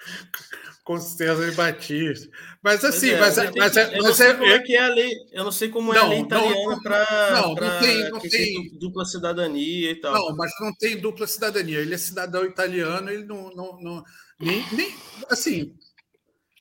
com 0.83 0.99
César 0.99 1.53
Batista. 1.53 2.29
Mas 2.61 2.85
assim, 2.85 3.15
mas, 3.17 3.39
é, 3.39 3.53
mas, 3.57 3.77
é, 3.77 3.99
eu 3.99 4.03
mas 4.03 4.21
é, 4.21 4.35
como 4.35 4.47
é 4.47 4.59
que 4.59 4.75
é 4.75 4.85
a 4.85 4.89
lei. 4.89 5.13
Eu 5.31 5.45
não 5.45 5.53
sei 5.53 5.69
como 5.69 5.95
é 5.95 5.97
não, 5.97 6.07
a 6.07 6.09
lei 6.09 6.21
italiana 6.21 6.81
para 6.83 7.41
não, 7.41 7.55
não 7.55 7.81
tem, 7.81 8.11
não 8.11 8.21
tem 8.21 8.79
dupla 8.79 9.05
cidadania 9.05 9.93
e 9.93 10.01
tal. 10.01 10.15
Não, 10.15 10.37
mas 10.37 10.51
não 10.61 10.75
tem 10.75 10.97
dupla 10.97 11.29
cidadania. 11.29 11.79
Ele 11.79 11.95
é 11.95 11.99
cidadão 11.99 12.45
italiano, 12.45 13.11
ele 13.11 13.25
não, 13.25 13.55
não, 13.55 13.81
não 13.81 14.05
nem, 14.41 14.65
nem, 14.73 14.93
assim, 15.31 15.73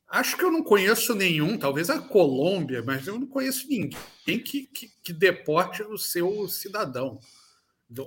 acho 0.08 0.38
que 0.38 0.44
eu 0.44 0.52
não 0.52 0.64
conheço 0.64 1.16
nenhum, 1.16 1.58
talvez 1.58 1.90
a 1.90 2.00
Colômbia, 2.00 2.84
mas 2.84 3.08
eu 3.08 3.20
não 3.20 3.28
conheço 3.28 3.68
ninguém 3.68 3.98
que, 4.26 4.68
que, 4.68 4.92
que 5.04 5.14
deporte 5.14 5.82
o 5.84 5.98
seu 5.98 6.48
cidadão. 6.48 7.20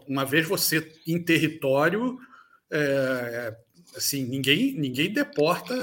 Uma 0.06 0.24
vez 0.24 0.46
você 0.46 0.92
em 1.06 1.22
território, 1.22 2.18
é, 2.70 3.56
assim, 3.96 4.24
ninguém, 4.24 4.74
ninguém 4.78 5.12
deporta 5.12 5.74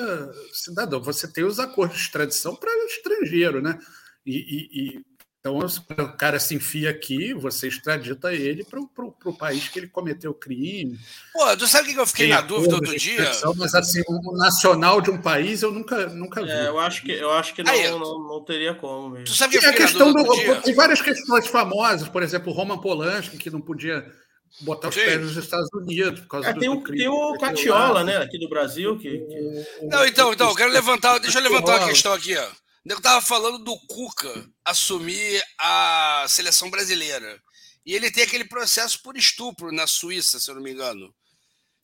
cidadão. 0.53 1.01
Você 1.01 1.31
tem 1.31 1.43
os 1.43 1.59
acordos 1.59 1.97
de 1.97 2.03
extradição 2.03 2.55
para 2.55 2.71
estrangeiro, 2.85 3.61
né? 3.61 3.77
E, 4.25 4.35
e, 4.35 4.97
e 4.97 5.05
então, 5.47 6.05
o 6.05 6.17
cara 6.17 6.39
se 6.39 6.55
enfia 6.55 6.89
aqui, 6.89 7.33
você 7.33 7.67
extradita 7.67 8.33
ele 8.33 8.63
para 8.63 8.79
o 8.79 9.33
país 9.37 9.67
que 9.67 9.79
ele 9.79 9.87
cometeu 9.87 10.31
o 10.31 10.33
crime. 10.33 10.99
Pô, 11.33 11.55
tu 11.57 11.67
sabe 11.67 11.89
o 11.89 11.93
que 11.93 11.99
eu 11.99 12.07
fiquei 12.07 12.27
Tem 12.27 12.35
na 12.35 12.41
dúvida 12.41 12.75
outro 12.75 12.97
dia? 12.97 13.31
Mas 13.55 13.73
assim, 13.75 14.01
o 14.07 14.37
nacional 14.37 15.01
de 15.01 15.11
um 15.11 15.21
país 15.21 15.61
eu 15.61 15.71
nunca, 15.71 16.07
nunca 16.07 16.43
vi. 16.43 16.51
É, 16.51 16.67
eu 16.67 16.79
acho 16.79 17.03
que, 17.03 17.11
eu 17.11 17.31
acho 17.31 17.53
que 17.53 17.63
não, 17.63 17.71
Aí, 17.71 17.89
não, 17.89 18.27
não, 18.27 18.43
teria 18.43 18.73
como 18.73 19.09
mesmo. 19.09 19.25
Tu 19.25 19.35
sabe 19.35 19.57
que 19.57 19.65
eu 19.65 19.69
a 19.69 19.73
questão 19.73 20.13
do, 20.13 20.61
Tem 20.61 20.73
várias 20.73 21.01
questões 21.01 21.47
famosas, 21.47 22.07
por 22.07 22.23
exemplo, 22.23 22.51
o 22.51 22.55
Roman 22.55 22.79
Polanski, 22.79 23.37
que 23.37 23.49
não 23.49 23.61
podia 23.61 24.05
botar 24.61 24.89
os 24.89 24.95
Sim. 24.95 25.05
pés 25.05 25.21
nos 25.21 25.37
Estados 25.37 25.69
Unidos 25.73 26.21
por 26.21 26.27
causa 26.27 26.49
é, 26.49 26.53
do, 26.53 26.59
tem, 26.59 26.69
o, 26.69 26.81
crime, 26.81 26.99
tem 26.99 27.07
o 27.07 27.37
Catiola, 27.37 28.03
né, 28.03 28.17
aqui 28.17 28.39
do 28.39 28.49
Brasil. 28.49 28.97
Que, 28.97 29.19
que... 29.19 29.85
Não, 29.87 30.05
então, 30.05 30.33
então, 30.33 30.49
eu 30.49 30.55
quero 30.55 30.71
levantar, 30.71 31.19
deixa 31.19 31.39
eu 31.39 31.43
levantar 31.43 31.79
uma 31.79 31.87
questão 31.87 32.13
aqui, 32.13 32.35
ó. 32.35 32.66
Eu 32.87 32.97
estava 32.97 33.21
falando 33.21 33.59
do 33.59 33.77
Cuca 33.87 34.49
assumir 34.63 35.43
a 35.59 36.25
seleção 36.29 36.69
brasileira. 36.69 37.41
E 37.85 37.93
ele 37.93 38.09
tem 38.09 38.23
aquele 38.23 38.45
processo 38.45 39.01
por 39.01 39.17
estupro 39.17 39.71
na 39.71 39.85
Suíça, 39.85 40.39
se 40.39 40.49
eu 40.49 40.55
não 40.55 40.61
me 40.61 40.71
engano. 40.71 41.13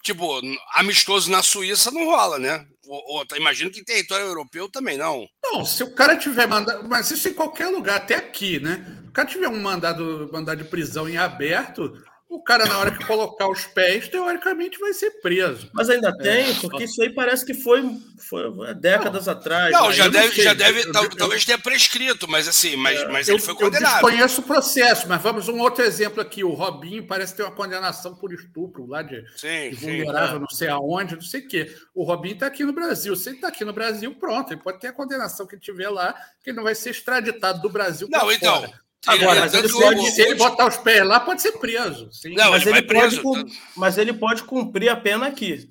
Tipo, 0.01 0.41
amistoso 0.75 1.29
na 1.29 1.41
Suíça 1.41 1.91
não 1.91 2.05
rola, 2.05 2.39
né? 2.39 2.65
Ou, 2.85 3.17
ou, 3.17 3.37
imagino 3.37 3.71
que 3.71 3.79
em 3.79 3.85
território 3.85 4.25
europeu 4.25 4.69
também 4.69 4.97
não. 4.97 5.27
Não, 5.41 5.65
se 5.65 5.83
o 5.83 5.93
cara 5.93 6.17
tiver 6.17 6.47
mandado. 6.47 6.87
Mas 6.87 7.11
isso 7.11 7.27
em 7.29 7.33
qualquer 7.33 7.67
lugar, 7.67 7.97
até 7.97 8.15
aqui, 8.15 8.59
né? 8.59 8.85
Se 9.03 9.09
o 9.09 9.11
cara 9.11 9.27
tiver 9.27 9.47
um 9.47 9.61
mandado, 9.61 10.29
mandado 10.31 10.63
de 10.63 10.69
prisão 10.69 11.07
em 11.07 11.17
aberto, 11.17 12.01
o 12.35 12.43
cara, 12.43 12.65
na 12.65 12.77
hora 12.79 12.91
que 12.91 13.05
colocar 13.05 13.47
os 13.47 13.65
pés, 13.65 14.07
teoricamente 14.07 14.79
vai 14.79 14.91
ser 14.93 15.11
preso. 15.21 15.69
Mas 15.71 15.89
ainda 15.89 16.09
é. 16.09 16.23
tem, 16.23 16.51
é. 16.51 16.53
porque 16.55 16.85
isso 16.85 17.01
aí 17.01 17.13
parece 17.13 17.45
que 17.45 17.53
foi, 17.53 17.83
foi 18.17 18.73
décadas 18.73 19.27
não. 19.27 19.33
atrás. 19.33 19.71
Não, 19.71 19.91
já 19.93 20.07
deve, 20.07 20.41
já 20.41 20.53
deve 20.53 20.81
eu, 20.81 20.93
eu, 20.93 21.09
talvez 21.09 21.45
tenha 21.45 21.59
prescrito, 21.59 22.27
mas 22.27 22.47
assim, 22.47 22.75
mas, 22.75 22.99
é, 22.99 23.07
mas 23.07 23.27
ele 23.27 23.39
foi 23.39 23.53
condenado. 23.53 24.01
Eu 24.01 24.09
desconheço 24.09 24.41
o 24.41 24.43
processo, 24.43 25.07
mas 25.07 25.21
vamos 25.21 25.47
um 25.47 25.59
outro 25.59 25.83
exemplo 25.83 26.21
aqui. 26.21 26.43
O 26.43 26.53
Robinho 26.53 27.05
parece 27.05 27.35
ter 27.35 27.43
uma 27.43 27.51
condenação 27.51 28.15
por 28.15 28.33
estupro 28.33 28.87
lá 28.87 29.03
de, 29.03 29.23
sim, 29.35 29.69
de 29.69 29.75
vulnerável, 29.75 30.35
sim, 30.35 30.41
não 30.41 30.49
sei 30.49 30.67
aonde, 30.69 31.15
não 31.15 31.21
sei 31.21 31.41
o 31.41 31.47
quê. 31.47 31.75
O 31.93 32.03
Robinho 32.03 32.33
está 32.33 32.47
aqui 32.47 32.63
no 32.63 32.73
Brasil. 32.73 33.15
Se 33.15 33.29
ele 33.29 33.35
está 33.35 33.49
aqui 33.49 33.63
no 33.63 33.73
Brasil, 33.73 34.13
pronto, 34.15 34.51
ele 34.51 34.61
pode 34.61 34.79
ter 34.79 34.87
a 34.87 34.93
condenação 34.93 35.45
que 35.45 35.57
tiver 35.57 35.89
lá, 35.89 36.13
que 36.43 36.49
ele 36.49 36.57
não 36.57 36.63
vai 36.63 36.73
ser 36.73 36.89
extraditado 36.89 37.61
do 37.61 37.69
Brasil. 37.69 38.07
Não, 38.09 38.31
então. 38.31 38.61
Fora. 38.61 38.83
Agora, 39.05 39.41
mas 39.41 39.53
ele 39.53 39.69
pode, 39.69 40.11
se 40.11 40.21
ele 40.21 40.35
botar 40.35 40.67
os 40.67 40.77
pés 40.77 41.05
lá, 41.05 41.19
pode 41.19 41.41
ser 41.41 41.53
preso. 41.53 42.09
Sim. 42.11 42.35
Não, 42.35 42.51
mas 42.51 42.65
ele, 42.65 42.77
ele 42.77 42.87
preso. 42.87 43.21
Pode, 43.21 43.51
mas 43.75 43.97
ele 43.97 44.13
pode 44.13 44.43
cumprir 44.43 44.89
a 44.89 44.95
pena 44.95 45.27
aqui. 45.27 45.69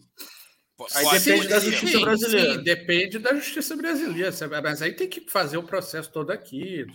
Aí 0.95 1.19
depende 1.19 1.49
da 1.49 1.61
justiça 1.61 1.99
sim, 1.99 2.05
brasileira. 2.05 2.55
Sim, 2.55 2.63
depende 2.63 3.19
da 3.19 3.35
justiça 3.35 3.77
brasileira. 3.77 4.33
Mas 4.63 4.83
aí 4.83 4.93
tem 4.93 5.09
que 5.09 5.21
fazer 5.31 5.57
o 5.57 5.63
processo 5.63 6.11
todo 6.11 6.31
aqui. 6.31 6.87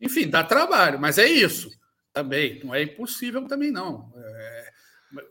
Enfim, 0.00 0.28
dá 0.28 0.44
trabalho, 0.44 0.98
mas 0.98 1.18
é 1.18 1.26
isso 1.26 1.70
também. 2.12 2.60
Não 2.64 2.74
é 2.74 2.82
impossível 2.82 3.46
também, 3.46 3.70
não. 3.70 4.12
É, 4.16 4.68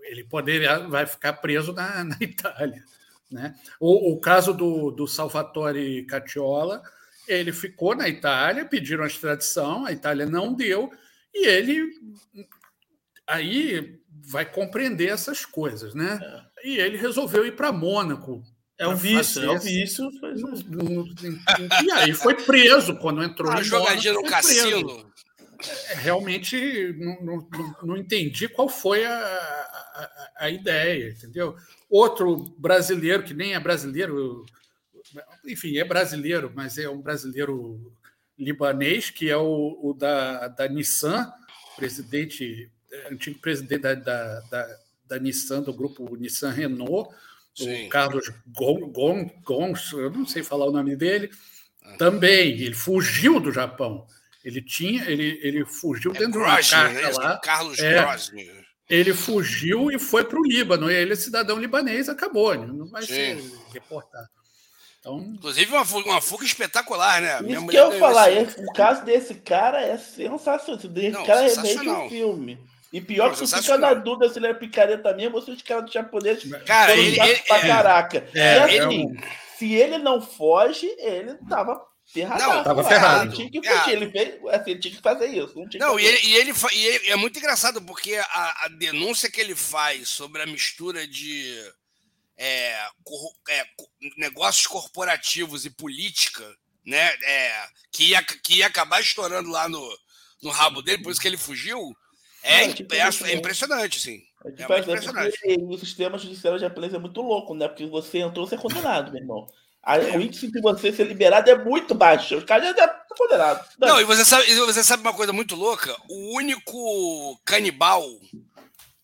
ele 0.04 0.24
poderia 0.24 0.80
vai 0.80 1.06
ficar 1.06 1.34
preso 1.34 1.74
na, 1.74 2.04
na 2.06 2.18
Itália. 2.20 2.84
Né? 3.32 3.56
O, 3.80 4.14
o 4.14 4.20
caso 4.20 4.54
do, 4.54 4.92
do 4.92 5.08
Salvatore 5.08 6.06
Cacciola, 6.06 6.82
ele 7.28 7.52
ficou 7.52 7.96
na 7.96 8.08
Itália, 8.08 8.66
pediram 8.66 9.04
a 9.04 9.08
extradição, 9.08 9.86
a 9.86 9.92
Itália 9.92 10.26
não 10.26 10.54
deu, 10.54 10.92
e 11.34 11.46
ele 11.48 11.92
aí 13.28 14.00
vai 14.30 14.46
compreender 14.46 15.10
essas 15.10 15.46
coisas, 15.46 15.94
né? 15.94 16.20
É. 16.64 16.70
E 16.70 16.78
ele 16.80 16.98
resolveu 16.98 17.46
ir 17.46 17.56
para 17.56 17.72
Mônaco. 17.72 18.44
É 18.80 18.88
um 18.88 18.96
vício, 18.96 19.44
é 19.44 19.52
um 19.52 19.60
vício. 19.60 20.10
E 21.84 21.92
aí 21.92 22.14
foi 22.14 22.36
preso 22.36 22.96
quando 22.98 23.24
entrou 23.24 23.52
a 23.52 23.62
jogadinha 23.62 24.14
no 24.14 24.24
cassino. 24.24 25.12
É, 25.90 25.96
realmente 25.96 26.96
não, 27.00 27.22
não, 27.22 27.76
não, 27.82 27.98
entendi 27.98 28.48
qual 28.48 28.70
foi 28.70 29.04
a, 29.04 29.12
a, 29.12 30.30
a, 30.42 30.50
ideia, 30.52 31.10
entendeu? 31.10 31.56
Outro 31.90 32.54
brasileiro, 32.60 33.24
que 33.24 33.34
nem 33.34 33.56
é 33.56 33.60
brasileiro, 33.60 34.46
enfim, 35.46 35.78
é 35.78 35.84
brasileiro, 35.84 36.52
mas 36.56 36.78
é 36.78 36.90
um 36.90 37.02
brasileiro 37.02 37.94
libanês, 38.38 39.10
que 39.10 39.30
é 39.30 39.38
o, 39.38 39.80
o 39.82 39.94
da, 39.94 40.48
da 40.48 40.68
Nissan, 40.68 41.32
presidente, 41.76 42.70
antigo 43.12 43.40
presidente 43.40 43.82
da, 43.82 43.96
da, 43.96 44.40
da, 44.42 44.78
da 45.08 45.20
Nissan, 45.20 45.62
do 45.62 45.74
grupo 45.74 46.16
Nissan 46.16 46.52
Renault, 46.52 47.14
Sim. 47.56 47.88
o 47.88 47.90
Carlos 47.90 48.32
Gons, 48.48 49.92
eu 49.94 50.12
não 50.12 50.26
sei 50.26 50.44
falar 50.44 50.66
o 50.66 50.72
nome 50.72 50.96
dele, 50.96 51.30
ah. 51.84 51.96
também, 51.98 52.52
ele 52.60 52.76
fugiu 52.76 53.40
do 53.40 53.52
Japão. 53.52 54.06
Ele 54.44 54.62
tinha, 54.62 55.04
ele, 55.10 55.40
ele 55.44 55.66
fugiu 55.66 56.12
é 56.12 56.20
dentro 56.20 56.40
Grosny, 56.40 56.62
de 56.62 56.76
uma 56.76 56.84
carta 56.84 57.02
né? 57.02 57.10
lá. 57.18 57.38
Carlos 57.40 57.80
é. 57.80 58.68
Ele 58.90 59.14
fugiu 59.14 59.92
e 59.92 60.00
foi 60.00 60.24
para 60.24 60.40
o 60.40 60.46
Líbano. 60.46 60.90
E 60.90 60.96
ele 60.96 61.12
é 61.12 61.16
cidadão 61.18 61.60
libanês, 61.60 62.08
acabou. 62.08 62.56
Não 62.56 62.88
vai 62.88 63.02
Sim. 63.02 63.08
ser 63.08 63.44
reportado. 63.74 64.30
Então... 65.00 65.20
Inclusive, 65.20 65.72
uma 65.72 65.86
fuga, 65.86 66.10
uma 66.10 66.22
fuga 66.22 66.46
espetacular, 66.46 67.22
né? 67.22 67.40
Isso 67.48 67.68
que 67.68 67.76
eu 67.76 67.92
falar, 68.00 68.32
esse, 68.32 68.60
o 68.60 68.74
caso 68.74 69.06
desse 69.06 69.36
cara 69.36 69.82
é 69.82 69.98
sensacional. 69.98 70.80
Esse 70.96 71.10
não, 71.12 71.26
cara 71.26 71.42
remete 71.42 71.90
um 71.90 72.10
filme. 72.10 72.60
E 72.92 73.02
pior 73.02 73.26
não, 73.28 73.34
que 73.34 73.40
você 73.40 73.62
fica 73.62 73.78
na 73.78 73.94
dúvida 73.94 74.32
se 74.32 74.40
ele 74.40 74.48
é 74.48 74.54
picareta 74.54 75.14
mesmo 75.14 75.36
ou 75.36 75.42
se 75.42 75.52
os 75.52 75.62
caras 75.62 75.86
do 75.86 75.92
japonês 75.92 76.42
cara, 76.66 76.94
ele, 76.96 77.20
ele, 77.20 77.40
pra 77.42 77.58
é, 77.58 77.68
caraca. 77.68 78.30
É, 78.34 78.56
e 78.56 78.60
assim, 78.60 78.78
é 78.78 78.88
um... 78.88 79.16
se 79.58 79.74
ele 79.74 79.98
não 79.98 80.22
foge, 80.22 80.88
ele 80.98 81.36
tava 81.50 81.82
ferrado. 82.06 82.42
Não, 82.42 82.64
tava 82.64 82.84
ferrado. 82.84 83.26
Ele 83.26 83.36
tinha 83.36 83.52
que 83.52 83.62
fugir, 83.62 83.92
ele, 83.92 84.10
fez, 84.10 84.36
assim, 84.52 84.72
ele 84.72 84.80
tinha 84.80 84.96
que 84.96 85.02
fazer 85.02 85.28
isso. 85.28 85.54
Não, 85.56 85.90
não 85.90 86.00
e, 86.00 86.06
ele, 86.06 86.20
e, 86.24 86.36
ele, 86.38 86.54
e 86.74 86.86
ele 86.86 87.10
é 87.10 87.16
muito 87.18 87.38
engraçado 87.38 87.82
porque 87.82 88.16
a, 88.16 88.66
a 88.66 88.70
denúncia 88.80 89.30
que 89.30 89.42
ele 89.42 89.56
faz 89.56 90.08
sobre 90.08 90.42
a 90.42 90.46
mistura 90.46 91.06
de 91.06 91.62
é, 92.38 92.88
cor, 93.04 93.32
é, 93.50 93.66
negócios 94.18 94.68
corporativos 94.68 95.66
e 95.66 95.70
política, 95.70 96.44
né, 96.86 97.06
é, 97.24 97.68
que, 97.92 98.06
ia, 98.12 98.24
que 98.24 98.56
ia 98.58 98.68
acabar 98.68 99.02
estourando 99.02 99.50
lá 99.50 99.68
no, 99.68 100.00
no 100.42 100.50
rabo 100.52 100.82
dele, 100.82 101.04
por 101.04 101.12
isso 101.12 101.20
que 101.20 101.28
ele 101.28 101.38
fugiu, 101.38 101.96
é, 102.44 102.66
é, 102.66 102.74
tipo, 102.74 102.94
é, 102.94 103.00
é 103.00 103.34
impressionante, 103.34 104.00
sim. 104.00 104.22
É, 104.46 104.52
tipo, 104.52 104.72
é 104.72 104.80
impressionante. 104.80 105.40
O 105.62 105.78
sistema 105.78 106.18
judiciário 106.18 106.60
japonês 106.60 106.94
é 106.94 107.00
muito 107.00 107.22
louco, 107.22 107.54
né? 107.54 107.68
Porque 107.68 107.86
você 107.86 108.20
entrou, 108.20 108.48
você 108.48 108.56
é 108.56 108.58
condenado, 108.58 109.12
meu 109.12 109.22
irmão. 109.22 109.48
Aí, 109.84 110.16
o 110.18 110.22
índice 110.22 110.52
de 110.52 110.62
você 110.62 110.92
ser 110.92 111.06
liberado 111.08 111.50
é 111.50 111.58
muito 111.58 111.96
baixo. 111.96 112.38
Os 112.38 112.44
caras 112.44 112.76
já 112.76 112.86
estão 112.86 113.18
condenados. 113.18 113.68
Não, 113.80 113.88
não, 113.88 114.02
e 114.02 114.04
você 114.04 114.24
sabe, 114.24 114.54
você 114.54 114.84
sabe 114.84 115.02
uma 115.02 115.14
coisa 115.14 115.34
muito 115.34 115.56
louca? 115.56 115.96
O 116.10 116.36
único 116.36 117.40
canibal 117.46 118.04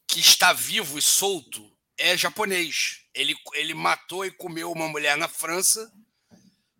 que 0.07 0.19
está 0.19 0.53
vivo 0.53 0.97
e 0.97 1.01
solto 1.01 1.72
é 1.97 2.17
japonês. 2.17 2.99
Ele, 3.13 3.35
ele 3.53 3.73
matou 3.73 4.25
e 4.25 4.31
comeu 4.31 4.71
uma 4.71 4.87
mulher 4.87 5.17
na 5.17 5.27
França, 5.27 5.91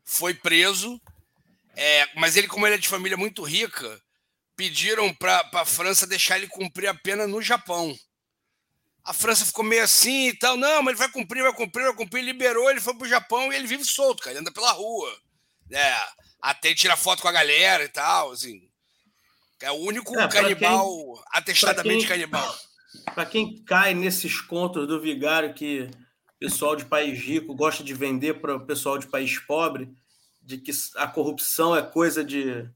foi 0.03 0.33
preso, 0.33 0.99
é, 1.75 2.07
mas 2.15 2.35
ele, 2.35 2.47
como 2.47 2.65
ele 2.67 2.75
é 2.75 2.79
de 2.79 2.87
família 2.87 3.17
muito 3.17 3.43
rica, 3.43 4.01
pediram 4.55 5.13
para 5.13 5.49
a 5.53 5.65
França 5.65 6.07
deixar 6.07 6.37
ele 6.37 6.47
cumprir 6.47 6.87
a 6.87 6.93
pena 6.93 7.27
no 7.27 7.41
Japão. 7.41 7.97
A 9.03 9.13
França 9.13 9.45
ficou 9.45 9.65
meio 9.65 9.83
assim 9.83 10.29
e 10.29 10.37
tal. 10.37 10.55
Não, 10.55 10.81
mas 10.81 10.93
ele 10.93 10.99
vai 10.99 11.11
cumprir, 11.11 11.43
vai 11.43 11.53
cumprir, 11.53 11.83
vai 11.83 11.95
cumprir. 11.95 12.23
Liberou, 12.23 12.69
ele 12.69 12.79
foi 12.79 12.93
para 12.95 13.05
o 13.05 13.09
Japão 13.09 13.51
e 13.51 13.55
ele 13.55 13.67
vive 13.67 13.83
solto, 13.83 14.23
cara. 14.23 14.31
Ele 14.31 14.39
anda 14.39 14.51
pela 14.51 14.71
rua. 14.71 15.19
Né? 15.69 15.93
Até 16.41 16.73
tira 16.73 16.95
foto 16.95 17.21
com 17.21 17.27
a 17.27 17.33
galera 17.33 17.83
e 17.83 17.89
tal, 17.89 18.31
assim. 18.31 18.61
É 19.61 19.71
o 19.71 19.75
único 19.75 20.17
é, 20.19 20.27
canibal, 20.27 20.87
quem, 20.87 21.23
atestadamente 21.31 21.99
quem, 21.99 22.07
canibal. 22.07 22.57
Para 23.13 23.25
quem 23.25 23.57
cai 23.63 23.93
nesses 23.93 24.41
contos 24.41 24.87
do 24.87 24.99
vigário 24.99 25.53
que 25.53 25.89
pessoal 26.39 26.75
de 26.75 26.83
país 26.83 27.19
rico 27.19 27.55
gosta 27.55 27.83
de 27.83 27.93
vender 27.93 28.41
para 28.41 28.57
o 28.57 28.65
pessoal 28.65 28.97
de 28.97 29.07
país 29.07 29.39
pobre, 29.39 29.89
de 30.41 30.57
que 30.57 30.71
a 30.97 31.07
corrupção 31.07 31.73
é 31.73 31.81
coisa 31.81 32.21
de, 32.21 32.69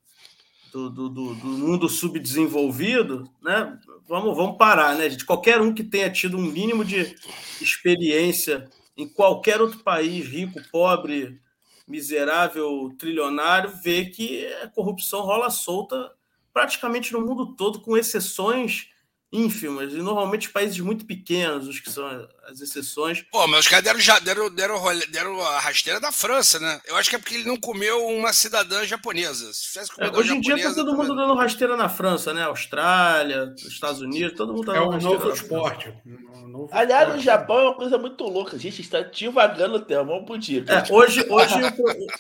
do, 0.72 0.90
do, 0.90 1.10
do, 1.10 1.36
do 1.36 1.48
mundo 1.48 1.90
subdesenvolvido, 1.90 3.30
né? 3.42 3.78
Vamos, 4.08 4.38
vamos 4.38 4.58
parar, 4.58 4.96
né, 4.96 5.10
gente? 5.10 5.26
Qualquer 5.26 5.60
um 5.60 5.74
que 5.74 5.84
tenha 5.84 6.10
tido 6.10 6.38
um 6.38 6.42
mínimo 6.42 6.86
de 6.86 7.14
experiência 7.60 8.70
em 8.96 9.06
qualquer 9.06 9.62
outro 9.62 9.80
país, 9.80 10.26
rico, 10.26 10.62
pobre, 10.72 11.42
miserável, 11.86 12.96
trilionário, 12.98 13.74
vê 13.84 14.06
que 14.06 14.46
a 14.64 14.70
corrupção 14.70 15.22
rola 15.22 15.50
solta 15.50 16.14
praticamente 16.54 17.12
no 17.12 17.20
mundo 17.20 17.54
todo, 17.56 17.82
com 17.82 17.98
exceções 17.98 18.90
ínfimas, 19.32 19.92
e 19.92 19.98
normalmente 19.98 20.50
países 20.50 20.80
muito 20.80 21.06
pequenos, 21.06 21.68
os 21.68 21.80
que 21.80 21.92
são 21.92 22.28
as 22.48 22.62
exceções. 22.62 23.26
Pô, 23.30 23.46
mas 23.48 23.62
os 23.62 23.68
caras 23.68 23.84
deram, 23.84 24.00
já, 24.00 24.20
deram, 24.20 24.50
deram, 24.50 24.82
deram 25.10 25.42
a 25.42 25.60
rasteira 25.60 26.00
da 26.00 26.14
França, 26.14 26.60
né? 26.60 26.80
Eu 26.86 26.96
acho 26.96 27.10
que 27.10 27.18
é 27.18 27.20
porque 27.20 27.36
ele 27.36 27.48
não 27.48 27.58
comeu 27.58 28.08
uma 28.08 28.32
cidadã 28.32 28.86
japonesa. 28.86 29.52
Se 29.54 29.80
é, 29.80 30.10
hoje 30.16 30.34
em 30.34 30.40
dia 30.40 30.62
tá 30.62 30.74
todo 30.74 30.96
mundo 30.96 31.14
dando 31.14 31.36
rasteira 31.36 31.76
na 31.76 31.90
França, 31.90 32.34
né? 32.34 32.44
Austrália, 32.44 33.54
Estados 33.58 34.00
Unidos, 34.00 34.38
todo 34.38 34.54
mundo 34.54 34.66
tá 34.66 34.78
É 34.78 34.82
um 34.82 34.98
novo 34.98 35.30
esporte. 35.30 35.94
Um 36.06 36.48
novo 36.48 36.70
Aliás, 36.72 37.04
esporte. 37.04 37.20
o 37.20 37.24
Japão 37.24 37.60
é 37.60 37.64
uma 37.64 37.76
coisa 37.76 37.98
muito 37.98 38.24
louca. 38.24 38.56
A 38.56 38.60
gente 38.60 38.82
está 38.82 39.02
divagando 39.02 39.76
o 39.76 39.82
tema, 39.82 40.06
vamos 40.06 40.26
pro 40.26 40.38
dia. 40.38 40.64
É, 40.68 40.94
hoje 40.94 41.26
hoje 41.30 41.56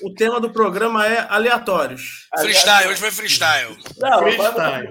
o, 0.01 0.07
o, 0.07 0.13
tema 0.13 0.41
do 0.41 0.49
programa 0.49 1.07
é 1.07 1.25
aleatórios. 1.29 2.27
Freestyle, 2.37 2.89
hoje 2.89 2.99
foi 2.99 3.11
freestyle. 3.11 3.77
Não, 3.97 4.19
freestyle. 4.19 4.89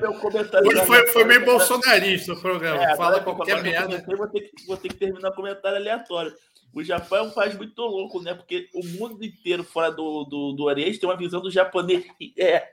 Hoje 0.67 0.87
foi, 0.87 1.07
foi 1.09 1.25
meio 1.25 1.45
bolsonarista 1.45 2.06
o 2.15 2.41
programa. 2.41 2.83
É, 2.83 2.97
Fala 2.97 3.21
qualquer 3.21 3.63
merda. 3.63 4.03
Vou 4.17 4.29
ter, 4.29 4.41
que, 4.41 4.67
vou 4.67 4.77
ter 4.77 4.89
que 4.89 4.97
terminar 4.97 5.33
comentário 5.33 5.79
aleatório. 5.79 6.35
O 6.73 6.83
Japão 6.83 7.19
é 7.19 7.23
um 7.23 7.31
país 7.31 7.57
muito 7.57 7.81
louco, 7.81 8.21
né? 8.21 8.35
Porque 8.35 8.69
o 8.75 8.85
mundo 8.85 9.25
inteiro 9.25 9.65
fora 9.65 9.91
do, 9.91 10.25
do, 10.25 10.53
do 10.53 10.65
Oriente 10.65 10.99
tem 10.99 11.09
uma 11.09 11.17
visão 11.17 11.41
do 11.41 11.51
japonês 11.51 12.05
é, 12.37 12.71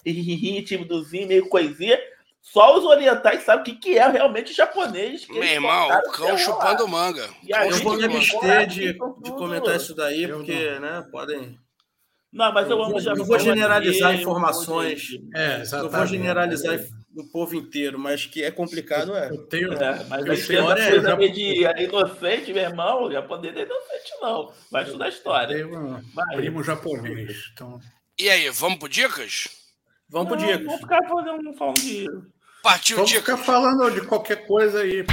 tímidozinho, 0.65 1.27
meio 1.27 1.47
coisinha. 1.47 1.97
Só 2.41 2.77
os 2.77 2.83
orientais 2.83 3.43
sabem 3.43 3.61
o 3.61 3.63
que, 3.63 3.75
que 3.75 3.97
é 3.97 4.05
realmente 4.05 4.51
o 4.51 4.55
japonês. 4.55 5.25
Meu 5.29 5.41
irmão, 5.41 5.87
o 5.87 6.11
cão 6.11 6.37
chupando 6.37 6.85
manga. 6.85 7.29
E 7.41 7.53
aí, 7.55 7.69
eu 7.69 7.77
vou 7.77 7.95
me 7.95 8.03
abster 8.03 8.67
de, 8.67 8.93
de 8.93 9.31
comentar 9.31 9.77
isso 9.77 9.95
daí, 9.95 10.27
porque, 10.27 10.77
né, 10.79 11.07
podem... 11.09 11.57
Não, 12.29 12.51
mas 12.51 12.69
eu, 12.69 12.83
amo 12.83 12.99
Não 12.99 13.25
vou 13.25 13.39
generalizar 13.39 14.13
informações. 14.13 15.17
É, 15.33 15.61
exatamente. 15.61 15.91
Não 15.91 15.99
vou 15.99 16.07
generalizar 16.07 16.73
informações 16.73 17.02
do 17.13 17.23
povo 17.25 17.55
inteiro, 17.55 17.99
mas 17.99 18.25
que 18.25 18.43
é 18.43 18.49
complicado, 18.49 19.15
é. 19.15 19.29
Eu 19.29 19.45
tenho, 19.45 19.71
é, 19.73 20.03
mas 20.05 20.27
a 20.27 20.33
história 20.33 20.81
é, 20.81 20.99
já... 20.99 21.15
de 21.15 21.65
é 21.65 21.83
inocente, 21.83 22.51
meu 22.51 22.63
irmão, 22.63 23.03
o 23.03 23.11
japonês 23.11 23.55
é 23.55 23.61
inocente, 23.61 24.13
não. 24.21 24.51
Vai 24.71 24.83
estudar 24.83 25.09
história. 25.09 25.53
Eu 25.55 25.69
tenho 25.69 25.95
um 25.95 26.35
primo 26.35 26.63
japonês. 26.63 27.51
Então... 27.53 27.79
E 28.19 28.29
aí, 28.29 28.49
vamos 28.49 28.79
pro 28.79 28.89
dicas? 28.89 29.47
Vamos 30.09 30.29
pro 30.29 30.37
dicas. 30.37 30.65
Vamos 30.65 30.81
ficar 30.81 31.07
fazendo, 31.07 31.53
falando 31.53 31.81
de. 31.81 32.07
Partiu 32.63 32.97
vamos 32.97 33.11
dicas. 33.11 33.25
ficar 33.25 33.37
falando 33.37 33.91
de 33.91 34.07
qualquer 34.07 34.47
coisa 34.47 34.81
aí. 34.81 35.05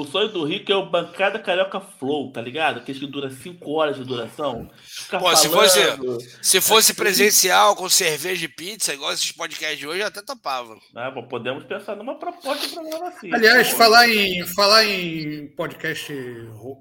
O 0.00 0.06
sonho 0.06 0.28
do 0.28 0.44
rico 0.44 0.72
é 0.72 0.76
o 0.76 0.88
Bancada 0.88 1.38
Carioca 1.38 1.78
Flow, 1.78 2.32
tá 2.32 2.40
ligado? 2.40 2.78
Aquele 2.78 3.00
que 3.00 3.06
dura 3.06 3.30
5 3.30 3.70
horas 3.70 3.96
de 3.96 4.04
duração. 4.04 4.70
Pô, 5.10 5.36
se 5.36 5.48
fosse, 5.48 5.80
se 6.40 6.60
fosse 6.60 6.94
presencial, 6.94 7.76
com 7.76 7.88
cerveja 7.88 8.46
e 8.46 8.48
pizza, 8.48 8.94
igual 8.94 9.12
esses 9.12 9.30
podcasts 9.30 9.78
de 9.78 9.86
hoje, 9.86 10.00
eu 10.00 10.06
até 10.06 10.22
topava. 10.22 10.78
Ah, 10.96 11.10
pô, 11.10 11.22
podemos 11.24 11.64
pensar 11.64 11.96
numa 11.96 12.18
proposta 12.18 12.66
de 12.66 12.72
programa 12.72 13.08
assim. 13.08 13.32
Aliás, 13.32 13.68
falar 13.70 14.08
em, 14.08 14.46
falar 14.46 14.86
em 14.86 15.48
podcast 15.48 16.12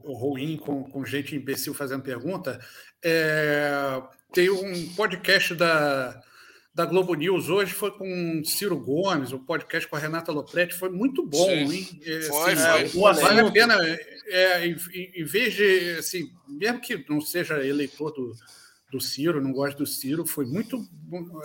ruim 0.06 0.56
com, 0.56 0.84
com 0.86 1.06
gente 1.06 1.36
imbecil 1.36 1.74
fazendo 1.74 2.02
pergunta, 2.02 2.58
é, 3.04 4.02
tem 4.32 4.50
um 4.50 4.94
podcast 4.96 5.56
da 5.56 6.22
da 6.80 6.86
Globo 6.86 7.14
News 7.14 7.50
hoje 7.50 7.74
foi 7.74 7.92
com 7.92 8.42
Ciro 8.46 8.78
Gomes, 8.80 9.34
o 9.34 9.40
podcast 9.40 9.86
com 9.86 9.98
a 9.98 10.00
Renata 10.00 10.32
Lopretti, 10.32 10.74
foi 10.74 10.90
muito 10.90 11.26
bom, 11.26 11.46
Sim. 11.46 11.74
hein? 11.74 12.02
É, 12.06 12.22
foi, 12.22 12.54
assim, 12.54 12.88
foi. 12.88 13.14
Vale 13.16 13.42
a 13.42 13.52
pena, 13.52 13.76
é, 14.28 14.66
em, 14.66 14.78
em, 15.14 15.26
vez 15.26 15.56
de, 15.56 15.98
assim, 16.00 16.32
mesmo 16.48 16.80
que 16.80 17.04
não 17.10 17.20
seja 17.20 17.62
eleitor 17.66 18.12
do, 18.12 18.34
do 18.92 19.00
Ciro, 19.00 19.42
não 19.42 19.52
gosto 19.52 19.78
do 19.78 19.86
Ciro, 19.86 20.26
foi 20.26 20.46
muito. 20.46 20.84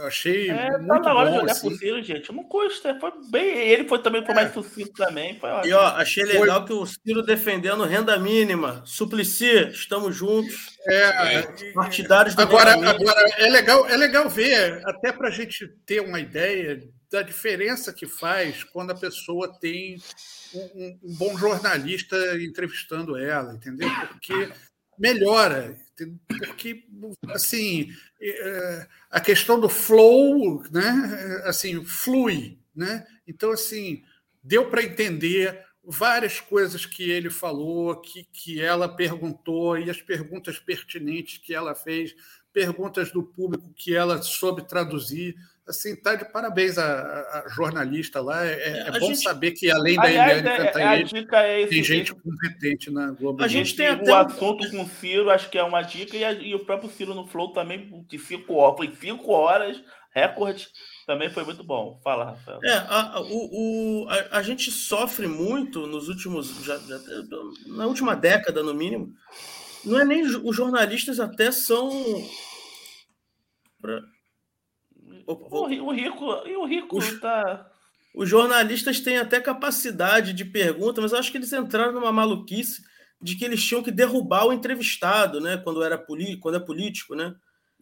Achei. 0.06 0.50
É, 0.50 0.70
tá 0.72 0.78
muito 0.78 1.02
na 1.02 1.14
hora 1.14 1.30
bom, 1.30 1.36
de 1.36 1.42
olhar 1.42 1.52
assim. 1.52 1.68
pro 1.68 1.78
Ciro, 1.78 2.02
gente. 2.02 2.32
Não 2.32 2.44
custa. 2.44 2.98
Foi 2.98 3.12
bem. 3.30 3.68
Ele 3.68 3.86
foi 3.86 4.02
também 4.02 4.24
foi 4.24 4.34
mais 4.34 4.50
é. 4.50 4.52
sucinto 4.52 4.92
também. 4.92 5.38
Foi 5.38 5.50
e 5.66 5.72
ó, 5.72 5.86
achei 5.88 6.24
legal 6.24 6.66
foi... 6.66 6.66
que 6.66 6.72
o 6.72 6.86
Ciro 6.86 7.22
defendendo 7.22 7.84
renda 7.84 8.18
mínima. 8.18 8.82
Suplicy, 8.86 9.68
estamos 9.70 10.16
juntos. 10.16 10.74
É, 10.86 11.42
partidários 11.72 12.38
agora, 12.38 12.72
agora 12.72 13.30
é 13.38 13.48
legal, 13.48 13.88
é 13.88 13.96
legal 13.96 14.28
ver, 14.28 14.82
até 14.84 15.10
para 15.12 15.28
a 15.28 15.30
gente 15.30 15.66
ter 15.86 16.00
uma 16.00 16.20
ideia 16.20 16.82
da 17.10 17.22
diferença 17.22 17.92
que 17.92 18.06
faz 18.06 18.64
quando 18.64 18.90
a 18.90 18.94
pessoa 18.94 19.50
tem 19.60 19.96
um, 20.54 20.98
um 21.02 21.14
bom 21.16 21.38
jornalista 21.38 22.16
entrevistando 22.42 23.16
ela, 23.16 23.54
entendeu? 23.54 23.88
Porque 24.08 24.50
melhora, 24.98 25.76
porque 26.26 26.84
assim 27.28 27.90
é, 28.20 28.86
a 29.10 29.20
questão 29.20 29.60
do 29.60 29.68
flow, 29.68 30.62
né, 30.70 31.42
assim 31.44 31.84
flui, 31.84 32.58
né? 32.74 33.06
Então 33.26 33.50
assim 33.52 34.02
deu 34.42 34.68
para 34.68 34.82
entender 34.82 35.64
várias 35.82 36.40
coisas 36.40 36.86
que 36.86 37.10
ele 37.10 37.30
falou, 37.30 38.00
que, 38.00 38.24
que 38.32 38.60
ela 38.60 38.88
perguntou 38.88 39.78
e 39.78 39.90
as 39.90 40.00
perguntas 40.00 40.58
pertinentes 40.58 41.38
que 41.38 41.54
ela 41.54 41.74
fez, 41.74 42.14
perguntas 42.52 43.10
do 43.12 43.22
público 43.22 43.72
que 43.74 43.94
ela 43.94 44.22
soube 44.22 44.66
traduzir 44.66 45.36
assim, 45.66 45.96
tá 45.96 46.14
de 46.14 46.24
parabéns 46.26 46.78
a, 46.78 46.84
a 46.84 47.48
jornalista 47.48 48.20
lá. 48.20 48.44
É, 48.46 48.88
é 48.88 48.98
bom 48.98 49.06
gente... 49.06 49.22
saber 49.22 49.52
que 49.52 49.70
além 49.70 49.96
da 49.96 50.10
Eliane 50.10 50.48
é, 50.48 50.56
Cantanhede, 50.56 51.26
é 51.32 51.66
tem 51.66 51.82
gente 51.82 52.14
competente 52.14 52.90
na 52.90 53.10
Globo. 53.10 53.42
A 53.42 53.48
gente 53.48 53.74
tem 53.74 53.86
até 53.86 54.10
o 54.10 54.16
assunto 54.16 54.70
com 54.70 54.82
o 54.82 54.88
Ciro, 54.88 55.30
acho 55.30 55.48
que 55.48 55.58
é 55.58 55.62
uma 55.62 55.82
dica, 55.82 56.16
e, 56.16 56.24
a, 56.24 56.32
e 56.32 56.54
o 56.54 56.64
próprio 56.64 56.90
Ciro 56.90 57.14
no 57.14 57.26
Flow 57.26 57.52
também, 57.52 58.04
de 58.08 58.18
cinco 58.18 58.54
horas, 58.54 58.76
foi 58.76 58.94
cinco 59.00 59.32
horas, 59.32 59.82
recorde. 60.14 60.68
Também 61.06 61.30
foi 61.30 61.44
muito 61.44 61.62
bom. 61.62 62.00
Fala, 62.02 62.24
Rafael. 62.24 62.60
É, 62.64 62.72
a, 62.88 63.20
o, 63.20 64.04
o, 64.04 64.08
a, 64.08 64.38
a 64.38 64.42
gente 64.42 64.70
sofre 64.70 65.26
muito 65.26 65.86
nos 65.86 66.08
últimos. 66.08 66.64
Já, 66.64 66.78
já, 66.78 66.98
na 67.66 67.86
última 67.86 68.16
década, 68.16 68.62
no 68.62 68.72
mínimo. 68.72 69.12
Não 69.84 70.00
é 70.00 70.04
nem. 70.04 70.22
Os 70.22 70.56
jornalistas 70.56 71.20
até 71.20 71.52
são. 71.52 71.90
Pra, 73.82 74.00
Opa, 75.26 75.56
o, 75.56 75.62
o, 75.62 75.92
rico, 75.92 76.42
e 76.46 76.56
o 76.56 76.64
rico 76.64 76.98
os, 76.98 77.20
tá. 77.20 77.70
Os 78.14 78.28
jornalistas 78.28 79.00
têm 79.00 79.18
até 79.18 79.40
capacidade 79.40 80.32
de 80.32 80.44
pergunta, 80.44 81.00
mas 81.00 81.12
acho 81.12 81.32
que 81.32 81.38
eles 81.38 81.52
entraram 81.52 81.92
numa 81.92 82.12
maluquice 82.12 82.82
de 83.20 83.36
que 83.36 83.44
eles 83.44 83.64
tinham 83.64 83.82
que 83.82 83.90
derrubar 83.90 84.46
o 84.46 84.52
entrevistado, 84.52 85.40
né? 85.40 85.56
Quando 85.56 85.82
era 85.82 85.98
quando 86.40 86.56
é 86.56 86.60
político, 86.60 87.14
né? 87.14 87.34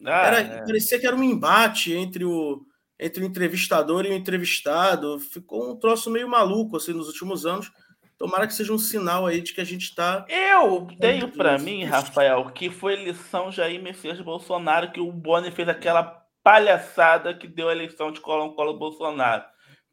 Ah, 0.05 0.27
era, 0.27 0.39
é. 0.39 0.65
Parecia 0.65 0.99
que 0.99 1.05
era 1.05 1.15
um 1.15 1.23
embate 1.23 1.93
entre 1.93 2.25
o, 2.25 2.65
entre 2.99 3.23
o 3.23 3.27
entrevistador 3.27 4.05
e 4.05 4.09
o 4.09 4.13
entrevistado. 4.13 5.19
Ficou 5.19 5.71
um 5.71 5.75
troço 5.75 6.09
meio 6.09 6.27
maluco 6.27 6.77
assim 6.77 6.93
nos 6.93 7.07
últimos 7.07 7.45
anos. 7.45 7.71
Tomara 8.17 8.47
que 8.47 8.53
seja 8.53 8.73
um 8.73 8.77
sinal 8.77 9.25
aí 9.25 9.41
de 9.41 9.53
que 9.53 9.61
a 9.61 9.65
gente 9.65 9.83
está. 9.83 10.25
Eu 10.29 10.87
tenho 10.99 11.29
para 11.29 11.57
mim, 11.57 11.83
Rafael, 11.83 12.49
que 12.51 12.69
foi 12.69 12.95
lição 12.95 13.51
Jair 13.51 13.81
Messias 13.81 14.19
Bolsonaro 14.21 14.91
que 14.91 14.99
o 14.99 15.11
Boni 15.11 15.51
fez 15.51 15.67
aquela 15.67 16.22
palhaçada 16.43 17.33
que 17.33 17.47
deu 17.47 17.69
a 17.69 17.71
eleição 17.71 18.11
de 18.11 18.19
Colo 18.19 18.53
Colo 18.53 18.77
Bolsonaro. 18.77 19.45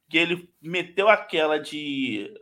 Que 0.08 0.18
ele 0.18 0.52
meteu 0.60 1.08
aquela 1.08 1.58
de, 1.58 2.34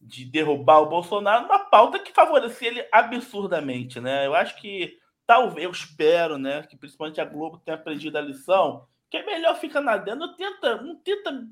de 0.00 0.24
derrubar 0.24 0.80
o 0.80 0.88
Bolsonaro 0.88 1.42
numa 1.42 1.58
pauta 1.58 1.98
que 1.98 2.12
favorecia 2.12 2.68
ele 2.68 2.88
absurdamente, 2.90 4.00
né? 4.00 4.26
Eu 4.26 4.34
acho 4.34 4.56
que, 4.56 4.96
talvez, 5.26 5.64
eu 5.64 5.70
espero, 5.70 6.38
né, 6.38 6.62
que 6.62 6.76
principalmente 6.76 7.20
a 7.20 7.24
Globo 7.26 7.58
tenha 7.58 7.76
aprendido 7.76 8.16
a 8.16 8.22
lição, 8.22 8.86
que 9.10 9.18
é 9.18 9.26
melhor 9.26 9.54
ficar 9.56 9.82
nadando, 9.82 10.26
não 10.26 10.34
tenta, 10.34 10.80
não 10.80 10.96
tenta 10.96 11.46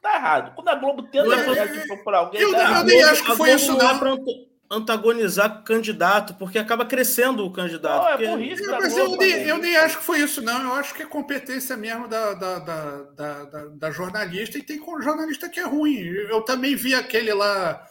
tá 0.00 0.16
errado. 0.16 0.54
Quando 0.54 0.68
a 0.68 0.74
Globo 0.74 1.02
tenta 1.04 1.34
é, 1.34 1.96
por 2.02 2.14
alguém, 2.14 2.40
eu, 2.40 2.52
eu 2.52 2.84
nem 2.84 3.02
acho 3.04 3.24
que 3.24 3.36
foi 3.36 3.52
isso, 3.52 3.76
não. 3.76 4.00
não 4.00 4.49
antagonizar 4.70 5.60
o 5.60 5.64
candidato, 5.64 6.34
porque 6.34 6.58
acaba 6.58 6.86
crescendo 6.86 7.44
o 7.44 7.52
candidato. 7.52 8.04
Não, 8.04 8.08
é 8.08 8.36
porque... 8.36 8.62
é, 8.62 8.78
mas 8.78 8.96
eu 8.96 9.16
nem, 9.16 9.32
eu 9.42 9.58
nem 9.58 9.76
acho 9.76 9.98
que 9.98 10.04
foi 10.04 10.20
isso, 10.20 10.40
não. 10.40 10.62
Eu 10.62 10.74
acho 10.74 10.94
que 10.94 11.02
é 11.02 11.06
competência 11.06 11.76
mesmo 11.76 12.06
da, 12.06 12.34
da, 12.34 12.58
da, 12.60 13.02
da, 13.04 13.64
da 13.66 13.90
jornalista, 13.90 14.58
e 14.58 14.62
tem 14.62 14.80
jornalista 15.02 15.48
que 15.48 15.58
é 15.58 15.64
ruim. 15.64 15.98
Eu 15.98 16.42
também 16.42 16.76
vi 16.76 16.94
aquele 16.94 17.34
lá, 17.34 17.84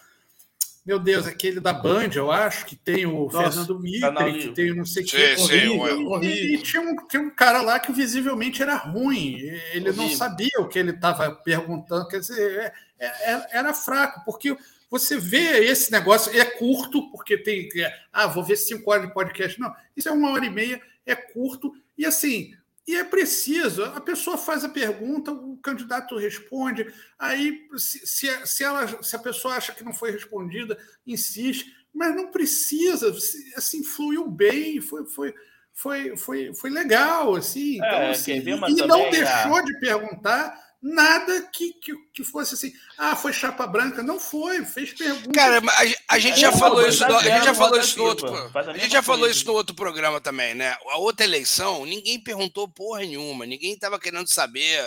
meu 0.85 0.97
Deus, 0.97 1.27
aquele 1.27 1.59
da 1.59 1.73
Band, 1.73 2.11
eu 2.15 2.31
acho, 2.31 2.65
que 2.65 2.77
tem 2.77 3.05
o 3.05 3.25
Nossa, 3.25 3.51
Fernando 3.51 3.79
Mitre, 3.79 4.33
que 4.39 4.51
tem 4.53 4.73
não 4.73 4.85
sei 4.85 5.03
o 5.03 5.05
que. 5.05 5.37
Sim, 5.37 6.23
e, 6.23 6.55
e 6.55 6.57
tinha, 6.63 6.81
um, 6.81 6.95
tinha 7.07 7.21
um 7.21 7.29
cara 7.29 7.61
lá 7.61 7.77
que 7.77 7.91
visivelmente 7.91 8.61
era 8.61 8.75
ruim. 8.75 9.35
Ele 9.73 9.89
horrível. 9.89 9.93
não 9.95 10.09
sabia 10.09 10.59
o 10.59 10.67
que 10.69 10.79
ele 10.79 10.91
estava 10.91 11.29
perguntando. 11.31 12.07
Quer 12.07 12.21
dizer, 12.21 12.73
é, 12.97 13.05
é, 13.05 13.47
era 13.51 13.73
fraco, 13.73 14.23
porque 14.23 14.57
você 14.89 15.17
vê 15.17 15.65
esse 15.65 15.91
negócio, 15.91 16.35
é 16.37 16.43
curto, 16.43 17.11
porque 17.11 17.37
tem. 17.37 17.69
É, 17.75 17.93
ah, 18.11 18.27
vou 18.27 18.43
ver 18.43 18.55
cinco 18.55 18.91
horas 18.91 19.07
de 19.07 19.13
podcast. 19.13 19.59
Não, 19.59 19.73
isso 19.95 20.09
é 20.09 20.11
uma 20.11 20.31
hora 20.31 20.45
e 20.45 20.49
meia, 20.49 20.81
é 21.05 21.15
curto, 21.15 21.73
e 21.97 22.05
assim, 22.05 22.53
e 22.87 22.95
é 22.95 23.03
preciso. 23.03 23.83
A 23.83 24.01
pessoa 24.01 24.37
faz 24.37 24.63
a 24.63 24.69
pergunta, 24.69 25.31
o 25.31 25.57
candidato 25.57 26.17
responde, 26.17 26.91
aí, 27.19 27.67
se, 27.77 28.05
se, 28.07 28.47
se, 28.47 28.63
ela, 28.63 29.03
se 29.03 29.15
a 29.15 29.19
pessoa 29.19 29.55
acha 29.55 29.73
que 29.73 29.83
não 29.83 29.93
foi 29.93 30.11
respondida, 30.11 30.77
insiste, 31.05 31.71
mas 31.93 32.15
não 32.15 32.31
precisa, 32.31 33.15
assim, 33.55 33.83
fluiu 33.83 34.27
bem, 34.27 34.81
foi. 34.81 35.05
foi 35.05 35.33
foi, 35.71 36.17
foi, 36.17 36.53
foi 36.53 36.69
legal, 36.71 37.35
assim. 37.35 37.75
Então, 37.75 37.87
é, 37.87 38.09
assim 38.09 38.33
e 38.33 38.85
não 38.85 39.09
deixou 39.09 39.55
a... 39.55 39.61
de 39.61 39.79
perguntar 39.79 40.53
nada 40.81 41.41
que, 41.53 41.73
que, 41.73 41.93
que, 42.13 42.23
fosse 42.23 42.53
assim, 42.53 42.73
ah, 42.97 43.15
foi 43.15 43.33
chapa 43.33 43.67
branca. 43.67 44.01
Não 44.01 44.19
foi, 44.19 44.65
fez 44.65 44.93
pergunta. 44.93 45.31
Cara, 45.31 45.59
a, 45.59 46.15
a 46.15 46.19
gente 46.19 46.39
já 46.39 46.51
falou 46.51 46.87
isso, 46.87 47.05
no, 47.07 47.17
a 47.17 47.23
gente 47.23 47.45
já 47.45 47.53
falou 47.53 47.79
isso 47.79 47.97
no 47.97 48.05
outro, 48.05 48.51
a 48.55 48.77
gente 48.77 48.91
já 48.91 49.03
falou 49.03 49.29
isso 49.29 49.45
no 49.45 49.53
outro 49.53 49.75
programa 49.75 50.21
também, 50.21 50.55
né? 50.55 50.75
A 50.87 50.97
outra 50.97 51.25
eleição, 51.25 51.85
ninguém 51.85 52.21
perguntou 52.21 52.67
porra 52.67 53.01
nenhuma, 53.01 53.45
ninguém 53.45 53.73
estava 53.73 53.99
querendo 53.99 54.27
saber 54.27 54.83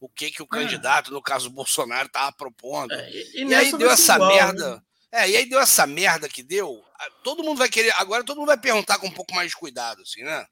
o 0.00 0.08
que 0.08 0.30
que 0.30 0.42
o 0.42 0.46
é. 0.46 0.48
candidato, 0.48 1.12
no 1.12 1.22
caso 1.22 1.48
o 1.48 1.52
Bolsonaro, 1.52 2.06
estava 2.06 2.32
propondo. 2.32 2.92
É, 2.92 3.10
e, 3.10 3.44
e, 3.44 3.54
aí 3.54 3.76
deu 3.76 3.90
essa 3.90 4.14
igual, 4.14 4.32
merda. 4.32 4.76
Né? 4.76 4.82
É, 5.10 5.30
e 5.30 5.36
aí 5.36 5.48
deu 5.48 5.60
essa 5.60 5.86
merda 5.86 6.28
que 6.28 6.42
deu. 6.42 6.82
Todo 7.22 7.42
mundo 7.42 7.58
vai 7.58 7.68
querer, 7.68 7.92
agora 7.98 8.24
todo 8.24 8.38
mundo 8.38 8.48
vai 8.48 8.58
perguntar 8.58 8.98
com 8.98 9.06
um 9.06 9.12
pouco 9.12 9.34
mais 9.34 9.50
de 9.50 9.56
cuidado, 9.56 10.02
assim, 10.02 10.22
né? 10.22 10.46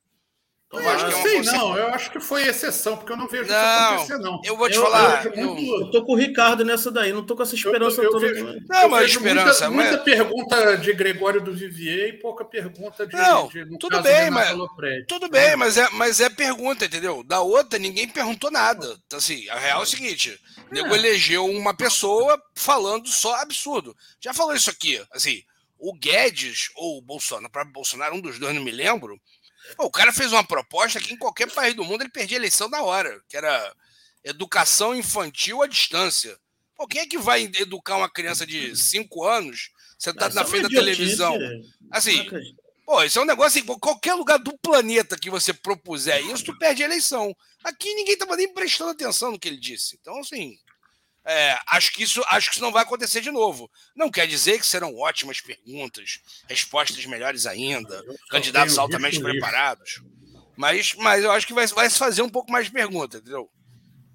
Eu 0.72 0.80
é, 0.80 0.88
acho 0.88 1.06
que 1.06 1.14
é 1.14 1.22
sei, 1.22 1.42
não, 1.42 1.78
eu 1.78 1.86
acho 1.88 2.10
que 2.10 2.18
foi 2.18 2.42
exceção, 2.42 2.96
porque 2.96 3.12
eu 3.12 3.16
não 3.16 3.28
vejo 3.28 3.48
não, 3.48 3.56
isso 3.56 3.94
acontecer, 3.94 4.18
não. 4.18 4.40
Eu 4.44 4.56
vou 4.56 4.68
te 4.68 4.76
eu, 4.76 4.82
falar. 4.82 5.24
Eu, 5.26 5.32
eu, 5.32 5.80
eu, 5.80 5.90
tô 5.92 6.04
com 6.04 6.12
o 6.12 6.16
Ricardo 6.16 6.64
nessa 6.64 6.90
daí, 6.90 7.12
não 7.12 7.24
tô 7.24 7.36
com 7.36 7.42
essa 7.44 7.54
esperança 7.54 8.02
eu, 8.02 8.10
toda. 8.10 8.26
Vejo, 8.26 8.44
não, 8.68 8.88
mas 8.88 9.10
esperança. 9.10 9.70
Muita, 9.70 9.90
muita 9.90 10.04
pergunta 10.04 10.76
de 10.76 10.92
Gregório 10.92 11.40
do 11.40 11.52
Vivier 11.52 12.08
e 12.08 12.12
pouca 12.14 12.44
pergunta 12.44 13.06
de. 13.06 13.14
Não, 13.14 13.46
de, 13.46 13.78
tudo 13.78 14.02
bem, 14.02 14.28
mas. 14.28 14.56
Tudo 15.06 15.28
bem, 15.28 15.50
é. 15.50 15.56
mas 15.56 15.78
é, 15.78 15.88
mas 15.92 16.20
é 16.20 16.28
pergunta, 16.28 16.84
entendeu? 16.84 17.22
Da 17.22 17.40
outra, 17.40 17.78
ninguém 17.78 18.08
perguntou 18.08 18.50
nada. 18.50 18.98
Então, 19.06 19.20
assim, 19.20 19.48
a 19.48 19.58
real 19.58 19.80
é 19.80 19.84
o 19.84 19.86
seguinte: 19.86 20.36
o 20.68 20.74
nego 20.74 20.92
é. 20.94 20.98
elegeu 20.98 21.46
uma 21.46 21.76
pessoa 21.76 22.42
falando 22.56 23.06
só 23.08 23.36
absurdo. 23.36 23.94
Já 24.20 24.34
falou 24.34 24.54
isso 24.54 24.68
aqui, 24.68 25.00
assim. 25.12 25.42
O 25.78 25.92
Guedes 25.92 26.70
ou 26.74 26.98
o 26.98 27.02
Bolsonaro, 27.02 27.48
o 27.48 27.50
próprio 27.50 27.72
Bolsonaro, 27.72 28.16
um 28.16 28.20
dos 28.20 28.38
dois, 28.38 28.54
não 28.54 28.64
me 28.64 28.70
lembro, 28.70 29.20
Pô, 29.76 29.86
o 29.86 29.90
cara 29.90 30.12
fez 30.12 30.32
uma 30.32 30.44
proposta 30.44 31.00
que 31.00 31.12
em 31.12 31.18
qualquer 31.18 31.50
país 31.50 31.74
do 31.74 31.84
mundo 31.84 32.02
ele 32.02 32.10
perdia 32.10 32.36
a 32.36 32.40
eleição 32.40 32.68
na 32.68 32.82
hora, 32.82 33.22
que 33.28 33.36
era 33.36 33.74
educação 34.22 34.94
infantil 34.94 35.62
à 35.62 35.66
distância. 35.66 36.38
Pô, 36.76 36.86
quem 36.86 37.00
é 37.00 37.06
que 37.06 37.18
vai 37.18 37.42
educar 37.42 37.96
uma 37.96 38.10
criança 38.10 38.46
de 38.46 38.76
5 38.76 39.24
anos 39.24 39.70
sentado 39.98 40.34
na 40.34 40.42
é 40.42 40.44
frente 40.44 40.64
da 40.64 40.68
televisão? 40.68 41.38
Assim, 41.90 42.28
pô, 42.84 43.02
isso 43.02 43.18
é 43.18 43.22
um 43.22 43.26
negócio 43.26 43.58
assim, 43.58 43.78
qualquer 43.78 44.14
lugar 44.14 44.38
do 44.38 44.56
planeta 44.58 45.18
que 45.18 45.30
você 45.30 45.54
propuser 45.54 46.24
isso, 46.26 46.44
tu 46.44 46.58
perde 46.58 46.82
a 46.82 46.86
eleição. 46.86 47.34
Aqui 47.64 47.94
ninguém 47.94 48.16
tava 48.16 48.36
nem 48.36 48.52
prestando 48.52 48.90
atenção 48.90 49.32
no 49.32 49.38
que 49.38 49.48
ele 49.48 49.58
disse. 49.58 49.96
Então, 50.00 50.18
assim, 50.18 50.58
É, 51.28 51.58
acho, 51.66 51.92
que 51.92 52.04
isso, 52.04 52.22
acho 52.28 52.48
que 52.48 52.54
isso 52.54 52.62
não 52.62 52.70
vai 52.70 52.84
acontecer 52.84 53.20
de 53.20 53.32
novo. 53.32 53.68
Não 53.96 54.08
quer 54.08 54.28
dizer 54.28 54.60
que 54.60 54.66
serão 54.66 54.96
ótimas 54.96 55.40
perguntas, 55.40 56.20
respostas 56.48 57.04
melhores 57.04 57.46
ainda, 57.46 58.00
candidatos 58.30 58.78
altamente 58.78 59.20
preparados. 59.20 60.02
Mas, 60.56 60.94
mas 60.94 61.24
eu 61.24 61.32
acho 61.32 61.44
que 61.44 61.52
vai, 61.52 61.66
vai 61.66 61.90
se 61.90 61.98
fazer 61.98 62.22
um 62.22 62.28
pouco 62.28 62.52
mais 62.52 62.66
de 62.66 62.72
pergunta, 62.72 63.18
entendeu? 63.18 63.50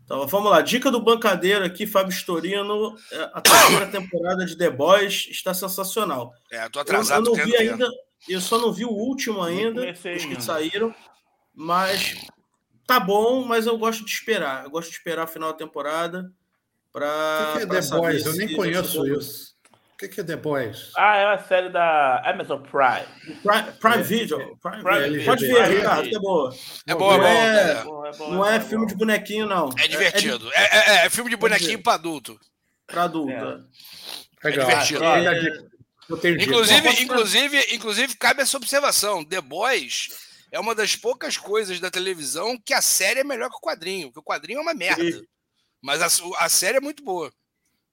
Então, 0.06 0.26
vamos 0.26 0.50
lá. 0.50 0.62
Dica 0.62 0.90
do 0.90 1.02
bancadeiro 1.02 1.66
aqui, 1.66 1.86
Fábio 1.86 2.14
Storino. 2.14 2.98
É, 3.12 3.30
a 3.34 3.42
terceira 3.42 3.88
temporada 3.92 4.46
de 4.46 4.58
The 4.58 4.70
Boys 4.70 5.28
está 5.30 5.54
sensacional. 5.54 6.34
É, 6.50 6.70
tô 6.70 6.80
atrasado. 6.80 7.28
Eu, 7.28 7.34
eu 7.34 7.38
não 7.38 7.46
vi 7.46 7.58
ainda, 7.58 7.90
eu 8.30 8.40
só 8.40 8.58
não 8.58 8.72
vi 8.72 8.86
o 8.86 8.90
último 8.90 9.44
ainda, 9.44 9.92
os 9.92 10.26
que 10.26 10.42
saíram. 10.42 10.96
Mas 11.54 12.16
tá 12.88 13.02
bom, 13.02 13.44
mas 13.44 13.68
eu 13.68 13.78
gosto 13.78 14.06
de 14.06 14.12
esperar. 14.12 14.64
Eu 14.64 14.72
gosto 14.72 14.90
de 14.90 14.96
esperar 14.96 15.24
a 15.24 15.28
final 15.28 15.52
da 15.52 15.58
temporada 15.58 16.32
para. 16.92 17.54
O 17.56 17.60
que, 17.60 17.68
que 17.68 17.76
é 17.76 17.82
The 17.82 17.88
Boys? 17.90 18.26
Eu 18.26 18.34
nem 18.34 18.56
conheço 18.56 19.08
isso. 19.08 19.52
O 19.94 19.98
que, 19.98 20.08
que 20.08 20.22
é 20.22 20.24
The 20.24 20.36
Boys? 20.36 20.92
Ah, 20.98 21.18
é 21.18 21.26
uma 21.28 21.44
série 21.44 21.70
da 21.70 22.22
Amazon 22.28 22.62
Prime. 22.62 23.06
Prime, 23.44 23.72
Prime 23.80 23.98
é, 23.98 24.02
Video. 24.02 24.58
Prime, 24.58 24.84
Prime 24.84 25.26
Pode 25.26 25.46
ver, 25.46 25.68
Ricardo, 25.68 26.10
que 26.10 26.16
é 26.16 26.20
boa. 26.20 26.56
É 26.88 26.96
boa, 26.96 27.18
não 27.18 27.26
é, 27.26 27.72
é, 27.72 27.84
não 28.18 28.46
é 28.46 28.60
filme 28.60 28.88
de 28.88 28.96
bonequinho, 28.96 29.46
não. 29.46 29.70
É 29.78 29.88
divertido. 29.88 30.50
É, 30.54 30.64
é, 30.64 31.06
é 31.06 31.10
filme 31.10 31.30
de 31.30 31.36
bonequinho 31.36 31.82
para 31.84 31.94
adulto. 31.94 32.40
Para 32.88 33.04
adulto. 33.04 33.32
É, 33.32 34.50
Legal. 34.50 34.68
divertido. 34.68 35.72
Inclusive, 36.42 37.04
inclusive, 37.04 37.68
inclusive, 37.72 38.16
cabe 38.18 38.42
essa 38.42 38.58
observação. 38.58 39.24
The 39.24 39.40
Boys 39.40 40.10
é 40.52 40.60
uma 40.60 40.76
das 40.76 40.96
poucas 40.96 41.38
coisas 41.38 41.80
da 41.80 41.90
televisão 41.90 42.58
que 42.66 42.74
a 42.74 42.82
série 42.82 43.22
é 43.22 43.24
melhor 43.24 43.50
que 43.50 43.56
o 43.56 43.62
quadrinho, 43.62 44.08
porque 44.08 44.20
o 44.20 44.24
quadrinho 44.24 44.60
é 44.60 44.62
uma 44.62 44.74
merda. 44.74 45.04
Mas 45.82 46.02
a, 46.02 46.46
a 46.46 46.50
série 46.50 46.78
é 46.78 46.82
muito 46.82 47.04
boa. 47.04 47.32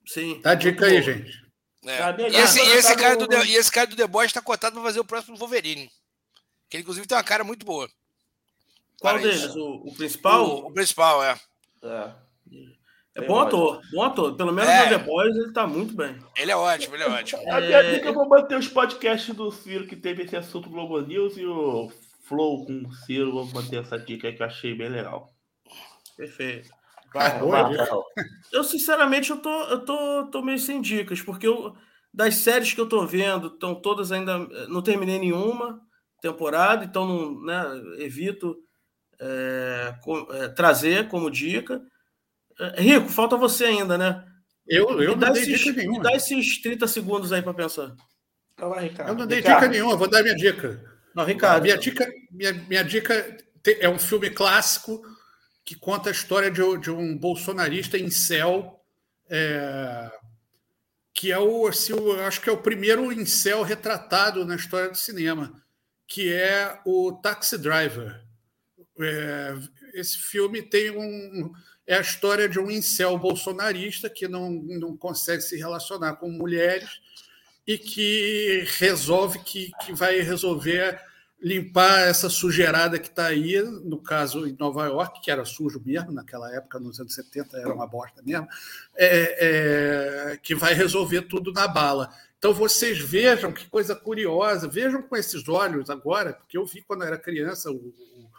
Sim. 0.05 0.39
Dá 0.41 0.53
dica 0.53 0.85
aí, 0.85 1.01
gente. 1.01 1.49
É. 1.85 1.99
E, 2.29 2.35
esse, 2.35 2.59
e, 2.59 2.71
esse 2.73 2.95
cara 2.95 3.15
do 3.15 3.27
The, 3.27 3.45
e 3.45 3.55
esse 3.55 3.71
cara 3.71 3.87
do 3.87 3.95
The 3.95 4.07
Boys 4.07 4.27
está 4.27 4.41
cotado 4.41 4.75
para 4.75 4.83
fazer 4.83 4.99
o 4.99 5.05
próximo 5.05 5.37
Wolverine. 5.37 5.89
Que 6.69 6.77
ele, 6.77 6.81
inclusive, 6.81 7.07
tem 7.07 7.17
uma 7.17 7.23
cara 7.23 7.43
muito 7.43 7.65
boa. 7.65 7.89
Qual 8.99 9.17
deles? 9.17 9.55
O, 9.55 9.83
o, 9.85 9.95
principal? 9.95 10.45
O, 10.45 10.67
o 10.67 10.73
principal, 10.73 11.23
é. 11.23 11.39
É, 11.81 12.11
é 13.15 13.21
bom 13.21 13.39
ator, 13.39 13.81
bom 13.93 14.03
ator. 14.03 14.35
Pelo 14.35 14.51
menos 14.51 14.69
é. 14.69 14.83
no 14.83 14.99
The 14.99 15.05
Boys 15.05 15.35
ele 15.35 15.53
tá 15.53 15.65
muito 15.65 15.95
bem. 15.95 16.17
Ele 16.35 16.51
é 16.51 16.55
ótimo, 16.55 16.95
ele 16.95 17.03
é 17.03 17.07
ótimo. 17.07 17.41
É... 17.43 17.51
A 17.51 17.61
minha 17.61 17.93
dica 17.93 18.07
eu 18.07 18.13
vou 18.13 18.27
manter 18.27 18.57
os 18.57 18.67
podcasts 18.67 19.33
do 19.33 19.49
Ciro 19.51 19.87
que 19.87 19.95
teve 19.95 20.23
esse 20.23 20.35
assunto 20.35 20.69
Globo 20.69 20.99
News 21.01 21.37
e 21.37 21.45
o 21.45 21.91
Flow 22.23 22.65
com 22.65 22.83
o 22.85 22.93
Ciro. 22.93 23.31
Vou 23.31 23.45
manter 23.45 23.81
essa 23.81 23.97
dica 23.97 24.31
que 24.31 24.41
eu 24.41 24.45
achei 24.45 24.75
bem 24.75 24.89
legal. 24.89 25.33
Perfeito. 26.17 26.69
Vai, 27.13 27.39
vai, 27.39 27.75
eu, 28.51 28.63
sinceramente, 28.63 29.31
eu 29.31 29.37
tô, 29.37 29.63
eu 29.63 29.79
tô, 29.83 30.27
tô 30.27 30.41
meio 30.41 30.59
sem 30.59 30.79
dicas, 30.81 31.21
porque 31.21 31.47
eu, 31.47 31.75
das 32.13 32.35
séries 32.35 32.73
que 32.73 32.79
eu 32.79 32.87
tô 32.87 33.05
vendo, 33.05 33.47
estão 33.47 33.73
todas 33.73 34.11
ainda. 34.11 34.37
Não 34.67 34.81
terminei 34.81 35.17
nenhuma 35.19 35.81
temporada, 36.21 36.85
então 36.85 37.07
não, 37.07 37.41
né, 37.41 37.63
evito 37.99 38.57
é, 39.19 39.95
com, 40.03 40.27
é, 40.31 40.49
trazer 40.49 41.07
como 41.07 41.31
dica. 41.31 41.81
Rico, 42.75 43.07
falta 43.07 43.37
você 43.37 43.65
ainda, 43.65 43.97
né? 43.97 44.25
Eu, 44.67 45.01
eu 45.01 45.15
não 45.15 45.31
dei 45.31 45.43
esses, 45.43 45.59
dica 45.59 45.77
nenhuma. 45.77 45.97
Me 45.97 46.03
dá 46.03 46.11
esses 46.13 46.61
30 46.61 46.87
segundos 46.87 47.31
aí 47.31 47.41
para 47.41 47.53
pensar. 47.53 47.95
Então 48.53 48.69
vai, 48.69 48.89
Ricardo. 48.89 49.09
Eu 49.09 49.15
não 49.15 49.25
dei 49.25 49.37
Ricardo. 49.37 49.61
dica 49.61 49.71
nenhuma, 49.71 49.95
vou 49.95 50.09
dar 50.09 50.21
minha 50.21 50.35
dica. 50.35 50.83
Não, 51.15 51.23
Ricardo. 51.23 51.63
Minha 51.63 51.77
dica, 51.77 52.07
minha, 52.29 52.53
minha 52.53 52.83
dica 52.83 53.37
é 53.79 53.89
um 53.89 53.97
filme 53.97 54.29
clássico 54.29 55.01
que 55.69 55.75
conta 55.75 56.09
a 56.09 56.11
história 56.11 56.49
de, 56.49 56.61
de 56.79 56.89
um 56.89 57.15
bolsonarista 57.15 57.95
em 57.95 58.09
céu, 58.09 58.83
é, 59.29 60.11
que 61.13 61.31
é 61.31 61.37
o, 61.37 61.67
assim, 61.67 61.93
eu 61.93 62.23
acho 62.23 62.41
que 62.41 62.49
é 62.49 62.51
o 62.51 62.63
primeiro 62.63 63.13
incel 63.13 63.61
retratado 63.61 64.43
na 64.43 64.55
história 64.55 64.89
do 64.89 64.97
cinema, 64.97 65.63
que 66.07 66.33
é 66.33 66.81
o 66.83 67.11
Taxi 67.21 67.55
Driver. 67.55 68.19
É, 68.99 69.53
esse 69.93 70.17
filme 70.17 70.63
tem 70.63 70.89
um 70.89 71.53
é 71.85 71.97
a 71.97 72.01
história 72.01 72.49
de 72.49 72.59
um 72.59 72.71
incel 72.71 73.19
bolsonarista 73.19 74.09
que 74.09 74.27
não, 74.27 74.49
não 74.49 74.97
consegue 74.97 75.43
se 75.43 75.55
relacionar 75.55 76.15
com 76.15 76.31
mulheres 76.31 76.89
e 77.67 77.77
que 77.77 78.65
resolve 78.79 79.37
que, 79.43 79.71
que 79.85 79.93
vai 79.93 80.19
resolver 80.21 80.99
limpar 81.41 82.01
essa 82.01 82.29
sujeirada 82.29 82.99
que 82.99 83.07
está 83.07 83.27
aí, 83.27 83.61
no 83.61 83.97
caso 83.97 84.45
em 84.45 84.55
Nova 84.59 84.85
York, 84.87 85.21
que 85.21 85.31
era 85.31 85.45
sujo 85.45 85.81
mesmo, 85.85 86.11
naquela 86.11 86.53
época, 86.53 86.79
nos 86.79 86.99
anos 86.99 87.13
70, 87.13 87.57
era 87.57 87.73
uma 87.73 87.87
bosta 87.87 88.21
mesmo, 88.21 88.47
é, 88.95 90.31
é, 90.31 90.37
que 90.37 90.53
vai 90.53 90.73
resolver 90.73 91.21
tudo 91.23 91.53
na 91.53 91.67
bala. 91.67 92.13
Então 92.37 92.53
vocês 92.53 92.99
vejam 92.99 93.53
que 93.53 93.67
coisa 93.67 93.95
curiosa, 93.95 94.67
vejam 94.67 95.01
com 95.01 95.15
esses 95.15 95.47
olhos 95.47 95.89
agora, 95.89 96.33
porque 96.33 96.57
eu 96.57 96.65
vi 96.65 96.81
quando 96.81 97.03
era 97.03 97.17
criança 97.17 97.71
o, 97.71 97.75
o, 97.75 98.29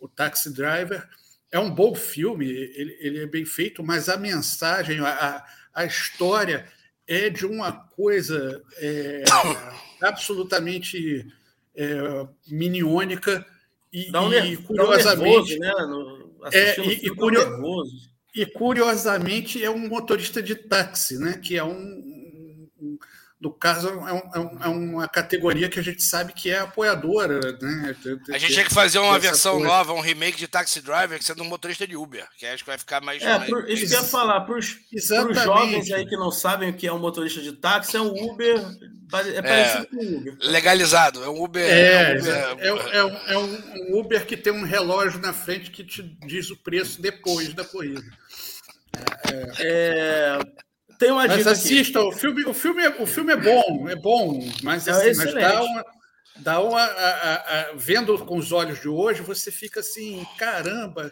o 0.00 0.08
Taxi 0.08 0.52
Driver. 0.52 1.08
É 1.50 1.58
um 1.58 1.70
bom 1.70 1.94
filme, 1.94 2.46
ele, 2.46 2.96
ele, 3.00 3.22
é 3.22 3.26
bem 3.26 3.44
feito, 3.44 3.82
mas 3.82 4.08
a 4.08 4.16
mensagem, 4.16 5.00
a, 5.00 5.44
a 5.72 5.84
história 5.84 6.66
é 7.06 7.30
de 7.30 7.46
uma 7.46 7.72
coisa 7.72 8.62
é, 8.78 9.22
absolutamente 10.02 11.32
é, 11.76 12.26
miniônica 12.48 13.44
e, 13.92 14.10
dá 14.10 14.22
um 14.22 14.32
e 14.32 14.56
curiosamente. 14.56 15.58
Nervoso, 15.58 15.58
né? 15.58 15.72
No, 15.86 16.34
é, 16.52 16.80
e, 16.80 17.06
e, 17.06 17.14
curio, 17.14 17.40
e, 18.34 18.46
curiosamente 18.46 19.62
é 19.62 19.70
um 19.70 19.88
motorista 19.88 20.42
de 20.42 20.54
táxi, 20.54 21.18
né? 21.18 21.40
que 21.42 21.56
é 21.56 21.64
um, 21.64 22.68
um 22.80 22.98
no 23.40 23.52
caso, 23.52 23.88
é, 23.88 24.38
um, 24.38 24.62
é, 24.62 24.68
uma 24.68 25.08
categoria 25.08 25.68
que 25.68 25.78
a 25.78 25.82
gente 25.82 26.02
sabe 26.02 26.32
que 26.32 26.50
é 26.50 26.60
apoiadora. 26.60 27.40
Né? 27.60 27.94
A 28.30 28.38
gente 28.38 28.54
tinha 28.54 28.64
que 28.64 28.72
fazer 28.72 28.98
uma 28.98 29.18
versão 29.18 29.54
coisa. 29.54 29.68
nova, 29.68 29.92
um 29.92 30.00
remake 30.00 30.38
de 30.38 30.48
Taxi 30.48 30.80
Driver, 30.80 31.18
que 31.18 31.24
sendo 31.24 31.42
um 31.42 31.48
motorista 31.48 31.86
de 31.86 31.96
Uber, 31.96 32.26
que 32.38 32.46
acho 32.46 32.64
que 32.64 32.70
vai 32.70 32.78
ficar 32.78 33.02
mais. 33.02 33.22
É, 33.22 33.38
por, 33.40 33.68
isso 33.68 33.86
que 33.86 33.92
eu 33.92 34.00
ia 34.00 34.06
falar, 34.06 34.40
para 34.42 34.56
os 34.56 34.76
jovens 35.44 35.90
aí 35.90 36.06
que 36.06 36.16
não 36.16 36.30
sabem 36.30 36.70
o 36.70 36.74
que 36.74 36.86
é 36.86 36.92
um 36.92 36.98
motorista 36.98 37.42
de 37.42 37.52
táxi, 37.52 37.96
é 37.96 38.00
um 38.00 38.14
Uber. 38.30 38.56
É 39.34 39.42
parecido 39.42 39.82
é, 39.82 39.86
com 39.86 39.96
um 39.96 40.16
Uber. 40.16 40.36
Legalizado, 40.40 41.22
é 41.22 41.28
um 41.28 41.44
Uber. 41.44 41.62
É, 41.62 42.12
é, 42.12 42.14
um 42.14 42.18
Uber, 42.18 42.34
é, 42.34 42.96
é, 42.96 43.04
um, 43.04 43.16
é 43.28 43.38
um 43.38 43.98
Uber 43.98 44.26
que 44.26 44.36
tem 44.36 44.52
um 44.52 44.64
relógio 44.64 45.20
na 45.20 45.32
frente 45.32 45.70
que 45.70 45.84
te 45.84 46.02
diz 46.26 46.50
o 46.50 46.56
preço 46.56 47.02
depois 47.02 47.52
da 47.52 47.64
corrida. 47.64 48.02
É, 49.58 50.38
tem 50.98 51.10
uma 51.10 51.26
mas 51.26 51.46
assista, 51.46 52.00
aqui. 52.00 52.08
o 52.08 52.12
filme, 52.12 52.44
o 52.44 52.54
filme, 52.54 52.82
é, 52.82 53.02
o 53.02 53.06
filme 53.06 53.32
é 53.32 53.36
bom, 53.36 53.88
é 53.88 53.96
bom, 53.96 54.40
mas, 54.62 54.86
é 54.86 54.90
assim, 54.90 55.16
mas 55.16 55.34
dá 55.34 55.62
uma, 55.62 55.84
dá 56.36 56.60
uma 56.60 56.82
a, 56.82 57.34
a, 57.34 57.72
vendo 57.74 58.18
com 58.24 58.36
os 58.36 58.52
olhos 58.52 58.80
de 58.80 58.88
hoje, 58.88 59.22
você 59.22 59.50
fica 59.50 59.80
assim, 59.80 60.26
caramba, 60.38 61.10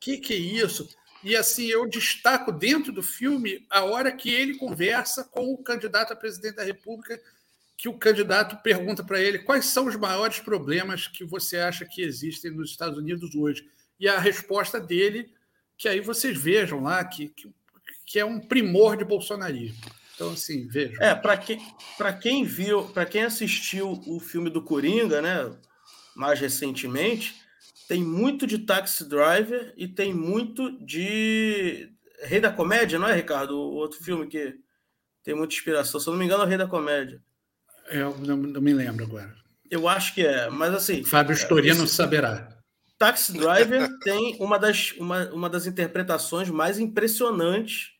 que 0.00 0.18
que 0.18 0.34
é 0.34 0.36
isso? 0.36 0.88
E 1.22 1.36
assim, 1.36 1.66
eu 1.66 1.88
destaco 1.88 2.50
dentro 2.50 2.92
do 2.92 3.02
filme 3.02 3.64
a 3.70 3.84
hora 3.84 4.10
que 4.10 4.28
ele 4.28 4.58
conversa 4.58 5.22
com 5.22 5.52
o 5.52 5.58
candidato 5.58 6.12
a 6.12 6.16
presidente 6.16 6.56
da 6.56 6.64
República, 6.64 7.20
que 7.76 7.88
o 7.88 7.98
candidato 7.98 8.60
pergunta 8.62 9.04
para 9.04 9.20
ele 9.20 9.40
quais 9.40 9.66
são 9.66 9.86
os 9.86 9.96
maiores 9.96 10.40
problemas 10.40 11.06
que 11.06 11.24
você 11.24 11.58
acha 11.58 11.84
que 11.84 12.02
existem 12.02 12.50
nos 12.50 12.70
Estados 12.70 12.98
Unidos 12.98 13.34
hoje. 13.34 13.64
E 13.98 14.08
a 14.08 14.18
resposta 14.18 14.80
dele, 14.80 15.32
que 15.76 15.88
aí 15.88 16.00
vocês 16.00 16.36
vejam 16.36 16.82
lá, 16.82 17.04
que, 17.04 17.28
que 17.28 17.52
que 18.12 18.18
é 18.18 18.24
um 18.26 18.38
primor 18.38 18.94
de 18.94 19.06
bolsonarismo. 19.06 19.80
Então, 20.14 20.32
assim, 20.32 20.68
veja. 20.68 20.94
É, 21.00 21.14
para 21.14 21.34
quem, 21.38 21.58
quem 22.20 22.44
viu, 22.44 22.84
para 22.88 23.06
quem 23.06 23.22
assistiu 23.22 24.02
o 24.06 24.20
filme 24.20 24.50
do 24.50 24.60
Coringa, 24.60 25.22
né, 25.22 25.50
mais 26.14 26.38
recentemente, 26.38 27.34
tem 27.88 28.04
muito 28.04 28.46
de 28.46 28.58
Taxi 28.58 29.08
Driver 29.08 29.72
e 29.78 29.88
tem 29.88 30.12
muito 30.12 30.78
de 30.84 31.90
Rei 32.24 32.38
da 32.38 32.52
Comédia, 32.52 32.98
não 32.98 33.08
é, 33.08 33.14
Ricardo? 33.14 33.56
O 33.56 33.76
outro 33.76 34.04
filme 34.04 34.26
que 34.26 34.56
tem 35.24 35.34
muita 35.34 35.54
inspiração. 35.54 35.98
Se 35.98 36.06
eu 36.06 36.12
não 36.12 36.20
me 36.20 36.26
engano, 36.26 36.42
é 36.42 36.46
o 36.46 36.48
Rei 36.48 36.58
da 36.58 36.66
Comédia. 36.66 37.18
Eu 37.88 38.14
não, 38.18 38.36
não 38.36 38.60
me 38.60 38.74
lembro 38.74 39.06
agora. 39.06 39.34
Eu 39.70 39.88
acho 39.88 40.14
que 40.14 40.20
é, 40.20 40.50
mas 40.50 40.74
assim. 40.74 41.02
Fábio 41.02 41.32
Storino 41.32 41.84
é, 41.84 41.86
saberá. 41.86 42.58
Taxi 42.98 43.32
Driver 43.32 43.88
tem 44.04 44.36
uma 44.38 44.58
das, 44.58 44.92
uma, 44.98 45.30
uma 45.30 45.48
das 45.48 45.66
interpretações 45.66 46.50
mais 46.50 46.78
impressionantes 46.78 47.91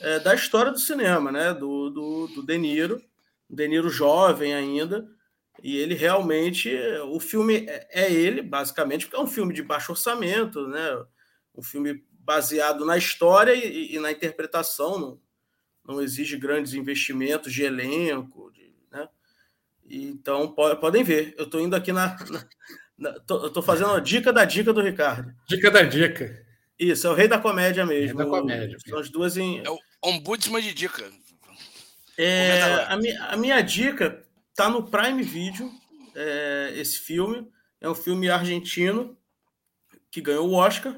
é, 0.00 0.18
da 0.18 0.34
história 0.34 0.72
do 0.72 0.78
cinema, 0.78 1.30
né? 1.30 1.52
Do, 1.52 1.90
do, 1.90 2.26
do 2.28 2.42
De 2.42 2.58
Niro, 2.58 3.02
De 3.48 3.68
Niro 3.68 3.88
jovem 3.88 4.54
ainda, 4.54 5.06
e 5.62 5.76
ele 5.76 5.94
realmente, 5.94 6.74
o 7.10 7.20
filme 7.20 7.66
é, 7.68 8.04
é 8.04 8.12
ele, 8.12 8.42
basicamente, 8.42 9.06
porque 9.06 9.20
é 9.20 9.22
um 9.22 9.26
filme 9.26 9.52
de 9.52 9.62
baixo 9.62 9.92
orçamento, 9.92 10.66
né? 10.66 11.04
Um 11.54 11.62
filme 11.62 12.02
baseado 12.20 12.84
na 12.84 12.96
história 12.96 13.54
e, 13.54 13.94
e 13.94 13.98
na 13.98 14.10
interpretação, 14.10 14.98
não, 14.98 15.20
não 15.84 16.00
exige 16.00 16.36
grandes 16.36 16.72
investimentos 16.72 17.52
de 17.52 17.62
elenco, 17.62 18.50
de, 18.52 18.72
né? 18.90 19.08
Então, 19.88 20.52
podem 20.52 21.02
ver, 21.02 21.34
eu 21.36 21.44
estou 21.44 21.60
indo 21.60 21.76
aqui 21.76 21.92
na, 21.92 22.16
na, 22.30 22.46
na 22.96 23.20
tô, 23.20 23.44
eu 23.44 23.50
tô 23.50 23.60
fazendo 23.60 23.90
a 23.90 24.00
dica 24.00 24.32
da 24.32 24.44
dica 24.44 24.72
do 24.72 24.80
Ricardo. 24.80 25.34
Dica 25.46 25.70
da 25.70 25.82
dica. 25.82 26.46
Isso, 26.78 27.06
é 27.06 27.10
o 27.10 27.14
Rei 27.14 27.28
da 27.28 27.38
Comédia 27.38 27.84
mesmo. 27.84 28.18
Rei 28.18 28.26
da 28.26 28.38
Comédia. 28.38 28.78
São 28.86 28.98
as 28.98 29.10
duas 29.10 29.36
em. 29.36 29.58
É 29.58 29.68
o 29.68 29.78
Ombudsman 30.02 30.62
de 30.62 30.72
dica. 30.72 31.10
É, 32.16 32.84
a, 32.88 32.96
minha, 32.96 33.24
a 33.24 33.36
minha 33.36 33.60
dica 33.62 34.22
tá 34.54 34.68
no 34.68 34.82
Prime 34.82 35.22
Video, 35.22 35.72
é, 36.14 36.72
esse 36.76 36.98
filme. 36.98 37.50
É 37.80 37.88
um 37.88 37.94
filme 37.94 38.28
argentino 38.28 39.16
que 40.10 40.20
ganhou 40.20 40.48
o 40.48 40.54
Oscar 40.54 40.94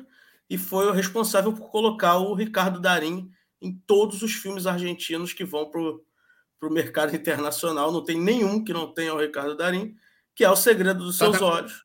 e 0.50 0.59
foi 0.59 0.86
o 0.86 0.92
responsável 0.92 1.53
por 1.53 1.70
colocar 1.70 2.16
o 2.16 2.34
Ricardo 2.34 2.80
Darim 2.80 3.30
em 3.61 3.72
todos 3.72 4.22
os 4.22 4.32
filmes 4.32 4.66
argentinos 4.66 5.32
que 5.32 5.44
vão 5.44 5.70
para 5.70 5.80
o 5.80 6.72
mercado 6.72 7.14
internacional. 7.14 7.92
Não 7.92 8.05
tem 8.05 8.20
nenhum 8.20 8.64
que 8.64 8.72
não 8.72 8.92
tenha 8.92 9.14
o 9.14 9.20
Ricardo 9.20 9.57
Darim, 9.57 9.96
que 10.34 10.44
é 10.44 10.50
O 10.50 10.57
Segredo 10.57 11.05
dos 11.05 11.18
tá 11.18 11.26
Seus 11.26 11.40
na, 11.40 11.46
Olhos. 11.46 11.84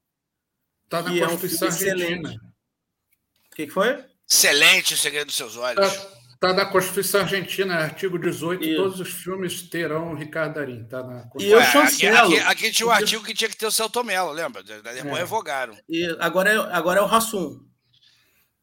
Está 0.85 1.01
na 1.03 1.27
Constituição 1.27 1.67
é 1.67 1.71
um 1.71 1.73
Argentina. 1.73 2.53
O 3.51 3.55
que, 3.55 3.67
que, 3.67 3.71
foi? 3.71 4.03
Excelente 4.27 4.95
O 4.95 4.97
Segredo 4.97 5.27
dos 5.27 5.35
Seus 5.35 5.55
Olhos. 5.55 5.85
Está 5.85 6.16
tá 6.39 6.53
na 6.53 6.65
Constituição 6.65 7.21
Argentina, 7.21 7.75
artigo 7.75 8.17
18, 8.17 8.63
e... 8.63 8.75
todos 8.75 8.99
os 8.99 9.09
filmes 9.09 9.61
terão 9.63 10.11
o 10.11 10.15
Ricardo 10.15 10.55
Darim. 10.55 10.83
Tá 10.85 11.03
na 11.03 11.27
e 11.39 11.49
eu 11.49 11.61
chancelo. 11.63 12.17
Aqui, 12.17 12.39
aqui, 12.39 12.47
aqui 12.47 12.71
tinha 12.71 12.87
um 12.87 12.91
artigo 12.91 13.23
que 13.23 13.33
tinha 13.33 13.49
que 13.49 13.57
ter 13.57 13.65
o 13.65 13.71
Celto 13.71 14.03
Mello, 14.03 14.31
lembra? 14.31 14.63
Depois 14.63 14.97
é. 14.97 15.13
revogaram. 15.13 15.75
E 15.89 16.05
agora 16.19 16.51
é, 16.51 16.57
agora 16.75 16.99
é 16.99 17.03
o 17.03 17.07
Rassum. 17.07 17.59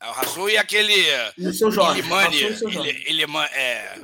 É 0.00 0.08
o 0.08 0.12
Rassum 0.12 0.48
e 0.48 0.56
aquele. 0.56 0.94
E 1.38 1.48
o 1.48 1.52
seu 1.52 1.70
Jorge. 1.70 2.00
Ilimani, 2.00 2.36
ele, 2.42 3.04
ele, 3.06 3.22
é... 3.52 4.00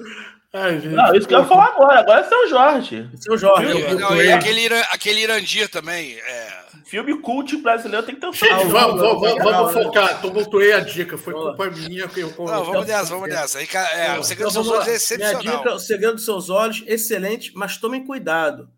Ai, 0.52 0.80
não, 0.80 1.14
isso 1.14 1.28
que 1.28 1.34
eu 1.34 1.40
ia 1.40 1.46
falar 1.46 1.66
agora. 1.66 2.00
Agora 2.00 2.20
é 2.20 2.24
seu 2.28 2.48
Jorge. 2.48 3.10
Seu 3.16 3.38
Jorge. 3.38 3.94
Não, 3.94 4.20
e 4.20 4.32
aquele, 4.32 4.66
aquele 4.90 5.20
Irandir 5.20 5.68
também. 5.68 6.18
É... 6.18 6.59
Filme 6.84 7.20
cult 7.20 7.56
brasileiro 7.58 8.04
tem 8.04 8.14
que 8.14 8.20
ter 8.20 8.26
um 8.26 8.32
Gente, 8.32 8.66
vamos, 8.66 9.00
vamos, 9.00 9.20
vamos, 9.20 9.44
vamos 9.44 9.72
focar. 9.72 10.20
Tumultuei 10.20 10.72
a 10.72 10.80
dica. 10.80 11.18
Foi 11.18 11.32
culpa 11.32 11.70
minha 11.70 12.08
que 12.08 12.20
eu 12.20 12.28
Não, 12.28 12.64
vamos 12.64 12.86
nessa, 12.86 13.10
vamos 13.10 13.28
nessa. 13.28 13.62
É, 13.62 14.18
o 14.18 14.22
Segredo 14.22 14.50
então, 14.50 14.62
dos 14.62 14.68
Seus 14.68 14.68
Olhos 14.68 14.88
é 14.88 14.94
excepcional. 14.94 15.42
Minha 15.42 15.56
dica, 15.56 15.74
o 15.74 15.78
Segredo 15.78 16.14
dos 16.14 16.24
Seus 16.24 16.50
Olhos, 16.50 16.84
excelente, 16.86 17.52
mas 17.54 17.76
tomem 17.76 18.04
cuidado. 18.04 18.70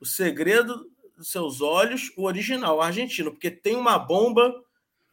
O 0.00 0.06
Segredo 0.06 0.86
dos 1.16 1.30
Seus 1.30 1.60
Olhos, 1.60 2.12
o 2.16 2.24
original, 2.24 2.76
o 2.76 2.82
argentino, 2.82 3.30
porque 3.30 3.50
tem 3.50 3.76
uma 3.76 3.98
bomba 3.98 4.54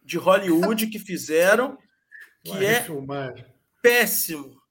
de 0.03 0.17
Hollywood 0.17 0.87
que 0.87 0.99
fizeram 0.99 1.77
que 2.43 2.65
é 2.65 2.85
péssimo. 3.81 4.61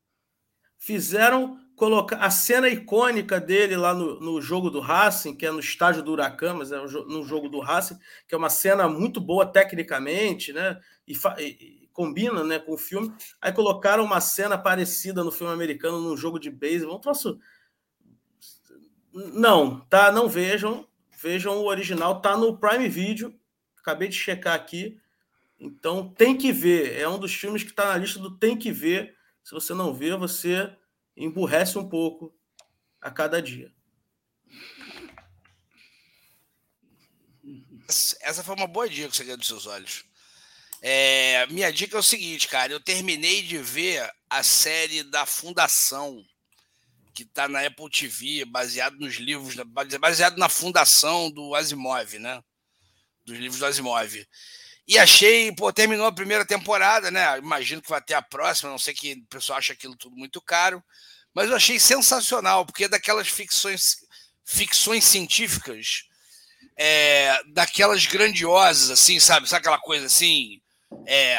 Fizeram 0.78 1.58
colocar 1.76 2.16
a 2.16 2.30
cena 2.30 2.68
icônica 2.68 3.40
dele 3.40 3.76
lá 3.76 3.94
no, 3.94 4.20
no 4.20 4.40
jogo 4.40 4.70
do 4.70 4.80
Racing, 4.80 5.34
que 5.34 5.46
é 5.46 5.50
no 5.50 5.60
estádio 5.60 6.02
do 6.02 6.12
Huracan, 6.12 6.54
mas 6.54 6.70
é 6.72 6.78
no 6.78 7.24
jogo 7.24 7.48
do 7.48 7.60
Racing, 7.60 7.98
que 8.28 8.34
é 8.34 8.38
uma 8.38 8.50
cena 8.50 8.88
muito 8.88 9.20
boa 9.20 9.44
tecnicamente, 9.44 10.52
né? 10.52 10.80
E, 11.06 11.14
e, 11.40 11.88
combina 11.92 12.42
né, 12.44 12.58
com 12.58 12.72
o 12.72 12.78
filme. 12.78 13.14
Aí 13.40 13.52
colocaram 13.52 14.04
uma 14.04 14.20
cena 14.20 14.58
parecida 14.58 15.24
no 15.24 15.30
filme 15.30 15.52
americano, 15.52 16.00
num 16.00 16.16
jogo 16.16 16.38
de 16.38 16.50
beisebol. 16.50 16.96
Um 16.96 17.00
troço. 17.00 17.38
Não, 19.12 19.80
tá? 19.80 20.12
Não 20.12 20.28
vejam. 20.28 20.86
Vejam 21.22 21.56
o 21.56 21.66
original, 21.66 22.20
tá 22.20 22.36
no 22.36 22.58
Prime 22.58 22.88
Video. 22.88 23.34
Acabei 23.78 24.08
de 24.08 24.16
checar 24.16 24.54
aqui. 24.54 25.00
Então 25.58 26.08
tem 26.08 26.36
que 26.36 26.52
ver. 26.52 27.00
É 27.00 27.08
um 27.08 27.18
dos 27.18 27.32
filmes 27.32 27.62
que 27.62 27.70
está 27.70 27.86
na 27.86 27.96
lista 27.96 28.18
do 28.18 28.36
tem 28.36 28.58
que 28.58 28.70
ver. 28.72 29.14
Se 29.42 29.52
você 29.52 29.72
não 29.72 29.94
vê, 29.94 30.16
você 30.16 30.70
emburrece 31.16 31.78
um 31.78 31.88
pouco 31.88 32.34
a 33.00 33.10
cada 33.10 33.40
dia. 33.40 33.72
Essa 38.20 38.42
foi 38.42 38.54
uma 38.54 38.66
boa 38.66 38.88
dica, 38.88 39.12
Segredo 39.12 39.38
dos 39.38 39.46
Seus 39.46 39.66
Olhos. 39.66 40.04
É, 40.80 41.46
minha 41.46 41.72
dica 41.72 41.96
é 41.96 42.00
o 42.00 42.02
seguinte, 42.02 42.48
cara. 42.48 42.72
Eu 42.72 42.80
terminei 42.80 43.42
de 43.42 43.58
ver 43.58 44.10
a 44.28 44.42
série 44.42 45.02
da 45.02 45.24
Fundação, 45.24 46.24
que 47.14 47.22
está 47.22 47.48
na 47.48 47.64
Apple 47.64 47.90
TV, 47.90 48.44
baseado 48.44 48.98
nos 48.98 49.14
livros, 49.16 49.54
baseado 50.00 50.36
na 50.36 50.48
Fundação 50.48 51.30
do 51.30 51.54
Asimov, 51.54 52.18
né? 52.18 52.42
Dos 53.24 53.38
livros 53.38 53.60
do 53.60 53.66
Asimov. 53.66 54.26
E 54.86 54.98
achei, 54.98 55.50
pô, 55.52 55.72
terminou 55.72 56.06
a 56.06 56.12
primeira 56.12 56.44
temporada, 56.44 57.10
né? 57.10 57.38
Imagino 57.38 57.80
que 57.80 57.88
vai 57.88 58.02
ter 58.02 58.14
a 58.14 58.22
próxima, 58.22 58.70
não 58.70 58.78
sei 58.78 58.92
que 58.92 59.14
o 59.14 59.26
pessoal 59.26 59.58
acha 59.58 59.72
aquilo 59.72 59.96
tudo 59.96 60.14
muito 60.14 60.40
caro, 60.42 60.82
mas 61.34 61.48
eu 61.48 61.56
achei 61.56 61.80
sensacional, 61.80 62.66
porque 62.66 62.84
é 62.84 62.88
daquelas 62.88 63.28
ficções, 63.28 63.96
ficções 64.44 65.04
científicas, 65.04 66.04
é, 66.76 67.40
daquelas 67.52 68.04
grandiosas, 68.06 68.90
assim, 68.90 69.18
sabe? 69.18 69.48
Sabe 69.48 69.60
aquela 69.60 69.80
coisa 69.80 70.06
assim? 70.06 70.60
É, 71.06 71.38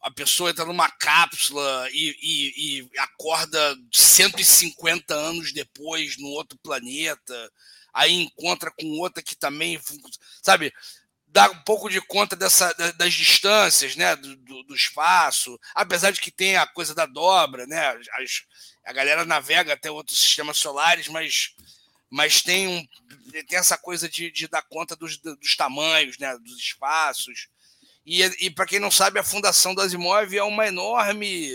a 0.00 0.10
pessoa 0.10 0.50
entra 0.50 0.64
numa 0.64 0.90
cápsula 0.90 1.88
e, 1.92 2.16
e, 2.22 2.78
e 2.78 2.98
acorda 2.98 3.76
150 3.92 5.14
anos 5.14 5.52
depois 5.52 6.16
no 6.16 6.28
outro 6.28 6.58
planeta, 6.62 7.52
aí 7.92 8.14
encontra 8.14 8.70
com 8.70 8.86
outra 9.00 9.22
que 9.22 9.36
também, 9.36 9.78
sabe? 10.42 10.72
Dá 11.32 11.48
um 11.50 11.62
pouco 11.62 11.88
de 11.88 12.00
conta 12.00 12.34
dessa, 12.34 12.72
das 12.96 13.14
distâncias, 13.14 13.94
né, 13.96 14.16
do, 14.16 14.36
do, 14.36 14.62
do, 14.64 14.74
espaço, 14.74 15.58
apesar 15.74 16.10
de 16.10 16.20
que 16.20 16.30
tem 16.30 16.56
a 16.56 16.66
coisa 16.66 16.94
da 16.94 17.06
dobra, 17.06 17.66
né, 17.66 17.88
as, 18.18 18.42
a 18.84 18.92
galera 18.92 19.24
navega 19.24 19.72
até 19.72 19.90
outros 19.90 20.20
sistemas 20.20 20.58
solares, 20.58 21.08
mas, 21.08 21.54
mas 22.10 22.42
tem, 22.42 22.66
um, 22.66 22.86
tem 23.46 23.58
essa 23.58 23.78
coisa 23.78 24.08
de, 24.08 24.30
de 24.30 24.48
dar 24.48 24.62
conta 24.62 24.96
dos, 24.96 25.18
dos 25.18 25.56
tamanhos, 25.56 26.18
né, 26.18 26.36
dos 26.38 26.58
espaços. 26.58 27.48
E, 28.04 28.22
e 28.44 28.50
para 28.50 28.66
quem 28.66 28.80
não 28.80 28.90
sabe, 28.90 29.18
a 29.18 29.24
fundação 29.24 29.74
do 29.74 29.82
Asimov 29.82 30.36
é 30.36 30.42
uma 30.42 30.66
enorme 30.66 31.54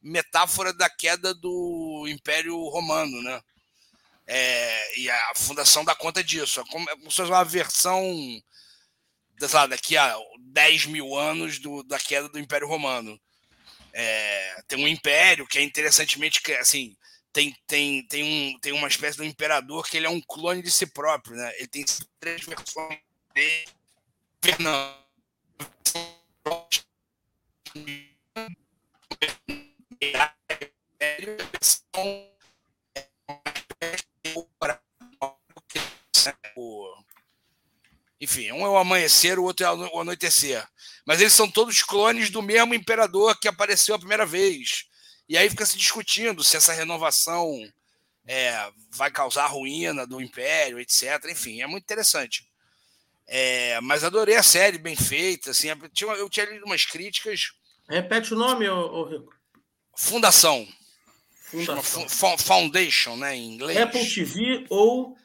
metáfora 0.00 0.72
da 0.72 0.88
queda 0.88 1.34
do 1.34 2.06
Império 2.08 2.56
Romano, 2.68 3.22
né? 3.22 3.42
É, 4.26 5.00
e 5.00 5.10
a 5.10 5.32
fundação 5.36 5.84
dá 5.84 5.94
conta 5.94 6.22
disso. 6.22 6.60
É 6.60 6.64
como, 6.70 6.88
é 6.88 6.92
como 6.96 7.10
se 7.10 7.16
fosse 7.16 7.30
uma 7.30 7.44
versão 7.44 8.02
lá, 9.50 9.66
daqui 9.66 9.96
a 9.96 10.16
10 10.38 10.86
mil 10.86 11.16
anos 11.16 11.58
do, 11.58 11.82
da 11.82 11.98
queda 11.98 12.28
do 12.28 12.38
Império 12.38 12.68
Romano. 12.68 13.18
É, 13.92 14.62
tem 14.68 14.82
um 14.82 14.88
império 14.88 15.46
que 15.46 15.58
é 15.58 15.62
interessantemente 15.62 16.40
assim 16.54 16.96
tem, 17.32 17.56
tem, 17.66 18.06
tem, 18.06 18.22
um, 18.22 18.58
tem 18.60 18.72
uma 18.72 18.88
espécie 18.88 19.16
de 19.16 19.22
um 19.22 19.26
imperador 19.26 19.88
que 19.88 19.96
ele 19.96 20.06
é 20.06 20.10
um 20.10 20.20
clone 20.20 20.62
de 20.62 20.70
si 20.70 20.86
próprio, 20.86 21.34
né? 21.34 21.52
Ele 21.56 21.68
tem 21.68 21.84
três 22.20 22.44
versões 22.44 22.98
de 23.34 23.64
Fernando. 24.42 25.02
Enfim, 38.22 38.52
um 38.52 38.64
é 38.64 38.68
o 38.68 38.76
amanhecer, 38.76 39.36
o 39.36 39.42
outro 39.42 39.66
é 39.66 39.72
o 39.72 40.00
anoitecer. 40.00 40.64
Mas 41.04 41.20
eles 41.20 41.32
são 41.32 41.50
todos 41.50 41.82
clones 41.82 42.30
do 42.30 42.40
mesmo 42.40 42.72
imperador 42.72 43.36
que 43.40 43.48
apareceu 43.48 43.96
a 43.96 43.98
primeira 43.98 44.24
vez. 44.24 44.84
E 45.28 45.36
aí 45.36 45.50
fica 45.50 45.66
se 45.66 45.76
discutindo 45.76 46.44
se 46.44 46.56
essa 46.56 46.72
renovação 46.72 47.52
é, 48.24 48.70
vai 48.92 49.10
causar 49.10 49.48
ruína 49.48 50.06
do 50.06 50.20
império, 50.20 50.78
etc. 50.78 51.24
Enfim, 51.32 51.62
é 51.62 51.66
muito 51.66 51.82
interessante. 51.82 52.46
É, 53.26 53.80
mas 53.80 54.04
adorei 54.04 54.36
a 54.36 54.42
série, 54.44 54.78
bem 54.78 54.94
feita. 54.94 55.50
Assim, 55.50 55.70
eu 55.70 55.88
tinha, 55.88 56.12
eu 56.12 56.30
tinha 56.30 56.46
lido 56.46 56.64
umas 56.64 56.84
críticas. 56.84 57.50
Repete 57.88 58.34
o 58.34 58.36
nome, 58.36 58.68
ô, 58.68 59.02
Rico. 59.02 59.34
Fundação. 59.96 60.68
Fundação. 61.46 62.06
Foundation, 62.38 63.16
né, 63.16 63.34
em 63.34 63.54
inglês. 63.54 63.78
Apple 63.78 64.08
TV 64.08 64.64
ou 64.70 65.16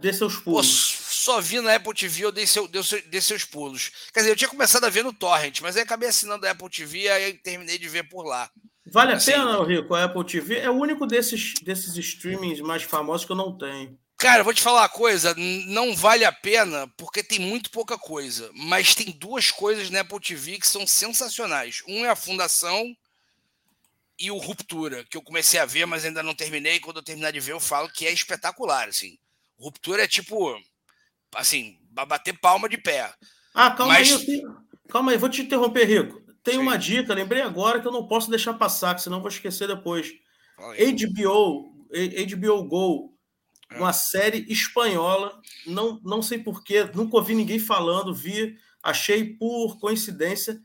dê 0.00 0.14
seus 0.14 0.36
pulos. 0.36 0.99
Só 1.20 1.38
vi 1.38 1.60
na 1.60 1.74
Apple 1.74 1.92
TV, 1.92 2.24
eu 2.24 2.32
dei, 2.32 2.46
seu, 2.46 2.66
dei, 2.66 2.80
dei 3.08 3.20
seus 3.20 3.44
pulos. 3.44 3.90
Quer 4.10 4.20
dizer, 4.20 4.32
eu 4.32 4.36
tinha 4.36 4.48
começado 4.48 4.84
a 4.84 4.88
ver 4.88 5.04
no 5.04 5.12
Torrent, 5.12 5.60
mas 5.60 5.76
aí 5.76 5.82
acabei 5.82 6.08
assinando 6.08 6.46
a 6.46 6.50
Apple 6.52 6.70
TV, 6.70 7.10
aí 7.10 7.34
terminei 7.34 7.76
de 7.76 7.86
ver 7.90 8.08
por 8.08 8.24
lá. 8.24 8.50
Vale 8.86 9.12
assim, 9.12 9.32
a 9.32 9.34
pena, 9.34 9.62
Rico, 9.62 9.94
a 9.94 10.04
Apple 10.04 10.24
TV? 10.24 10.60
É 10.60 10.70
o 10.70 10.80
único 10.80 11.06
desses, 11.06 11.52
desses 11.62 11.94
streamings 11.94 12.62
mais 12.62 12.84
famosos 12.84 13.26
que 13.26 13.32
eu 13.32 13.36
não 13.36 13.54
tenho. 13.56 13.98
Cara, 14.16 14.42
vou 14.42 14.54
te 14.54 14.62
falar 14.62 14.80
uma 14.80 14.88
coisa, 14.88 15.34
não 15.36 15.94
vale 15.94 16.24
a 16.24 16.32
pena 16.32 16.90
porque 16.96 17.22
tem 17.22 17.38
muito 17.38 17.70
pouca 17.70 17.98
coisa, 17.98 18.50
mas 18.54 18.94
tem 18.94 19.10
duas 19.10 19.50
coisas 19.50 19.90
na 19.90 20.00
Apple 20.00 20.20
TV 20.20 20.58
que 20.58 20.66
são 20.66 20.86
sensacionais. 20.86 21.82
Um 21.86 22.02
é 22.02 22.08
a 22.08 22.16
Fundação 22.16 22.96
e 24.18 24.30
o 24.30 24.38
Ruptura, 24.38 25.04
que 25.04 25.18
eu 25.18 25.22
comecei 25.22 25.60
a 25.60 25.66
ver, 25.66 25.84
mas 25.84 26.02
ainda 26.02 26.22
não 26.22 26.34
terminei. 26.34 26.80
Quando 26.80 26.96
eu 26.96 27.04
terminar 27.04 27.30
de 27.30 27.40
ver, 27.40 27.52
eu 27.52 27.60
falo 27.60 27.90
que 27.90 28.06
é 28.06 28.10
espetacular, 28.10 28.88
assim. 28.88 29.18
Ruptura 29.58 30.04
é 30.04 30.08
tipo, 30.08 30.58
assim, 31.34 31.78
bater 31.90 32.38
palma 32.38 32.68
de 32.68 32.78
pé. 32.78 33.12
Ah, 33.54 33.70
calma 33.70 33.94
Mas... 33.94 34.12
aí, 34.12 34.26
tenho... 34.26 34.56
calma 34.88 35.12
aí, 35.12 35.18
vou 35.18 35.28
te 35.28 35.42
interromper, 35.42 35.84
Rico. 35.84 36.20
Tem 36.42 36.54
Sim. 36.54 36.60
uma 36.60 36.78
dica, 36.78 37.14
lembrei 37.14 37.42
agora 37.42 37.80
que 37.80 37.86
eu 37.86 37.92
não 37.92 38.06
posso 38.06 38.30
deixar 38.30 38.54
passar, 38.54 38.94
que 38.94 39.02
senão 39.02 39.20
vou 39.20 39.28
esquecer 39.28 39.68
depois. 39.68 40.10
HBO, 40.56 41.86
HBO 41.90 42.64
Go, 42.64 43.14
é. 43.70 43.78
uma 43.78 43.92
série 43.92 44.44
espanhola, 44.50 45.38
não, 45.66 46.00
não 46.02 46.22
sei 46.22 46.38
porquê, 46.38 46.84
nunca 46.94 47.16
ouvi 47.16 47.34
ninguém 47.34 47.58
falando, 47.58 48.14
vi, 48.14 48.56
achei 48.82 49.24
por 49.24 49.78
coincidência 49.78 50.60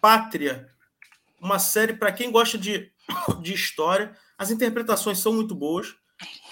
Pátria, 0.00 0.68
uma 1.40 1.58
série 1.58 1.94
para 1.94 2.12
quem 2.12 2.30
gosta 2.30 2.56
de, 2.56 2.90
de 3.42 3.54
história. 3.54 4.16
As 4.38 4.50
interpretações 4.50 5.18
são 5.18 5.32
muito 5.32 5.54
boas, 5.54 5.94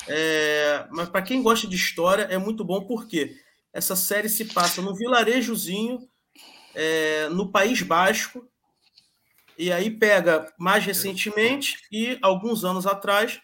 é, 0.07 0.87
mas 0.91 1.09
para 1.09 1.23
quem 1.23 1.43
gosta 1.43 1.67
de 1.67 1.77
história 1.77 2.23
é 2.25 2.37
muito 2.39 2.65
bom 2.65 2.87
porque 2.87 3.37
essa 3.79 3.95
série 3.95 4.29
se 4.29 4.47
passa 4.47 4.83
no 4.83 4.93
vilarejozinho, 4.93 6.01
é, 6.75 7.29
no 7.29 7.53
País 7.53 7.81
Basco, 7.81 8.45
e 9.57 9.71
aí 9.71 9.89
pega 9.89 10.53
mais 10.59 10.85
recentemente 10.85 11.79
e 11.91 12.19
alguns 12.21 12.65
anos 12.65 12.89
atrás, 12.89 13.41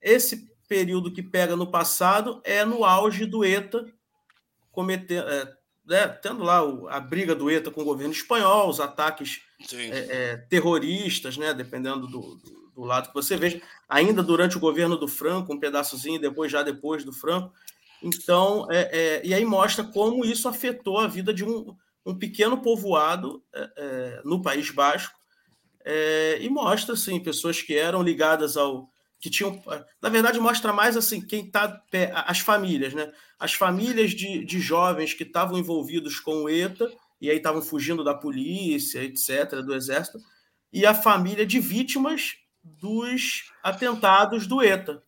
esse 0.00 0.46
período 0.68 1.10
que 1.10 1.22
pega 1.22 1.56
no 1.56 1.70
passado 1.70 2.42
é 2.44 2.66
no 2.66 2.84
auge 2.84 3.24
do 3.24 3.42
ETA, 3.42 3.86
cometendo, 4.70 5.26
é, 5.26 5.56
né, 5.86 6.06
tendo 6.08 6.44
lá 6.44 6.60
a 6.90 7.00
briga 7.00 7.34
do 7.34 7.50
ETA 7.50 7.70
com 7.70 7.80
o 7.80 7.86
governo 7.86 8.12
espanhol, 8.12 8.68
os 8.68 8.80
ataques 8.80 9.40
é, 9.72 9.86
é, 10.10 10.36
terroristas, 10.50 11.38
né, 11.38 11.54
dependendo 11.54 12.06
do, 12.06 12.34
do, 12.36 12.72
do, 12.74 12.84
lado 12.84 13.08
que 13.08 13.14
você 13.14 13.38
veja, 13.38 13.62
ainda 13.88 14.22
durante 14.22 14.58
o 14.58 14.60
governo 14.60 14.98
do 14.98 15.08
Franco, 15.08 15.54
um 15.54 15.58
pedaçozinho, 15.58 16.20
depois 16.20 16.52
já 16.52 16.62
depois 16.62 17.04
do 17.04 17.12
Franco. 17.12 17.54
Então, 18.02 18.66
é, 18.70 18.90
é, 18.92 19.26
e 19.26 19.34
aí 19.34 19.44
mostra 19.44 19.84
como 19.84 20.24
isso 20.24 20.48
afetou 20.48 20.98
a 20.98 21.06
vida 21.06 21.32
de 21.34 21.44
um, 21.44 21.74
um 22.06 22.16
pequeno 22.16 22.58
povoado 22.58 23.42
é, 23.54 24.20
no 24.24 24.40
País 24.42 24.70
Basco, 24.70 25.16
e 26.40 26.50
mostra 26.50 26.92
assim 26.92 27.18
pessoas 27.18 27.62
que 27.62 27.74
eram 27.74 28.02
ligadas 28.02 28.58
ao 28.58 28.90
que 29.18 29.30
tinham. 29.30 29.62
Na 30.02 30.10
verdade, 30.10 30.38
mostra 30.38 30.70
mais 30.70 30.98
assim 30.98 31.18
quem 31.18 31.46
está. 31.46 31.82
As 32.26 32.40
famílias, 32.40 32.92
né? 32.92 33.10
As 33.38 33.54
famílias 33.54 34.10
de, 34.10 34.44
de 34.44 34.60
jovens 34.60 35.14
que 35.14 35.22
estavam 35.22 35.58
envolvidos 35.58 36.20
com 36.20 36.42
o 36.42 36.48
ETA 36.50 36.92
e 37.20 37.30
aí 37.30 37.38
estavam 37.38 37.62
fugindo 37.62 38.04
da 38.04 38.14
polícia, 38.14 39.02
etc., 39.02 39.62
do 39.64 39.74
exército, 39.74 40.18
e 40.72 40.86
a 40.86 40.94
família 40.94 41.44
de 41.44 41.58
vítimas 41.58 42.36
dos 42.62 43.50
atentados 43.62 44.46
do 44.46 44.62
ETA. 44.62 45.02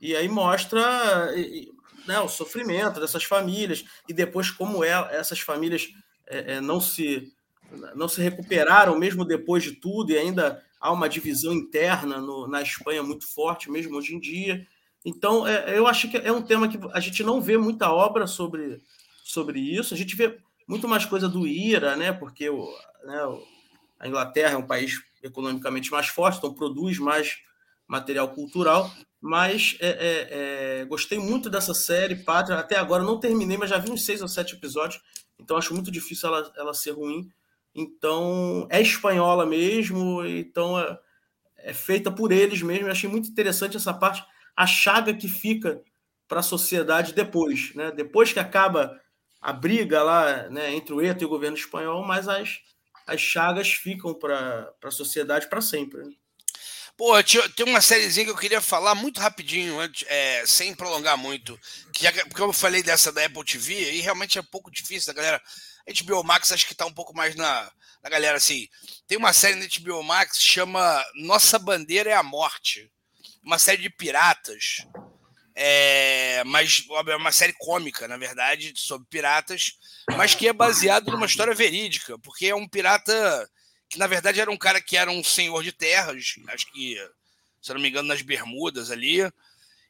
E 0.00 0.16
aí 0.16 0.28
mostra 0.28 0.80
né, 2.08 2.18
o 2.20 2.28
sofrimento 2.28 2.98
dessas 2.98 3.22
famílias 3.22 3.84
e 4.08 4.14
depois 4.14 4.50
como 4.50 4.82
é, 4.82 4.92
essas 5.12 5.40
famílias 5.40 5.88
é, 6.26 6.54
é, 6.54 6.60
não 6.60 6.80
se 6.80 7.30
não 7.94 8.08
se 8.08 8.22
recuperaram 8.22 8.98
mesmo 8.98 9.26
depois 9.26 9.62
de 9.62 9.72
tudo 9.72 10.10
e 10.10 10.16
ainda 10.16 10.64
há 10.80 10.90
uma 10.90 11.06
divisão 11.06 11.52
interna 11.52 12.18
no, 12.18 12.48
na 12.48 12.62
Espanha 12.62 13.02
muito 13.02 13.26
forte, 13.26 13.70
mesmo 13.70 13.94
hoje 13.98 14.14
em 14.14 14.18
dia. 14.18 14.66
Então, 15.04 15.46
é, 15.46 15.76
eu 15.76 15.86
acho 15.86 16.10
que 16.10 16.16
é 16.16 16.32
um 16.32 16.40
tema 16.40 16.66
que 16.66 16.78
a 16.94 17.00
gente 17.00 17.22
não 17.22 17.42
vê 17.42 17.58
muita 17.58 17.92
obra 17.92 18.26
sobre, 18.26 18.80
sobre 19.22 19.60
isso. 19.60 19.92
A 19.92 19.96
gente 19.98 20.16
vê 20.16 20.38
muito 20.66 20.88
mais 20.88 21.04
coisa 21.04 21.28
do 21.28 21.46
IRA, 21.46 21.94
né? 21.94 22.10
Porque 22.10 22.48
o, 22.48 22.66
né, 23.04 23.20
a 24.00 24.08
Inglaterra 24.08 24.54
é 24.54 24.56
um 24.56 24.66
país 24.66 25.02
economicamente 25.22 25.90
mais 25.90 26.08
forte, 26.08 26.38
então 26.38 26.54
produz 26.54 26.98
mais 26.98 27.36
material 27.88 28.28
cultural. 28.28 28.92
Mas 29.20 29.76
é, 29.80 29.88
é, 29.88 30.28
é, 30.80 30.84
gostei 30.84 31.18
muito 31.18 31.50
dessa 31.50 31.74
série, 31.74 32.14
Pátria. 32.14 32.58
Até 32.58 32.76
agora 32.76 33.02
não 33.02 33.18
terminei, 33.18 33.56
mas 33.56 33.70
já 33.70 33.78
vi 33.78 33.90
uns 33.90 34.04
seis 34.04 34.22
ou 34.22 34.28
sete 34.28 34.54
episódios, 34.54 35.02
então 35.38 35.56
acho 35.56 35.74
muito 35.74 35.90
difícil 35.90 36.28
ela, 36.28 36.52
ela 36.56 36.74
ser 36.74 36.92
ruim. 36.92 37.28
Então, 37.74 38.66
é 38.70 38.80
espanhola 38.80 39.44
mesmo, 39.44 40.24
então 40.24 40.78
é, 40.78 40.98
é 41.58 41.72
feita 41.72 42.10
por 42.10 42.30
eles 42.30 42.62
mesmo. 42.62 42.86
Eu 42.86 42.92
achei 42.92 43.10
muito 43.10 43.28
interessante 43.28 43.76
essa 43.76 43.92
parte, 43.92 44.24
a 44.56 44.66
chaga 44.66 45.12
que 45.14 45.28
fica 45.28 45.82
para 46.28 46.40
a 46.40 46.42
sociedade 46.42 47.14
depois, 47.14 47.74
né? 47.74 47.90
Depois 47.90 48.32
que 48.32 48.38
acaba 48.38 49.00
a 49.40 49.52
briga 49.52 50.02
lá 50.02 50.48
né, 50.48 50.74
entre 50.74 50.92
o 50.92 51.00
ETA 51.00 51.22
e 51.22 51.26
o 51.26 51.30
governo 51.30 51.56
espanhol, 51.56 52.04
mas 52.04 52.28
as, 52.28 52.60
as 53.06 53.20
chagas 53.20 53.72
ficam 53.72 54.12
para 54.12 54.72
a 54.82 54.90
sociedade 54.90 55.48
para 55.48 55.60
sempre. 55.60 56.02
Né? 56.02 56.12
Pô, 56.98 57.12
tem 57.22 57.64
uma 57.64 57.80
sériezinha 57.80 58.26
que 58.26 58.32
eu 58.32 58.36
queria 58.36 58.60
falar 58.60 58.92
muito 58.96 59.20
rapidinho, 59.20 59.78
antes, 59.78 60.04
é, 60.08 60.44
sem 60.44 60.74
prolongar 60.74 61.16
muito. 61.16 61.56
Que 61.92 62.10
porque 62.24 62.42
eu 62.42 62.52
falei 62.52 62.82
dessa 62.82 63.12
da 63.12 63.24
Apple 63.24 63.44
TV, 63.44 63.92
e 63.92 64.00
realmente 64.00 64.36
é 64.36 64.40
um 64.40 64.44
pouco 64.44 64.68
difícil, 64.68 65.12
a 65.12 65.14
galera. 65.14 65.40
HBO 66.04 66.24
Max 66.24 66.50
acho 66.50 66.66
que 66.66 66.74
tá 66.74 66.84
um 66.84 66.92
pouco 66.92 67.16
mais 67.16 67.36
na, 67.36 67.70
na 68.02 68.10
galera 68.10 68.36
assim. 68.36 68.68
Tem 69.06 69.16
uma 69.16 69.32
série 69.32 69.54
na 69.54 69.66
HBO 69.66 70.02
Max 70.02 70.38
que 70.38 70.42
chama 70.42 71.04
Nossa 71.14 71.56
Bandeira 71.56 72.10
é 72.10 72.14
a 72.14 72.22
Morte. 72.22 72.90
Uma 73.44 73.60
série 73.60 73.80
de 73.80 73.88
piratas. 73.88 74.84
É, 75.54 76.42
mas 76.44 76.84
é 77.06 77.16
uma 77.16 77.32
série 77.32 77.52
cômica, 77.52 78.08
na 78.08 78.16
verdade, 78.16 78.72
sobre 78.76 79.06
piratas, 79.08 79.72
mas 80.16 80.34
que 80.34 80.48
é 80.48 80.52
baseado 80.52 81.12
numa 81.12 81.26
história 81.26 81.54
verídica, 81.54 82.18
porque 82.18 82.46
é 82.46 82.54
um 82.54 82.68
pirata 82.68 83.48
que, 83.88 83.98
na 83.98 84.06
verdade, 84.06 84.40
era 84.40 84.50
um 84.50 84.56
cara 84.56 84.80
que 84.80 84.96
era 84.96 85.10
um 85.10 85.24
senhor 85.24 85.62
de 85.62 85.72
terras, 85.72 86.36
acho 86.48 86.72
que, 86.72 86.96
se 87.62 87.72
não 87.72 87.80
me 87.80 87.88
engano, 87.88 88.08
nas 88.08 88.22
Bermudas 88.22 88.90
ali. 88.90 89.20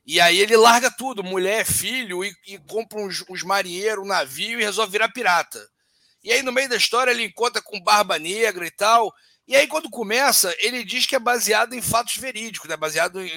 E 0.07 0.21
aí 0.21 0.39
ele 0.39 0.57
larga 0.57 0.91
tudo, 0.91 1.23
mulher, 1.23 1.67
filho, 1.67 2.25
e, 2.25 2.35
e 2.47 2.59
compra 2.59 2.99
uns, 2.99 3.25
uns 3.29 3.43
marinheiros, 3.43 4.05
um 4.05 4.09
navio 4.09 4.59
e 4.59 4.65
resolve 4.65 4.93
virar 4.93 5.09
pirata. 5.11 5.69
E 6.23 6.33
aí, 6.33 6.43
no 6.43 6.53
meio 6.53 6.69
da 6.69 6.77
história, 6.77 7.11
ele 7.11 7.25
encontra 7.25 7.61
com 7.61 7.81
Barba 7.81 8.19
Negra 8.19 8.67
e 8.67 8.71
tal. 8.71 9.13
E 9.47 9.57
aí, 9.57 9.67
quando 9.67 9.91
começa, 9.91 10.55
ele 10.59 10.85
diz 10.85 11.07
que 11.07 11.17
é 11.17 11.19
baseado 11.19 11.75
em 11.75 11.83
fatos 11.83 12.17
verídicos, 12.17 12.69
né? 12.69 12.77
baseado 12.77 13.21
em, 13.21 13.31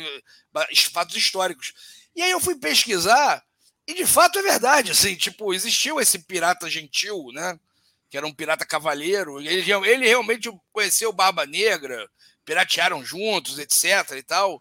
em 0.71 0.75
fatos 0.75 1.15
históricos. 1.15 1.73
E 2.15 2.21
aí 2.21 2.31
eu 2.31 2.39
fui 2.39 2.55
pesquisar, 2.55 3.43
e 3.87 3.93
de 3.93 4.05
fato 4.05 4.37
é 4.39 4.41
verdade, 4.41 4.91
assim, 4.91 5.15
tipo, 5.15 5.53
existiu 5.53 5.99
esse 5.99 6.19
pirata 6.19 6.69
gentil, 6.69 7.31
né? 7.33 7.57
Que 8.11 8.17
era 8.17 8.27
um 8.27 8.33
pirata 8.33 8.65
cavaleiro. 8.65 9.39
Ele, 9.39 9.71
ele 9.71 10.05
realmente 10.05 10.51
conheceu 10.71 11.11
Barba 11.11 11.47
Negra, 11.47 12.07
piratearam 12.45 13.03
juntos, 13.03 13.57
etc. 13.57 14.17
e 14.17 14.23
tal. 14.23 14.59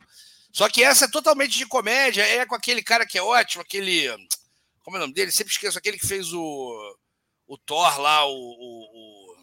Só 0.51 0.71
que 0.71 0.83
essa 0.83 1.05
é 1.05 1.11
totalmente 1.11 1.59
de 1.59 1.67
comédia, 1.67 2.23
é 2.23 2.47
com 2.47 2.55
aquele 2.55 2.83
cara 2.83 3.05
que 3.07 3.19
é 3.19 3.23
ótimo, 3.23 3.63
aquele. 3.63 4.09
Como 4.83 4.97
é 4.97 5.01
o 5.01 5.03
nome 5.03 5.13
dele? 5.13 5.31
Sempre 5.31 5.53
esqueço, 5.53 5.77
aquele 5.77 5.99
que 5.99 6.07
fez 6.07 6.33
o 6.33 6.97
o 7.51 7.59
Thor 7.59 8.01
lá, 8.01 8.25
o, 8.25 8.33
o, 8.33 8.87
o, 8.95 9.37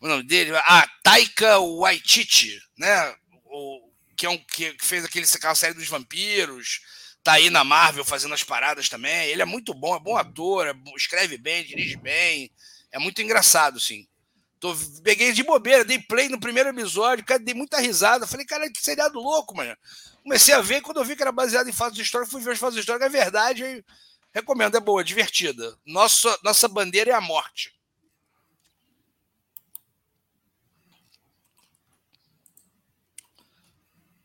o 0.00 0.08
nome 0.08 0.24
dele, 0.24 0.54
ah, 0.54 0.86
Taika 1.02 1.58
Waititi, 1.58 2.60
né? 2.76 3.16
O, 3.46 3.90
que 4.14 4.26
é 4.26 4.28
um 4.28 4.36
que 4.36 4.76
fez 4.78 5.02
aquele 5.02 5.24
aquela 5.24 5.54
série 5.54 5.72
dos 5.72 5.88
vampiros, 5.88 6.82
tá 7.24 7.32
aí 7.32 7.48
na 7.48 7.64
Marvel 7.64 8.04
fazendo 8.04 8.34
as 8.34 8.44
paradas 8.44 8.90
também. 8.90 9.30
Ele 9.30 9.40
é 9.40 9.46
muito 9.46 9.72
bom, 9.72 9.96
é 9.96 10.00
bom 10.00 10.18
ator, 10.18 10.66
é, 10.66 10.74
escreve 10.94 11.38
bem, 11.38 11.64
dirige 11.64 11.96
bem, 11.96 12.52
é 12.92 12.98
muito 12.98 13.20
engraçado, 13.20 13.80
sim. 13.80 14.06
Tô, 14.60 14.76
peguei 15.02 15.32
de 15.32 15.42
bobeira, 15.42 15.84
dei 15.84 15.98
play 15.98 16.28
no 16.28 16.38
primeiro 16.38 16.68
episódio, 16.68 17.24
cara, 17.24 17.40
dei 17.40 17.54
muita 17.54 17.80
risada. 17.80 18.26
Falei, 18.26 18.46
cara, 18.46 18.70
que 18.70 18.80
seriado 18.80 19.18
louco, 19.18 19.56
mano. 19.56 19.76
Comecei 20.22 20.54
a 20.54 20.60
ver, 20.60 20.82
quando 20.82 20.98
eu 20.98 21.04
vi 21.04 21.16
que 21.16 21.22
era 21.22 21.32
baseado 21.32 21.68
em 21.68 21.72
fatos 21.72 21.96
de 21.96 22.02
história, 22.02 22.28
fui 22.28 22.40
ver 22.40 22.52
os 22.52 22.58
fatos 22.58 22.74
de 22.74 22.80
história, 22.80 23.04
é 23.04 23.08
verdade. 23.08 23.64
Aí 23.64 23.84
Recomendo, 24.32 24.76
é 24.76 24.80
boa, 24.80 25.04
divertida. 25.04 25.76
Nossa, 25.84 26.38
nossa 26.42 26.66
bandeira 26.66 27.10
é 27.10 27.14
a 27.14 27.20
morte. 27.20 27.74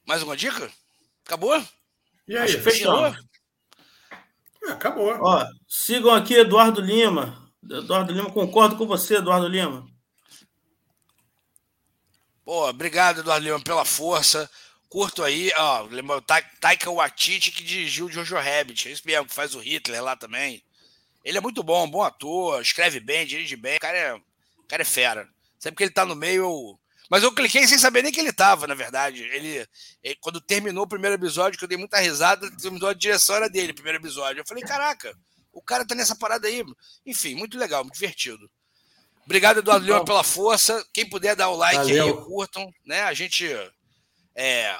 Mais 0.06 0.24
uma 0.24 0.38
dica? 0.38 0.72
Acabou? 1.26 1.62
E 2.26 2.38
aí, 2.38 2.48
fechou? 2.62 3.08
É, 3.08 4.72
acabou. 4.72 5.14
Ó, 5.22 5.46
sigam 5.68 6.14
aqui 6.14 6.36
Eduardo 6.36 6.80
Lima. 6.80 7.47
Eduardo 7.70 8.14
Lima, 8.14 8.32
concordo 8.32 8.78
com 8.78 8.88
você, 8.88 9.18
Eduardo 9.18 9.48
Lima. 9.48 9.88
Pô, 12.46 12.70
obrigado, 12.70 13.20
Eduardo 13.20 13.46
Lima, 13.46 13.60
pela 13.62 13.84
força. 13.84 14.50
Curto 14.90 15.22
aí, 15.22 15.52
ó, 15.58 15.82
lembra 15.82 16.18
o 16.18 16.22
Taika 16.22 16.90
Waititi 16.90 17.52
que 17.52 17.64
dirigiu 17.64 18.10
Jojo 18.10 18.36
Rabbit, 18.36 18.88
é 18.88 18.92
isso 18.92 19.04
mesmo, 19.06 19.26
que 19.26 19.34
faz 19.34 19.54
o 19.54 19.60
Hitler 19.60 20.02
lá 20.02 20.16
também. 20.16 20.64
Ele 21.26 21.38
é 21.38 21.42
muito 21.42 21.62
bom, 21.62 21.90
bom 21.90 22.02
ator, 22.02 22.62
escreve 22.62 23.02
bem, 23.02 23.26
dirige 23.26 23.58
bem, 23.58 23.76
o 23.76 23.82
cara 23.82 23.98
é, 23.98 24.14
o 24.14 24.64
cara 24.66 24.82
é 24.82 24.86
fera. 24.86 25.28
Sempre 25.60 25.78
que 25.78 25.84
ele 25.84 25.92
tá 25.92 26.06
no 26.06 26.16
meio, 26.16 26.44
eu... 26.44 26.80
Mas 27.10 27.24
eu 27.24 27.34
cliquei 27.34 27.68
sem 27.68 27.78
saber 27.78 28.02
nem 28.02 28.12
que 28.12 28.20
ele 28.20 28.32
tava, 28.32 28.68
na 28.68 28.74
verdade. 28.74 29.24
Ele, 29.24 29.68
ele, 30.04 30.16
quando 30.22 30.40
terminou 30.40 30.84
o 30.84 30.88
primeiro 30.88 31.16
episódio, 31.16 31.58
que 31.58 31.64
eu 31.64 31.68
dei 31.68 31.78
muita 31.78 32.00
risada, 32.00 32.50
terminou 32.58 32.90
a 32.90 32.94
direção 32.94 33.36
era 33.36 33.50
dele, 33.50 33.74
primeiro 33.74 33.98
episódio. 33.98 34.42
Eu 34.42 34.46
falei, 34.48 34.64
caraca, 34.64 35.14
o 35.58 35.62
cara 35.62 35.86
tá 35.86 35.96
nessa 35.96 36.16
parada 36.16 36.48
aí. 36.48 36.64
Enfim, 37.06 37.34
muito 37.34 37.58
legal, 37.58 37.84
muito 37.84 37.96
divertido. 37.96 38.50
Obrigado, 39.26 39.60
Eduardo 39.60 39.86
Leão, 39.86 40.06
pela 40.06 40.24
força. 40.24 40.86
Quem 40.94 41.10
puder 41.10 41.36
dar 41.36 41.50
o 41.50 41.56
like 41.56 41.78
Valeu. 41.78 42.06
aí, 42.06 42.26
curtam, 42.26 42.72
né? 42.86 43.02
A 43.02 43.14
gente 43.14 43.46
é, 44.36 44.78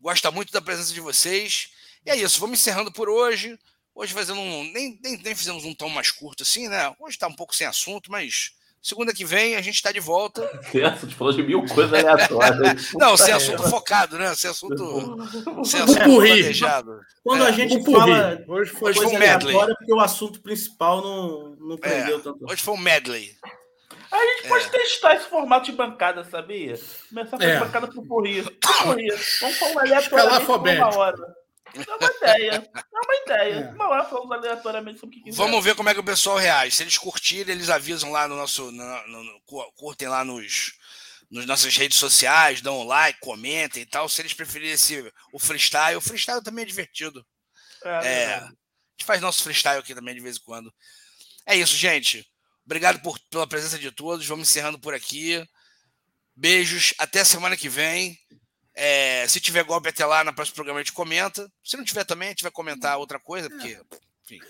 gosta 0.00 0.30
muito 0.30 0.52
da 0.52 0.60
presença 0.60 0.92
de 0.92 1.00
vocês. 1.00 1.70
E 2.04 2.10
é 2.10 2.16
isso, 2.16 2.38
vamos 2.38 2.60
encerrando 2.60 2.92
por 2.92 3.08
hoje. 3.08 3.58
Hoje 3.94 4.12
fazendo 4.12 4.40
um. 4.40 4.64
Nem, 4.72 4.98
nem, 5.02 5.16
nem 5.16 5.34
fizemos 5.34 5.64
um 5.64 5.74
tom 5.74 5.88
mais 5.88 6.10
curto 6.10 6.42
assim, 6.42 6.68
né? 6.68 6.94
Hoje 7.00 7.16
está 7.16 7.26
um 7.26 7.34
pouco 7.34 7.56
sem 7.56 7.66
assunto, 7.66 8.12
mas 8.12 8.52
segunda 8.82 9.12
que 9.12 9.24
vem 9.24 9.56
a 9.56 9.60
gente 9.60 9.74
está 9.74 9.92
de 9.92 10.00
volta. 10.00 10.48
Certo, 10.70 11.06
te 11.06 11.14
falou 11.14 11.32
de 11.32 11.42
mil 11.42 11.64
coisas 11.66 11.92
aleatórias. 11.92 12.92
Não, 12.94 13.16
sem 13.16 13.32
assunto 13.34 13.62
focado, 13.64 14.18
né? 14.18 14.34
Sem 14.34 14.50
assunto. 14.50 15.64
Sem 15.64 15.80
assunto 15.82 16.02
planejado. 16.02 17.00
Quando 17.22 17.44
é. 17.44 17.48
a 17.48 17.52
gente 17.52 17.84
fala. 17.84 18.42
Hoje 18.48 18.70
foi, 18.70 18.90
hoje 18.90 19.00
foi 19.00 19.06
um 19.08 19.18
medley. 19.18 19.56
Porque 19.56 19.92
o 19.92 20.00
assunto 20.00 20.40
principal 20.40 21.02
não, 21.02 21.56
não 21.56 21.76
prendeu 21.76 22.18
é, 22.18 22.22
tanto. 22.22 22.38
Hoje 22.50 22.62
foi 22.62 22.74
um 22.74 22.78
medley. 22.78 23.36
É, 24.12 24.16
A 24.16 24.18
gente 24.18 24.48
pode 24.48 24.64
é. 24.64 24.68
testar 24.68 25.14
esse 25.14 25.28
formato 25.28 25.66
de 25.66 25.72
bancada, 25.72 26.24
sabia? 26.24 26.74
Começar 27.08 27.36
a 27.36 27.38
fazer 27.38 27.50
é. 27.50 27.60
bancada 27.60 27.88
por 27.88 28.06
corrida. 28.06 28.52
Vamos 29.40 29.58
falar 29.58 29.82
aleatoriamente 29.82 30.80
uma 30.80 30.96
hora. 30.96 31.39
É 31.74 31.94
uma 31.96 32.10
ideia. 32.16 32.70
É 32.74 32.98
uma 33.04 33.16
ideia. 33.24 33.54
É. 33.54 33.70
Uma 33.70 33.88
hora 33.88 34.04
falamos 34.04 34.32
aleatoriamente 34.32 35.00
sobre 35.00 35.16
o 35.16 35.18
que 35.18 35.24
quiser. 35.24 35.36
Vamos 35.36 35.64
ver 35.64 35.74
como 35.74 35.88
é 35.88 35.94
que 35.94 36.00
o 36.00 36.04
pessoal 36.04 36.36
reage. 36.36 36.76
Se 36.76 36.82
eles 36.82 36.98
curtirem, 36.98 37.54
eles 37.54 37.70
avisam 37.70 38.10
lá 38.10 38.26
no 38.26 38.36
nosso. 38.36 38.70
No, 38.70 39.06
no, 39.08 39.24
no, 39.24 39.40
curtem 39.74 40.08
lá 40.08 40.24
nos, 40.24 40.72
nas 41.30 41.46
nossas 41.46 41.76
redes 41.76 41.98
sociais, 41.98 42.60
dão 42.60 42.80
um 42.80 42.84
like, 42.84 43.20
comentem 43.20 43.82
e 43.82 43.86
tal. 43.86 44.08
Se 44.08 44.20
eles 44.20 44.34
preferirem 44.34 44.74
esse, 44.74 45.12
o 45.32 45.38
freestyle, 45.38 45.96
o 45.96 46.00
freestyle 46.00 46.42
também 46.42 46.64
é 46.64 46.66
divertido. 46.66 47.24
É, 47.84 47.88
é, 47.88 48.34
a 48.34 48.40
gente 48.40 49.04
faz 49.04 49.20
nosso 49.20 49.42
freestyle 49.42 49.78
aqui 49.78 49.94
também 49.94 50.14
de 50.14 50.20
vez 50.20 50.36
em 50.36 50.40
quando. 50.40 50.72
É 51.46 51.56
isso, 51.56 51.76
gente. 51.76 52.28
Obrigado 52.64 53.00
por, 53.00 53.18
pela 53.30 53.46
presença 53.46 53.78
de 53.78 53.90
todos. 53.90 54.26
Vamos 54.26 54.48
encerrando 54.48 54.78
por 54.78 54.94
aqui. 54.94 55.42
Beijos. 56.36 56.94
Até 56.98 57.24
semana 57.24 57.56
que 57.56 57.68
vem. 57.68 58.18
É, 58.74 59.26
se 59.28 59.40
tiver 59.40 59.64
golpe 59.64 59.88
até 59.88 60.06
lá, 60.06 60.22
no 60.22 60.34
próximo 60.34 60.54
programa 60.54 60.80
a 60.80 60.82
gente 60.82 60.92
comenta. 60.92 61.50
Se 61.64 61.76
não 61.76 61.84
tiver 61.84 62.04
também, 62.04 62.28
a 62.28 62.30
gente 62.30 62.42
vai 62.42 62.52
comentar 62.52 62.98
outra 62.98 63.18
coisa, 63.18 63.50
porque, 63.50 63.80
enfim. 64.24 64.40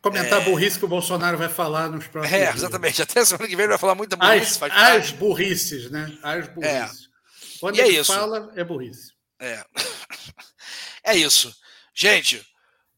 Comentar 0.00 0.40
é... 0.40 0.44
burrice 0.44 0.78
que 0.78 0.84
o 0.84 0.88
Bolsonaro 0.88 1.36
vai 1.36 1.48
falar 1.48 1.90
nos 1.90 2.06
próximos 2.06 2.38
É, 2.38 2.50
exatamente. 2.50 2.96
Dias. 2.96 3.08
Até 3.10 3.24
semana 3.24 3.48
que 3.48 3.56
vem 3.56 3.64
ele 3.64 3.70
vai 3.70 3.78
falar 3.78 3.94
muita 3.94 4.16
burrice. 4.16 4.64
As, 4.64 4.72
as 4.72 5.10
burrices, 5.10 5.90
né? 5.90 6.18
As 6.22 6.48
burrices. 6.48 7.04
É. 7.04 7.58
Quando 7.60 7.76
e 7.76 7.80
é 7.80 7.86
ele 7.86 7.96
é 7.96 8.00
isso. 8.00 8.12
fala, 8.12 8.52
é 8.56 8.64
burrice. 8.64 9.12
É. 9.38 9.64
é 11.04 11.16
isso. 11.16 11.54
Gente, 11.94 12.42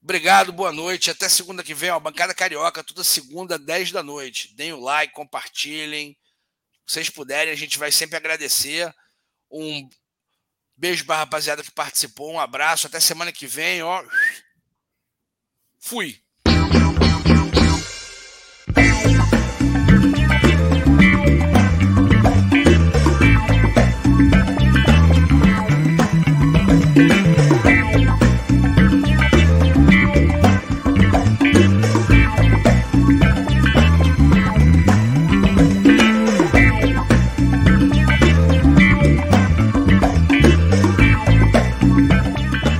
obrigado, 0.03 0.53
boa 0.53 0.73
noite. 0.73 1.11
Até 1.11 1.29
segunda 1.29 1.65
que 1.65 1.75
vem, 1.75 1.91
ó, 1.91 1.99
Bancada 1.99 2.35
Carioca, 2.35 2.85
toda 2.85 3.03
segunda, 3.03 3.59
10 3.59 3.91
da 3.91 4.03
noite. 4.03 4.55
Deem 4.55 4.73
o 4.73 4.81
like, 4.81 5.13
compartilhem. 5.13 6.17
Se 6.87 6.95
vocês 6.95 7.11
puderem, 7.11 7.53
a 7.53 7.57
gente 7.57 7.79
vai 7.79 7.91
sempre 7.91 8.17
agradecer. 8.17 8.95
Um 9.51 9.89
beijo 10.81 11.05
para 11.05 11.17
a 11.17 11.19
rapaziada 11.19 11.63
que 11.63 11.71
participou. 11.71 12.33
Um 12.33 12.41
abraço. 12.41 12.87
Até 12.87 12.99
semana 12.99 13.31
que 13.31 13.47
vem, 13.47 13.83
ó. 13.83 14.03
Fui. 15.79 16.21